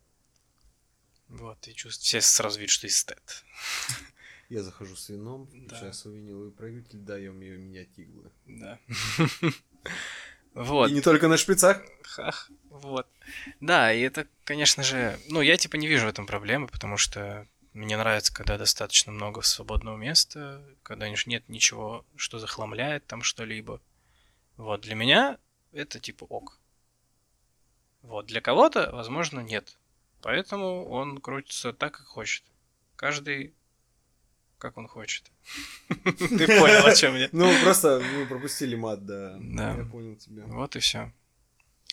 Вот, 1.27 1.67
и 1.67 1.73
чувствую, 1.73 2.03
все 2.03 2.21
сразу 2.21 2.59
видят, 2.59 2.71
что 2.71 2.85
эстет. 2.85 3.45
Я 4.49 4.61
захожу 4.63 4.95
с 4.95 5.09
вином, 5.09 5.49
да. 5.53 5.93
свой 5.93 6.17
виниловый 6.17 6.51
проигрыватель, 6.51 6.97
да, 6.99 7.19
я 7.19 7.29
умею 7.29 7.59
менять 7.59 7.89
иглы. 7.97 8.31
Да. 8.47 8.79
Вот. 10.53 10.89
И 10.89 10.93
не 10.93 11.01
только 11.01 11.27
на 11.27 11.37
шприцах. 11.37 11.81
Хах, 12.03 12.49
вот. 12.69 13.07
Да, 13.59 13.93
и 13.93 14.01
это, 14.01 14.27
конечно 14.43 14.83
же, 14.83 15.19
ну, 15.29 15.41
я 15.41 15.57
типа 15.57 15.75
не 15.75 15.87
вижу 15.87 16.05
в 16.05 16.09
этом 16.09 16.25
проблемы, 16.25 16.67
потому 16.67 16.97
что 16.97 17.47
мне 17.73 17.97
нравится, 17.97 18.33
когда 18.33 18.57
достаточно 18.57 19.11
много 19.11 19.41
свободного 19.41 19.95
места, 19.95 20.63
когда 20.83 21.07
нет 21.07 21.43
ничего, 21.47 22.05
что 22.15 22.39
захламляет 22.39 23.05
там 23.05 23.21
что-либо. 23.21 23.79
Вот, 24.57 24.81
для 24.81 24.95
меня 24.95 25.37
это 25.71 25.99
типа 25.99 26.25
ок. 26.25 26.59
Вот, 28.01 28.25
для 28.25 28.41
кого-то, 28.41 28.89
возможно, 28.91 29.41
нет. 29.41 29.77
Поэтому 30.21 30.89
он 30.89 31.19
крутится 31.19 31.73
так, 31.73 31.93
как 31.93 32.07
хочет. 32.07 32.43
Каждый 32.95 33.53
как 34.59 34.77
он 34.77 34.87
хочет. 34.87 35.31
Ты 36.03 36.47
понял, 36.47 36.85
о 36.85 36.95
чем 36.95 37.15
я. 37.15 37.29
Ну, 37.31 37.51
просто 37.63 38.03
мы 38.15 38.27
пропустили 38.27 38.75
мат, 38.75 39.05
да. 39.05 39.37
Да. 39.39 39.75
Я 39.75 39.85
понял 39.85 40.15
тебя. 40.15 40.43
Вот 40.45 40.75
и 40.75 40.79
все. 40.79 41.11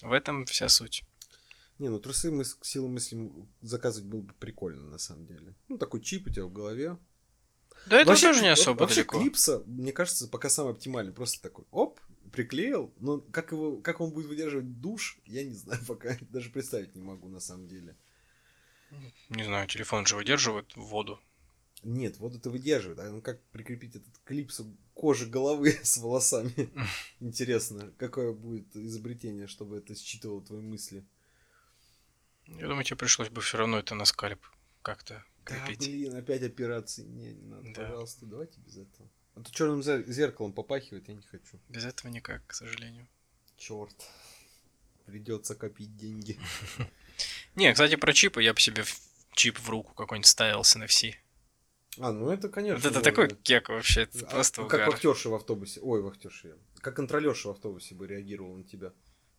В 0.02 0.12
этом 0.12 0.44
вся 0.44 0.68
суть. 0.68 1.02
Не, 1.78 1.88
ну 1.88 1.98
трусы 1.98 2.30
мы 2.30 2.44
с 2.44 2.58
силой 2.62 2.88
мысли 2.88 3.30
заказывать 3.60 4.08
было 4.08 4.22
бы 4.22 4.34
прикольно, 4.34 4.88
на 4.88 4.98
самом 4.98 5.26
деле. 5.26 5.54
Ну, 5.68 5.78
такой 5.78 6.00
чип 6.00 6.26
у 6.26 6.30
тебя 6.30 6.44
в 6.44 6.52
голове. 6.52 6.98
Да 7.86 8.00
это 8.00 8.10
вообще, 8.10 8.28
тоже 8.28 8.42
не 8.42 8.48
особо 8.48 8.80
вообще 8.80 8.96
далеко. 8.96 9.20
клипса, 9.20 9.62
мне 9.66 9.92
кажется, 9.92 10.26
пока 10.28 10.48
самый 10.48 10.72
оптимальный. 10.72 11.12
Просто 11.12 11.42
такой, 11.42 11.66
оп, 11.70 12.00
приклеил. 12.32 12.92
Но 12.98 13.20
как, 13.20 13.52
его, 13.52 13.76
как 13.76 14.00
он 14.00 14.10
будет 14.10 14.26
выдерживать 14.26 14.80
душ, 14.80 15.18
я 15.26 15.44
не 15.44 15.54
знаю 15.54 15.80
пока. 15.88 16.16
Даже 16.30 16.50
представить 16.50 16.94
не 16.94 17.02
могу, 17.02 17.28
на 17.28 17.40
самом 17.40 17.68
деле. 17.68 17.96
Не 19.28 19.44
знаю, 19.44 19.68
телефон 19.68 20.06
же 20.06 20.16
выдерживает 20.16 20.74
воду. 20.76 21.20
Нет, 21.86 22.18
воду 22.18 22.38
это 22.38 22.50
выдерживает. 22.50 22.98
А 22.98 23.08
ну 23.10 23.22
как 23.22 23.40
прикрепить 23.52 23.94
этот 23.94 24.12
клипсу 24.24 24.76
кожи 24.92 25.26
головы 25.26 25.70
с 25.84 25.98
волосами? 25.98 26.70
Интересно, 27.20 27.92
какое 27.96 28.32
будет 28.32 28.74
изобретение, 28.74 29.46
чтобы 29.46 29.78
это 29.78 29.94
считывало 29.94 30.44
твои 30.44 30.60
мысли? 30.60 31.04
Я 32.46 32.66
думаю, 32.66 32.82
тебе 32.82 32.96
пришлось 32.96 33.28
бы 33.28 33.40
все 33.40 33.58
равно 33.58 33.78
это 33.78 33.94
на 33.94 34.04
скальп 34.04 34.44
как-то 34.82 35.24
крепить. 35.44 35.78
Да, 35.78 35.86
блин, 35.86 36.16
опять 36.16 36.42
операции. 36.42 37.04
Не, 37.04 37.34
не 37.34 37.46
надо, 37.46 37.72
да. 37.72 37.82
пожалуйста, 37.82 38.26
давайте 38.26 38.58
без 38.60 38.78
этого. 38.78 39.08
А 39.36 39.42
то 39.42 39.52
черным 39.52 39.80
зеркалом 39.82 40.52
попахивает, 40.52 41.06
я 41.08 41.14
не 41.14 41.22
хочу. 41.22 41.60
Без 41.68 41.84
этого 41.84 42.10
никак, 42.10 42.44
к 42.48 42.52
сожалению. 42.52 43.06
Черт. 43.56 43.94
Придется 45.04 45.54
копить 45.54 45.96
деньги. 45.96 46.36
Не, 47.54 47.72
кстати, 47.72 47.94
про 47.94 48.12
чипы 48.12 48.42
я 48.42 48.52
бы 48.52 48.60
себе 48.60 48.84
чип 49.34 49.58
в 49.58 49.70
руку 49.70 49.94
какой-нибудь 49.94 50.26
ставил 50.26 50.64
с 50.64 50.76
NFC. 50.76 51.14
А, 51.98 52.12
ну 52.12 52.30
это, 52.30 52.48
конечно. 52.48 52.80
Вот 52.80 52.90
это 52.90 53.00
такой 53.02 53.28
кек 53.42 53.68
вообще, 53.68 54.02
это 54.02 54.26
а, 54.26 54.30
просто 54.30 54.64
Как 54.64 54.86
вахтерша 54.88 55.30
в 55.30 55.34
автобусе. 55.34 55.80
Ой, 55.80 56.02
вахтерша. 56.02 56.56
Как 56.80 56.96
контролерша 56.96 57.48
в 57.48 57.50
автобусе 57.52 57.94
бы 57.94 58.06
реагировал 58.06 58.56
на 58.56 58.64
тебя. 58.64 58.92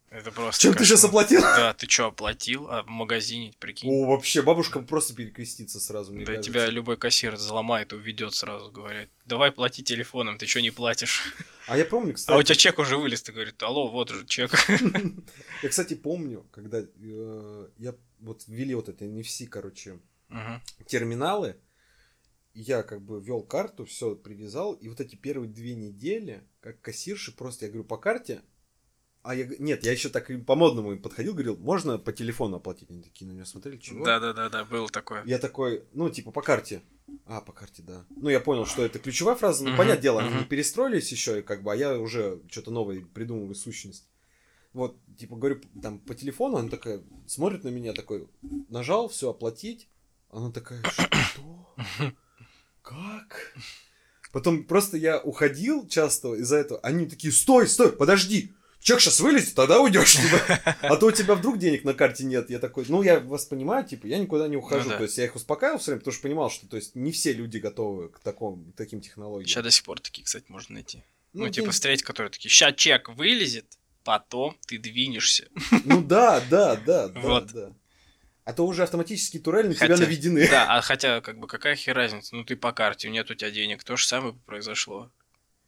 Это 0.09 0.31
просто. 0.31 0.61
Чем 0.61 0.73
ты 0.73 0.85
сейчас 0.85 1.03
оплатил? 1.03 1.41
Да, 1.41 1.73
ты 1.73 1.89
что, 1.89 2.05
оплатил? 2.07 2.69
А 2.69 2.83
в 2.83 2.87
магазине, 2.87 3.53
прикинь. 3.59 3.89
О, 3.89 4.05
вообще, 4.05 4.41
бабушка 4.41 4.79
просто 4.79 5.13
перекрестится 5.13 5.81
сразу, 5.81 6.13
мне 6.13 6.23
Да 6.23 6.33
кажется. 6.33 6.49
тебя 6.49 6.67
любой 6.67 6.95
кассир 6.95 7.35
заломает, 7.35 7.91
уведет 7.91 8.33
сразу, 8.33 8.71
говорит. 8.71 9.09
Давай 9.25 9.51
плати 9.51 9.83
телефоном, 9.83 10.37
ты 10.37 10.45
что 10.45 10.61
не 10.61 10.71
платишь? 10.71 11.33
А 11.67 11.77
я 11.77 11.83
помню, 11.83 12.13
кстати. 12.13 12.33
А 12.33 12.39
у 12.39 12.43
тебя 12.43 12.55
чек 12.55 12.79
уже 12.79 12.95
вылез, 12.95 13.21
ты 13.21 13.33
говорит, 13.33 13.61
алло, 13.61 13.89
вот 13.89 14.09
же 14.09 14.25
чек. 14.25 14.51
Я, 15.63 15.69
кстати, 15.69 15.95
помню, 15.95 16.47
когда 16.51 16.79
э, 16.79 17.67
я 17.77 17.93
вот 18.19 18.43
ввели 18.47 18.75
вот 18.75 18.87
это 18.87 19.03
NFC, 19.03 19.47
короче, 19.47 19.99
терминалы, 20.85 21.57
я 22.61 22.83
как 22.83 23.01
бы 23.01 23.21
ввел 23.21 23.43
карту, 23.43 23.85
все 23.85 24.15
привязал, 24.15 24.73
и 24.73 24.89
вот 24.89 24.99
эти 24.99 25.15
первые 25.15 25.49
две 25.49 25.75
недели, 25.75 26.43
как 26.59 26.81
кассирши, 26.81 27.35
просто 27.35 27.65
я 27.65 27.71
говорю 27.71 27.87
по 27.87 27.97
карте, 27.97 28.41
а 29.21 29.35
я, 29.35 29.45
нет, 29.59 29.83
я 29.83 29.91
еще 29.91 30.09
так 30.09 30.31
по-модному 30.45 30.93
им 30.93 31.01
подходил, 31.01 31.33
говорил, 31.33 31.57
можно 31.57 31.97
по 31.97 32.13
телефону 32.13 32.57
оплатить? 32.57 32.89
Они 32.89 33.03
такие 33.03 33.27
на 33.27 33.33
меня 33.33 33.45
смотрели, 33.45 33.77
чего? 33.77 34.05
Да-да-да, 34.05 34.63
был 34.63 34.89
такое. 34.89 35.23
Я 35.25 35.37
такой, 35.37 35.83
ну, 35.91 36.09
типа, 36.09 36.31
по 36.31 36.41
карте. 36.41 36.81
А, 37.25 37.41
по 37.41 37.51
карте, 37.51 37.83
да. 37.83 38.05
Ну, 38.09 38.29
я 38.29 38.39
понял, 38.39 38.65
что 38.65 38.85
это 38.85 38.99
ключевая 38.99 39.35
фраза. 39.35 39.65
Ну, 39.65 39.71
uh-huh, 39.71 39.77
понятное 39.77 40.01
дело, 40.01 40.21
uh-huh. 40.21 40.27
они 40.27 40.37
не 40.39 40.45
перестроились 40.45 41.11
еще, 41.11 41.39
и 41.39 41.41
как 41.41 41.61
бы, 41.61 41.73
а 41.73 41.75
я 41.75 41.99
уже 41.99 42.41
что-то 42.49 42.71
новое 42.71 43.01
придумываю, 43.01 43.53
сущность. 43.53 44.07
Вот, 44.71 44.97
типа, 45.17 45.35
говорю, 45.35 45.61
там, 45.81 45.99
по 45.99 46.15
телефону, 46.15 46.57
она 46.57 46.69
такая, 46.69 47.03
смотрит 47.25 47.63
на 47.65 47.69
меня, 47.69 47.93
такой, 47.93 48.27
нажал, 48.69 49.09
все, 49.09 49.29
оплатить. 49.29 49.89
Она 50.29 50.51
такая, 50.51 50.81
что? 50.83 51.75
Как? 52.87 53.53
Потом 54.31 54.63
просто 54.63 54.97
я 54.97 55.19
уходил 55.19 55.87
часто 55.87 56.35
из-за 56.35 56.57
этого. 56.57 56.79
Они 56.81 57.05
такие, 57.05 57.33
стой, 57.33 57.67
стой, 57.67 57.91
подожди 57.91 58.53
Чек 58.87 59.01
сейчас 59.01 59.19
вылезет, 59.19 59.53
тогда 59.53 59.81
уйдешь. 59.81 60.15
Типа. 60.15 60.61
А 60.81 60.95
то 60.95 61.07
у 61.07 61.11
тебя 61.11 61.35
вдруг 61.35 61.57
денег 61.57 61.83
на 61.83 61.93
карте 61.93 62.23
нет. 62.23 62.49
Я 62.49 62.59
такой, 62.59 62.85
ну, 62.87 63.01
я 63.01 63.19
вас 63.19 63.43
понимаю, 63.43 63.85
типа, 63.85 64.07
я 64.07 64.17
никуда 64.17 64.47
не 64.47 64.55
ухожу. 64.55 64.85
Ну, 64.85 64.89
да. 64.91 64.97
То 64.97 65.03
есть 65.03 65.17
я 65.17 65.25
их 65.25 65.35
успокаивал 65.35 65.77
все 65.77 65.87
время, 65.87 65.99
потому 65.99 66.13
что 66.13 66.23
понимал, 66.23 66.49
что 66.49 66.69
то 66.69 66.77
есть 66.77 66.95
не 66.95 67.11
все 67.11 67.33
люди 67.33 67.57
готовы 67.57 68.07
к, 68.07 68.19
такому, 68.19 68.71
к 68.71 68.77
таким 68.77 69.01
технологиям. 69.01 69.47
Сейчас 69.47 69.63
до 69.63 69.71
сих 69.71 69.83
пор 69.83 69.99
такие, 69.99 70.23
кстати, 70.23 70.45
можно 70.47 70.75
найти. 70.75 71.03
Ну, 71.33 71.45
ну 71.45 71.49
типа, 71.49 71.71
встретить, 71.71 72.03
которые 72.03 72.31
такие, 72.31 72.49
сейчас 72.49 72.75
чек 72.75 73.09
вылезет, 73.09 73.65
потом 74.05 74.55
ты 74.67 74.77
двинешься. 74.77 75.49
Ну 75.83 76.01
да, 76.01 76.41
да, 76.49 76.77
да, 76.77 77.09
да, 77.09 77.19
вот. 77.19 77.51
да. 77.51 77.73
А 78.47 78.53
то 78.53 78.65
уже 78.65 78.83
автоматические 78.83 79.41
турели 79.41 79.67
на 79.67 79.73
хотя, 79.73 79.97
тебя 79.97 80.05
наведены. 80.05 80.47
Да, 80.49 80.77
а 80.77 80.79
хотя, 80.79 81.19
как 81.19 81.37
бы, 81.37 81.47
какая 81.47 81.75
хер 81.75 81.93
разница? 81.93 82.33
Ну, 82.33 82.45
ты 82.45 82.55
по 82.55 82.71
карте, 82.71 83.09
нет 83.09 83.29
у 83.29 83.35
тебя 83.35 83.51
денег. 83.51 83.83
То 83.83 83.97
же 83.97 84.07
самое 84.07 84.35
произошло. 84.45 85.11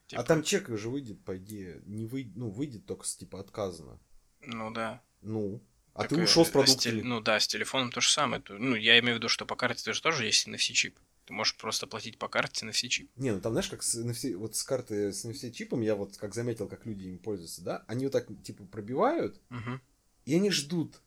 Типа... 0.07 0.21
А 0.21 0.25
там 0.25 0.43
чек 0.43 0.69
же 0.69 0.87
выйдет, 0.87 1.21
по 1.25 1.35
идее, 1.35 1.81
не 1.85 2.05
вы... 2.05 2.31
ну, 2.35 2.49
выйдет 2.49 2.85
только 2.85 3.05
с 3.05 3.17
типа 3.17 3.41
отказано. 3.41 3.99
Ну 4.43 4.71
да. 4.71 5.01
Ну. 5.21 5.61
А 5.93 6.03
так 6.03 6.11
ты 6.11 6.23
ушел 6.23 6.45
с 6.45 6.49
продуктами. 6.51 7.01
С 7.01 7.03
Ну 7.03 7.19
да, 7.19 7.41
с 7.41 7.49
телефоном 7.49 7.91
то 7.91 7.99
же 7.99 8.09
самое. 8.09 8.41
Ну, 8.47 8.75
я 8.75 8.97
имею 8.99 9.15
в 9.15 9.17
виду, 9.17 9.27
что 9.27 9.45
по 9.45 9.57
карте 9.57 9.83
тоже 9.83 10.01
тоже 10.01 10.25
есть 10.25 10.47
NFC 10.47 10.71
чип. 10.71 10.97
Ты 11.25 11.33
можешь 11.33 11.57
просто 11.57 11.85
платить 11.85 12.17
по 12.17 12.29
карте 12.29 12.65
NFC 12.65 12.87
чип. 12.87 13.11
Не, 13.17 13.33
ну 13.33 13.41
там, 13.41 13.51
знаешь, 13.51 13.67
как 13.67 13.83
с 13.83 14.01
NFC, 14.01 14.37
вот 14.37 14.55
с 14.55 14.63
карты 14.63 15.11
с 15.11 15.25
NFC 15.25 15.51
чипом, 15.51 15.81
я 15.81 15.95
вот 15.95 16.15
как 16.15 16.33
заметил, 16.33 16.69
как 16.69 16.85
люди 16.85 17.09
им 17.09 17.17
пользуются, 17.17 17.61
да, 17.61 17.83
они 17.87 18.05
вот 18.05 18.13
так, 18.13 18.27
типа, 18.41 18.63
пробивают, 18.63 19.41
угу. 19.49 19.81
и 20.23 20.33
они 20.33 20.49
ждут, 20.49 21.01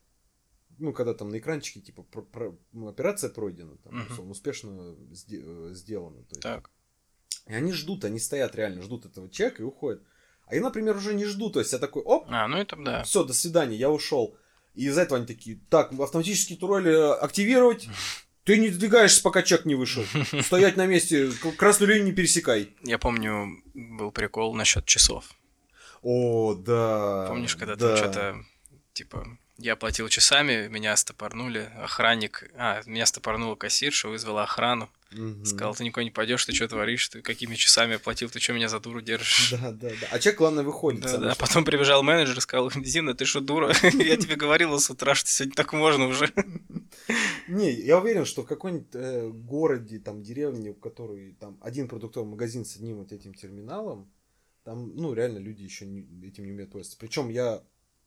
ну, 0.78 0.92
когда 0.92 1.14
там 1.14 1.28
на 1.30 1.38
экранчике, 1.38 1.80
типа, 1.80 2.02
про, 2.02 2.22
про, 2.22 2.56
ну, 2.72 2.88
операция 2.88 3.30
пройдена, 3.30 3.76
там, 3.78 4.06
угу. 4.18 4.30
успешно 4.30 4.96
э, 5.30 5.70
сделана. 5.74 6.22
То 6.24 6.30
есть, 6.30 6.42
так. 6.42 6.70
И 7.46 7.54
они 7.54 7.72
ждут, 7.72 8.04
они 8.04 8.18
стоят 8.18 8.54
реально, 8.54 8.82
ждут 8.82 9.06
этого 9.06 9.28
чека 9.28 9.62
и 9.62 9.66
уходят. 9.66 10.02
А 10.46 10.54
я, 10.54 10.60
например, 10.60 10.96
уже 10.96 11.14
не 11.14 11.24
жду, 11.24 11.50
то 11.50 11.60
есть 11.60 11.72
я 11.72 11.78
такой, 11.78 12.02
оп, 12.02 12.26
а, 12.28 12.46
ну 12.46 12.58
это 12.58 12.76
да. 12.76 13.02
Все, 13.04 13.24
до 13.24 13.32
свидания, 13.32 13.76
я 13.76 13.90
ушел. 13.90 14.36
И 14.74 14.86
из-за 14.86 15.02
этого 15.02 15.18
они 15.18 15.26
такие, 15.26 15.60
так, 15.68 15.92
автоматический 15.92 16.56
турель 16.56 16.88
э, 16.88 17.12
активировать, 17.14 17.88
ты 18.44 18.58
не 18.58 18.68
двигаешься, 18.68 19.22
пока 19.22 19.42
чек 19.42 19.64
не 19.64 19.74
вышел. 19.74 20.04
Стоять 20.42 20.76
на 20.76 20.86
месте, 20.86 21.30
красную 21.56 21.90
линию 21.90 22.06
не 22.06 22.12
пересекай. 22.12 22.74
Я 22.82 22.98
помню, 22.98 23.62
был 23.74 24.10
прикол 24.10 24.54
насчет 24.54 24.84
часов. 24.84 25.32
О, 26.02 26.54
да. 26.54 27.26
Помнишь, 27.28 27.54
когда 27.56 27.76
да. 27.76 27.88
там 27.88 27.96
что-то, 27.96 28.44
типа, 28.92 29.38
я 29.58 29.76
платил 29.76 30.08
часами, 30.08 30.68
меня 30.68 30.96
стопорнули, 30.96 31.70
охранник, 31.76 32.50
а, 32.54 32.82
меня 32.86 33.06
стопорнула 33.06 33.54
кассирша, 33.54 34.08
вызвала 34.08 34.42
охрану. 34.42 34.88
Угу. 35.12 35.44
Сказал, 35.44 35.74
ты 35.74 35.84
никуда 35.84 36.04
не 36.04 36.10
пойдешь, 36.10 36.44
ты 36.46 36.52
что 36.52 36.68
творишь, 36.68 37.08
ты 37.08 37.20
какими 37.20 37.54
часами 37.54 37.96
оплатил, 37.96 38.30
ты 38.30 38.40
что 38.40 38.54
меня 38.54 38.68
за 38.68 38.80
дуру 38.80 39.02
держишь? 39.02 39.50
Да, 39.52 39.70
да, 39.70 39.90
да. 39.90 40.06
А 40.10 40.18
человек, 40.18 40.38
главное, 40.38 40.64
выходит. 40.64 41.02
Да, 41.02 41.18
да. 41.18 41.34
Потом 41.34 41.64
прибежал 41.64 42.02
менеджер 42.02 42.38
и 42.38 42.40
сказал, 42.40 42.70
Зина, 42.70 43.14
ты 43.14 43.24
что, 43.24 43.40
дура? 43.40 43.74
Я 43.82 44.16
тебе 44.16 44.36
говорила 44.36 44.78
с 44.78 44.88
утра, 44.90 45.14
что 45.14 45.28
сегодня 45.30 45.54
так 45.54 45.72
можно 45.72 46.06
уже. 46.06 46.32
Не, 47.48 47.72
я 47.72 47.98
уверен, 47.98 48.24
что 48.24 48.42
в 48.42 48.46
каком-нибудь 48.46 48.88
э, 48.94 49.28
городе, 49.28 49.98
там, 49.98 50.22
деревне, 50.22 50.70
у 50.70 50.74
которой 50.74 51.36
там 51.38 51.58
один 51.60 51.88
продуктовый 51.88 52.30
магазин 52.30 52.64
с 52.64 52.76
одним 52.76 52.98
вот 52.98 53.12
этим 53.12 53.34
терминалом, 53.34 54.10
там, 54.64 54.94
ну, 54.94 55.12
реально 55.12 55.38
люди 55.38 55.62
еще 55.62 55.84
этим 55.84 56.44
не 56.44 56.52
умеют 56.52 56.70
пользоваться. 56.70 56.98
Причем 56.98 57.28
я 57.28 57.62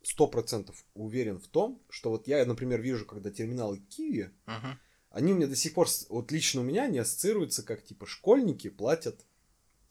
сто 0.06 0.28
процентов 0.28 0.86
уверен 0.94 1.40
в 1.40 1.48
том, 1.48 1.82
что 1.90 2.12
вот 2.12 2.28
я, 2.28 2.46
например, 2.46 2.82
вижу, 2.82 3.06
когда 3.06 3.32
терминалы 3.32 3.80
Киви, 3.80 4.32
uh-huh. 4.46 4.76
они 5.10 5.34
у 5.34 5.36
меня 5.36 5.48
до 5.48 5.56
сих 5.56 5.74
пор, 5.74 5.88
вот 6.10 6.32
лично 6.32 6.62
у 6.62 6.64
меня 6.64 6.88
не 6.88 7.00
ассоциируются, 7.00 7.64
как 7.64 7.84
типа 7.84 8.06
школьники 8.06 8.70
платят, 8.70 9.26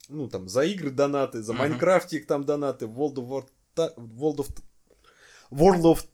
ну 0.08 0.28
там 0.28 0.48
за 0.48 0.62
игры 0.62 0.90
донаты, 0.90 1.42
за 1.42 1.52
uh-huh. 1.52 1.56
Майнкрафтик 1.56 2.26
там 2.26 2.44
донаты, 2.44 2.86
World 2.86 3.14
of, 3.14 3.28
War, 3.28 3.94
World 3.96 4.36
of 4.36 4.62
World 5.50 5.82
of 5.82 6.06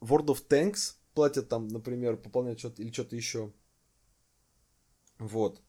World 0.00 0.26
of 0.26 0.46
Tanks 0.48 0.94
платят 1.14 1.48
там, 1.48 1.68
например, 1.68 2.16
пополнять 2.16 2.58
что-то 2.58 2.82
или 2.82 2.90
что-то 2.92 3.14
еще. 3.14 3.52
Вот. 5.18 5.60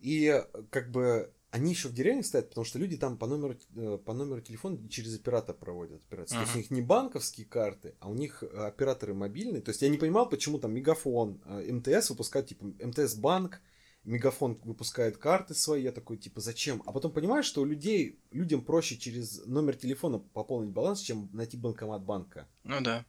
И 0.00 0.44
как 0.70 0.90
бы 0.90 1.32
они 1.50 1.70
еще 1.70 1.88
в 1.88 1.94
деревне 1.94 2.22
стоят, 2.22 2.50
потому 2.50 2.64
что 2.64 2.78
люди 2.78 2.96
там 2.96 3.16
по 3.16 3.26
номеру, 3.26 3.56
э, 3.74 3.98
по 4.04 4.12
номеру 4.12 4.40
телефона 4.40 4.88
через 4.88 5.14
оператор 5.14 5.54
проводят 5.54 6.02
операции. 6.06 6.34
Uh-huh. 6.34 6.40
То 6.40 6.44
есть 6.44 6.54
у 6.54 6.58
них 6.58 6.70
не 6.70 6.82
банковские 6.82 7.46
карты, 7.46 7.94
а 8.00 8.10
у 8.10 8.14
них 8.14 8.42
э, 8.42 8.46
операторы 8.46 9.14
мобильные. 9.14 9.62
То 9.62 9.70
есть 9.70 9.80
я 9.80 9.88
не 9.88 9.96
понимал, 9.96 10.28
почему 10.28 10.58
там 10.58 10.74
Мегафон, 10.74 11.40
э, 11.46 11.72
МТС 11.72 12.10
выпускает, 12.10 12.48
типа, 12.48 12.66
МТС 12.66 13.14
банк, 13.14 13.60
Мегафон 14.04 14.58
выпускает 14.64 15.16
карты 15.16 15.54
свои, 15.54 15.82
я 15.82 15.92
такой, 15.92 16.18
типа, 16.18 16.40
зачем? 16.40 16.82
А 16.86 16.92
потом 16.92 17.12
понимаешь, 17.12 17.46
что 17.46 17.62
у 17.62 17.64
людей, 17.64 18.20
людям 18.30 18.62
проще 18.62 18.96
через 18.96 19.44
номер 19.46 19.76
телефона 19.76 20.18
пополнить 20.18 20.70
баланс, 20.70 21.00
чем 21.00 21.30
найти 21.32 21.56
банкомат 21.56 22.02
банка. 22.02 22.46
Ну 22.64 22.80
да. 22.80 23.04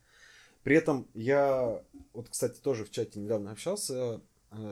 При 0.63 0.75
этом 0.75 1.07
я, 1.13 1.81
вот, 2.13 2.29
кстати, 2.29 2.59
тоже 2.59 2.85
в 2.85 2.91
чате 2.91 3.19
недавно 3.19 3.51
общался, 3.51 4.21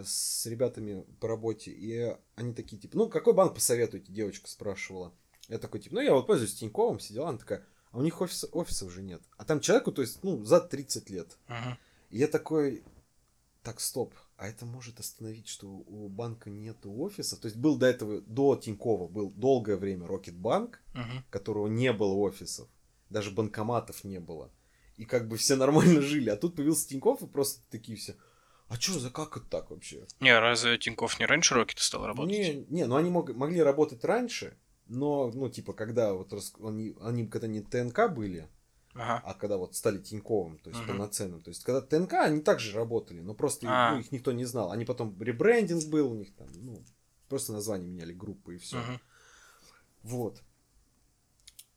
с 0.04 0.46
ребятами 0.46 1.06
по 1.20 1.28
работе, 1.28 1.72
и 1.72 2.16
они 2.36 2.54
такие, 2.54 2.82
типа, 2.82 2.98
ну, 2.98 3.10
какой 3.10 3.34
банк 3.34 3.54
посоветуете, 3.54 4.12
девочка 4.12 4.50
спрашивала. 4.50 5.14
Я 5.48 5.60
такой, 5.60 5.80
типа, 5.80 5.96
ну, 5.96 6.02
я 6.02 6.14
вот 6.14 6.28
пользуюсь 6.28 6.56
Тиньковым, 6.56 7.00
сидела, 7.00 7.30
она 7.30 7.38
такая, 7.38 7.66
а 7.92 8.00
у 8.00 8.02
них 8.02 8.20
офис, 8.22 8.46
офисов 8.52 8.90
уже 8.90 9.02
нет. 9.02 9.22
А 9.38 9.46
там 9.46 9.60
человеку, 9.60 9.92
то 9.92 10.02
есть, 10.02 10.24
ну, 10.24 10.44
за 10.44 10.60
30 10.60 11.10
лет. 11.10 11.38
Uh-huh. 11.48 11.76
И 12.10 12.18
я 12.18 12.28
такой, 12.28 12.84
так, 13.64 13.80
стоп, 13.80 14.14
а 14.36 14.48
это 14.48 14.66
может 14.66 15.00
остановить, 15.00 15.48
что 15.48 15.68
у 15.68 16.10
банка 16.10 16.50
нет 16.50 16.78
офиса? 16.86 17.40
То 17.40 17.48
есть, 17.48 17.58
был 17.58 17.78
до 17.78 17.86
этого, 17.86 18.22
до 18.22 18.56
Тинькова, 18.56 19.08
был 19.08 19.32
долгое 19.32 19.78
время 19.78 20.08
Рокетбанк, 20.08 20.82
uh-huh. 20.94 21.24
которого 21.30 21.68
не 21.68 21.94
было 21.94 22.14
офисов, 22.14 22.68
даже 23.10 23.32
банкоматов 23.32 24.04
не 24.04 24.20
было. 24.20 24.52
И 24.98 25.06
как 25.06 25.28
бы 25.28 25.38
все 25.38 25.56
нормально 25.56 26.02
жили. 26.02 26.30
А 26.30 26.36
тут 26.36 26.56
появился 26.56 26.90
Тиньков, 26.90 27.22
и 27.22 27.28
просто 27.28 27.62
такие 27.70 27.98
все, 27.98 28.16
а 28.70 28.76
что 28.76 29.00
за 29.00 29.10
как 29.10 29.38
это 29.38 29.46
так 29.46 29.70
вообще? 29.70 30.06
Не, 30.20 30.38
разве 30.40 30.78
Тиньков 30.78 31.20
не 31.20 31.26
раньше 31.26 31.56
Рокета 31.56 31.84
стал 31.84 32.06
работать? 32.06 32.32
Не, 32.32 32.66
не, 32.70 32.86
ну 32.86 32.96
они 32.96 33.10
мог, 33.10 33.34
могли 33.34 33.62
работать 33.62 34.04
раньше, 34.04 34.58
но, 34.88 35.32
ну, 35.34 35.50
типа, 35.50 35.74
когда 35.74 36.14
вот 36.14 36.34
они, 36.64 36.96
они 37.02 37.28
когда 37.28 37.48
не 37.48 37.62
ТНК 37.62 38.12
были, 38.12 38.50
ага. 38.94 39.22
а 39.24 39.34
когда 39.34 39.58
вот 39.58 39.76
стали 39.76 40.00
Тиньковым, 40.00 40.58
то 40.60 40.70
есть 40.70 40.82
угу. 40.82 40.90
полноценным. 40.90 41.42
То 41.42 41.50
есть 41.50 41.64
когда 41.64 41.82
ТНК, 41.82 42.14
они 42.14 42.42
также 42.42 42.76
работали, 42.76 43.22
но 43.22 43.34
просто 43.34 43.68
а. 43.70 43.94
ну, 43.94 44.00
их 44.00 44.12
никто 44.12 44.32
не 44.32 44.46
знал. 44.46 44.72
Они 44.72 44.86
потом 44.86 45.22
ребрендинг 45.22 45.86
был 45.86 46.12
у 46.12 46.16
них 46.16 46.34
там, 46.36 46.48
ну, 46.56 46.84
просто 47.30 47.54
название 47.54 47.90
меняли 47.90 48.14
группы 48.14 48.56
и 48.56 48.58
все. 48.58 48.78
Угу. 48.78 49.00
Вот. 50.04 50.44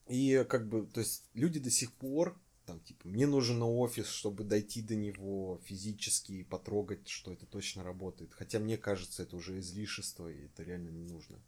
И 0.08 0.44
как 0.48 0.68
бы, 0.68 0.86
то 0.86 1.00
есть 1.00 1.24
люди 1.34 1.60
до 1.60 1.70
сих 1.70 1.92
пор 1.92 2.36
там, 2.70 2.78
типа, 2.78 3.08
мне 3.08 3.26
нужен 3.26 3.60
офис, 3.64 4.08
чтобы 4.08 4.44
дойти 4.44 4.80
до 4.80 4.94
него 4.94 5.60
физически 5.64 6.32
и 6.32 6.44
потрогать, 6.44 7.08
что 7.08 7.32
это 7.32 7.44
точно 7.44 7.82
работает. 7.82 8.32
Хотя 8.32 8.60
мне 8.60 8.78
кажется, 8.78 9.24
это 9.24 9.34
уже 9.34 9.58
излишество, 9.58 10.28
и 10.28 10.44
это 10.44 10.62
реально 10.62 10.90
не 10.90 11.02
нужно. 11.02 11.40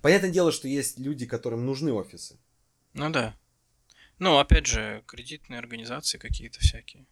Понятное 0.00 0.30
дело, 0.30 0.52
что 0.52 0.66
есть 0.66 0.98
люди, 0.98 1.26
которым 1.26 1.66
нужны 1.66 1.92
офисы. 1.92 2.38
Ну 2.94 3.10
да. 3.10 3.36
Ну, 4.18 4.38
опять 4.38 4.64
же, 4.64 5.04
кредитные 5.06 5.58
организации 5.58 6.16
какие-то 6.16 6.60
всякие. 6.60 7.04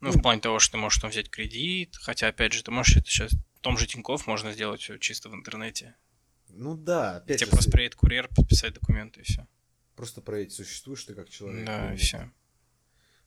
Ну, 0.00 0.10
в 0.10 0.22
плане 0.22 0.40
того, 0.40 0.58
что 0.60 0.72
ты 0.72 0.78
можешь 0.78 1.02
там 1.02 1.10
взять 1.10 1.28
кредит, 1.28 1.94
хотя, 1.96 2.28
опять 2.28 2.54
же, 2.54 2.64
ты 2.64 2.70
можешь 2.70 2.96
это 2.96 3.10
сейчас 3.10 3.32
в 3.32 3.60
том 3.60 3.76
же 3.76 3.86
Тинькофф 3.86 4.26
можно 4.26 4.50
сделать 4.52 4.80
все 4.80 4.96
чисто 4.96 5.28
в 5.28 5.34
интернете. 5.34 5.94
Ну 6.48 6.74
да, 6.74 7.16
опять 7.16 7.40
Тебе 7.40 7.50
просто 7.50 7.70
приедет 7.70 7.96
курьер, 7.96 8.28
подписать 8.34 8.72
документы 8.72 9.20
и 9.20 9.24
все. 9.24 9.46
Просто 9.96 10.20
проверить, 10.20 10.52
существуешь 10.52 11.04
ты 11.04 11.14
как 11.14 11.28
человек. 11.28 11.66
Да, 11.66 11.94
и 11.94 11.96
все. 11.96 12.30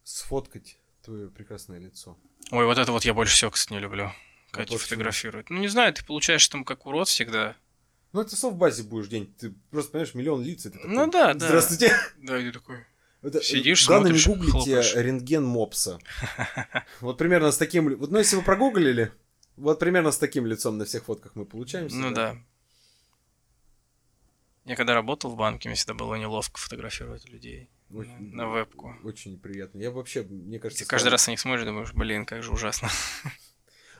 Сфоткать 0.04 0.78
твое 1.02 1.30
прекрасное 1.30 1.80
лицо. 1.80 2.18
Ой, 2.52 2.66
вот 2.66 2.78
это 2.78 2.92
вот 2.92 3.06
я 3.06 3.14
больше 3.14 3.36
всего, 3.36 3.52
кстати, 3.52 3.74
не 3.74 3.80
люблю. 3.80 4.12
Катя 4.52 4.74
вот 4.74 4.82
фотографирует. 4.82 5.50
Ну, 5.50 5.60
не 5.60 5.68
знаю, 5.68 5.94
ты 5.94 6.04
получаешь 6.06 6.48
там 6.48 6.64
как 6.64 6.86
урод 6.86 7.08
всегда. 7.08 7.56
Ну, 8.14 8.22
это 8.22 8.36
в 8.36 8.56
базе 8.56 8.84
будешь 8.84 9.08
день. 9.08 9.34
Ты 9.38 9.54
просто 9.70 9.92
понимаешь, 9.92 10.14
миллион 10.14 10.42
лиц. 10.42 10.64
Ты 10.64 10.72
такой, 10.72 10.90
ну 10.90 11.10
да, 11.12 11.34
да. 11.34 11.48
Здравствуйте. 11.48 11.96
Да, 12.18 12.40
и 12.40 12.52
такой. 12.52 12.86
Это, 13.22 13.42
Сидишь, 13.42 13.86
главное, 13.88 14.12
смотришь, 14.12 14.28
не 14.28 14.34
гуглите 14.34 14.52
хлопаешь. 14.52 14.96
рентген 14.96 15.44
мопса. 15.44 16.00
Вот 17.02 17.18
примерно 17.18 17.52
с 17.52 17.58
таким... 17.58 17.98
Вот, 17.98 18.12
ну, 18.12 18.20
если 18.20 18.36
вы 18.36 18.44
прогуглили, 18.44 19.12
вот 19.56 19.80
примерно 19.80 20.12
с 20.12 20.18
таким 20.18 20.46
лицом 20.46 20.78
на 20.78 20.86
всех 20.86 21.06
фотках 21.06 21.36
мы 21.36 21.46
получаемся. 21.46 21.98
Ну 21.98 22.12
да. 22.12 22.38
Я 24.68 24.76
когда 24.76 24.94
работал 24.94 25.32
в 25.32 25.38
банке, 25.38 25.70
мне 25.70 25.78
всегда 25.78 25.94
было 25.94 26.16
неловко 26.16 26.60
фотографировать 26.60 27.30
людей 27.30 27.70
очень, 27.90 28.34
на 28.34 28.50
вебку. 28.50 28.94
Очень 29.04 29.32
неприятно. 29.32 29.80
Я 29.80 29.92
вообще, 29.92 30.24
мне 30.24 30.60
кажется... 30.60 30.84
Ты 30.84 30.90
каждый 30.90 31.08
раз 31.08 31.26
на 31.26 31.32
них 31.32 31.40
смотришь, 31.40 31.64
думаешь, 31.64 31.94
блин, 31.94 32.26
как 32.26 32.44
же 32.44 32.52
ужасно. 32.52 32.90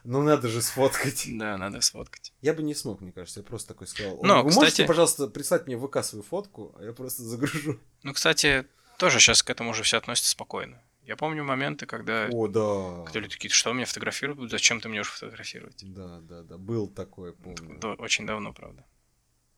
Ну, 0.04 0.22
надо 0.22 0.48
же 0.48 0.62
сфоткать. 0.62 1.26
Да, 1.38 1.58
надо 1.58 1.82
сфоткать. 1.82 2.32
Я 2.42 2.54
бы 2.54 2.64
не 2.64 2.74
смог, 2.76 3.02
мне 3.02 3.12
кажется, 3.12 3.42
я 3.42 3.46
просто 3.46 3.70
такой 3.70 3.88
сказал. 3.88 4.20
Но, 4.24 4.42
Вы 4.42 4.50
кстати... 4.50 4.64
можете, 4.64 4.86
пожалуйста, 4.86 5.28
прислать 5.28 5.68
мне 5.68 5.76
в 5.76 5.86
ВК 5.86 6.02
свою 6.02 6.24
фотку, 6.24 6.74
а 6.80 6.84
я 6.84 6.94
просто 6.94 7.24
загружу. 7.24 7.80
Ну, 8.04 8.14
кстати, 8.14 8.66
тоже 9.00 9.20
сейчас 9.20 9.44
к 9.44 9.50
этому 9.50 9.72
уже 9.72 9.84
все 9.84 9.98
относятся 9.98 10.32
спокойно. 10.32 10.82
Я 11.04 11.18
помню 11.18 11.44
моменты, 11.44 11.86
когда... 11.86 12.28
О, 12.32 12.48
да. 12.48 13.04
Когда 13.06 13.20
люди 13.20 13.34
такие, 13.34 13.52
что 13.52 13.74
меня 13.74 13.86
фотографируют, 13.86 14.50
зачем 14.52 14.80
ты 14.80 14.88
мне 14.88 15.02
уже 15.02 15.10
фотографировать? 15.10 15.82
Да, 15.84 16.20
да, 16.22 16.42
да, 16.42 16.58
был 16.58 16.88
такое, 16.88 17.34
помню. 17.34 17.78
Да, 17.80 17.94
очень 17.94 18.26
давно, 18.26 18.54
правда. 18.54 18.86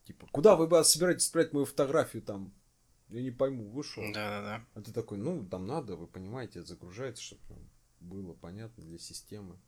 Типа, 0.10 0.28
куда 0.32 0.56
вы 0.56 0.84
собираетесь 0.84 1.28
спрятать 1.28 1.54
мою 1.54 1.68
фотографию 1.68 2.24
там? 2.24 2.52
Я 3.10 3.22
не 3.22 3.30
пойму, 3.30 3.70
вышел. 3.70 4.02
Да, 4.12 4.42
да, 4.42 4.42
да. 4.42 4.66
А 4.74 4.82
ты 4.82 4.92
такой, 4.92 5.20
ну, 5.20 5.46
там 5.46 5.68
надо, 5.68 5.96
вы 5.96 6.08
понимаете, 6.08 6.64
загружается, 6.64 7.22
чтобы 7.22 7.44
было 8.00 8.34
понятно 8.34 8.84
для 8.84 8.98
системы. 8.98 9.60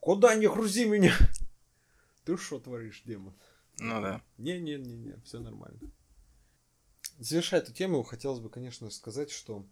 Куда 0.00 0.34
не 0.34 0.48
грузи 0.48 0.86
меня? 0.86 1.14
Ты 2.24 2.36
что 2.36 2.58
творишь, 2.58 3.02
демон? 3.04 3.34
Ну 3.78 4.00
да. 4.02 4.20
Не-не-не-не, 4.38 5.20
все 5.24 5.38
нормально. 5.38 5.78
Завершая 7.20 7.60
эту 7.60 7.72
тему, 7.72 8.02
хотелось 8.02 8.40
бы, 8.40 8.50
конечно, 8.50 8.90
сказать, 8.90 9.30
что 9.30 9.64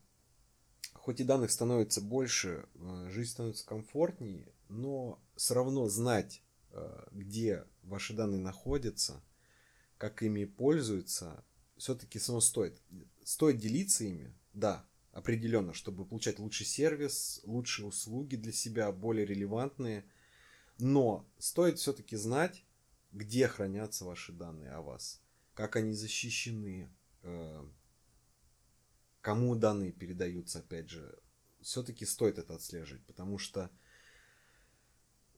хоть 0.92 1.18
и 1.18 1.24
данных 1.24 1.50
становится 1.50 2.00
больше, 2.00 2.68
э, 2.76 3.08
жизнь 3.10 3.32
становится 3.32 3.66
комфортнее, 3.66 4.46
но 4.68 5.18
все 5.34 5.54
равно 5.54 5.88
знать, 5.88 6.42
э, 6.70 7.06
где 7.10 7.64
ваши 7.82 8.12
данные 8.12 8.40
находятся– 8.40 9.20
как 10.04 10.22
ими 10.22 10.44
пользуются, 10.44 11.42
все-таки 11.78 12.18
само 12.18 12.40
стоит. 12.40 12.78
Стоит 13.22 13.56
делиться 13.56 14.04
ими, 14.04 14.34
да, 14.52 14.86
определенно, 15.12 15.72
чтобы 15.72 16.04
получать 16.04 16.38
лучший 16.38 16.66
сервис, 16.66 17.40
лучшие 17.44 17.86
услуги 17.86 18.36
для 18.36 18.52
себя, 18.52 18.92
более 18.92 19.24
релевантные. 19.24 20.04
Но 20.78 21.26
стоит 21.38 21.78
все-таки 21.78 22.16
знать, 22.16 22.66
где 23.12 23.48
хранятся 23.48 24.04
ваши 24.04 24.32
данные 24.32 24.72
о 24.72 24.82
вас, 24.82 25.22
как 25.54 25.74
они 25.76 25.94
защищены, 25.94 26.90
э, 27.22 27.66
кому 29.22 29.54
данные 29.56 29.90
передаются, 29.90 30.58
опять 30.58 30.90
же. 30.90 31.18
Все-таки 31.62 32.04
стоит 32.04 32.36
это 32.36 32.56
отслеживать, 32.56 33.06
потому 33.06 33.38
что 33.38 33.70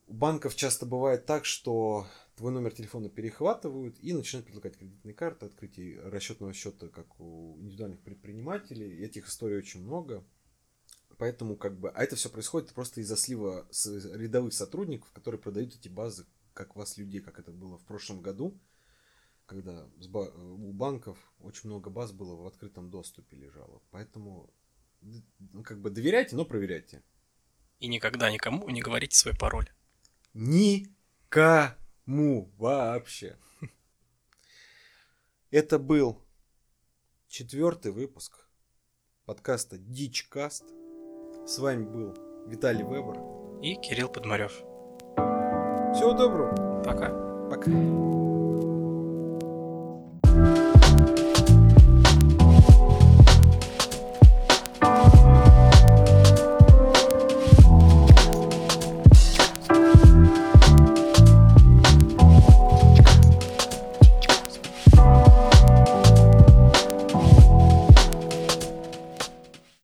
у 0.09 0.15
банков 0.15 0.57
часто 0.57 0.87
бывает 0.87 1.25
так, 1.25 1.45
что 1.45 2.09
твой 2.37 2.53
номер 2.53 2.73
телефона 2.73 3.09
перехватывают 3.09 3.97
и 4.01 4.13
начинают 4.13 4.47
предлагать 4.47 4.77
кредитные 4.77 5.15
карты, 5.15 5.47
открытие 5.47 6.01
расчетного 6.01 6.53
счета, 6.53 6.89
как 6.89 7.19
у 7.19 7.59
индивидуальных 7.59 8.01
предпринимателей. 8.01 9.03
Этих 9.03 9.27
историй 9.29 9.57
очень 9.57 9.83
много. 9.83 10.25
Поэтому 11.17 11.57
как 11.57 11.81
бы... 11.81 11.89
А 11.91 12.05
это 12.05 12.15
все 12.15 12.29
происходит 12.29 12.75
просто 12.75 13.01
из-за 13.01 13.17
слива 13.17 13.67
рядовых 14.15 14.53
сотрудников, 14.53 15.11
которые 15.13 15.41
продают 15.41 15.75
эти 15.75 15.89
базы, 15.89 16.27
как 16.53 16.77
вас 16.77 16.99
людей, 16.99 17.21
как 17.21 17.39
это 17.39 17.53
было 17.53 17.79
в 17.79 17.87
прошлом 17.87 18.21
году, 18.21 18.61
когда 19.47 19.89
у 20.13 20.73
банков 20.73 21.19
очень 21.41 21.71
много 21.71 21.89
баз 21.89 22.13
было 22.13 22.35
в 22.37 22.47
открытом 22.47 22.91
доступе 22.91 23.37
лежало. 23.37 23.81
Поэтому 23.91 24.53
ну, 25.01 25.63
как 25.63 25.81
бы 25.81 25.89
доверяйте, 25.89 26.37
но 26.37 26.45
проверяйте. 26.45 27.03
И 27.79 27.89
никогда 27.89 28.31
никому 28.31 28.69
не 28.69 28.83
говорите 28.83 29.17
свой 29.17 29.35
пароль. 29.35 29.71
Никогда 30.35 31.79
му 32.07 32.51
вообще. 32.57 33.37
Это 35.51 35.79
был 35.79 36.23
четвертый 37.29 37.93
выпуск 37.93 38.49
подкаста 39.25 39.77
Дичкаст. 39.79 40.65
С 41.47 41.59
вами 41.59 41.85
был 41.85 42.15
Виталий 42.47 42.85
Вебер 42.85 43.21
и 43.63 43.75
Кирилл 43.77 44.09
Подмарев. 44.09 44.53
Всего 45.95 46.13
доброго. 46.13 46.83
Пока. 46.83 47.11
Пока. 47.49 48.26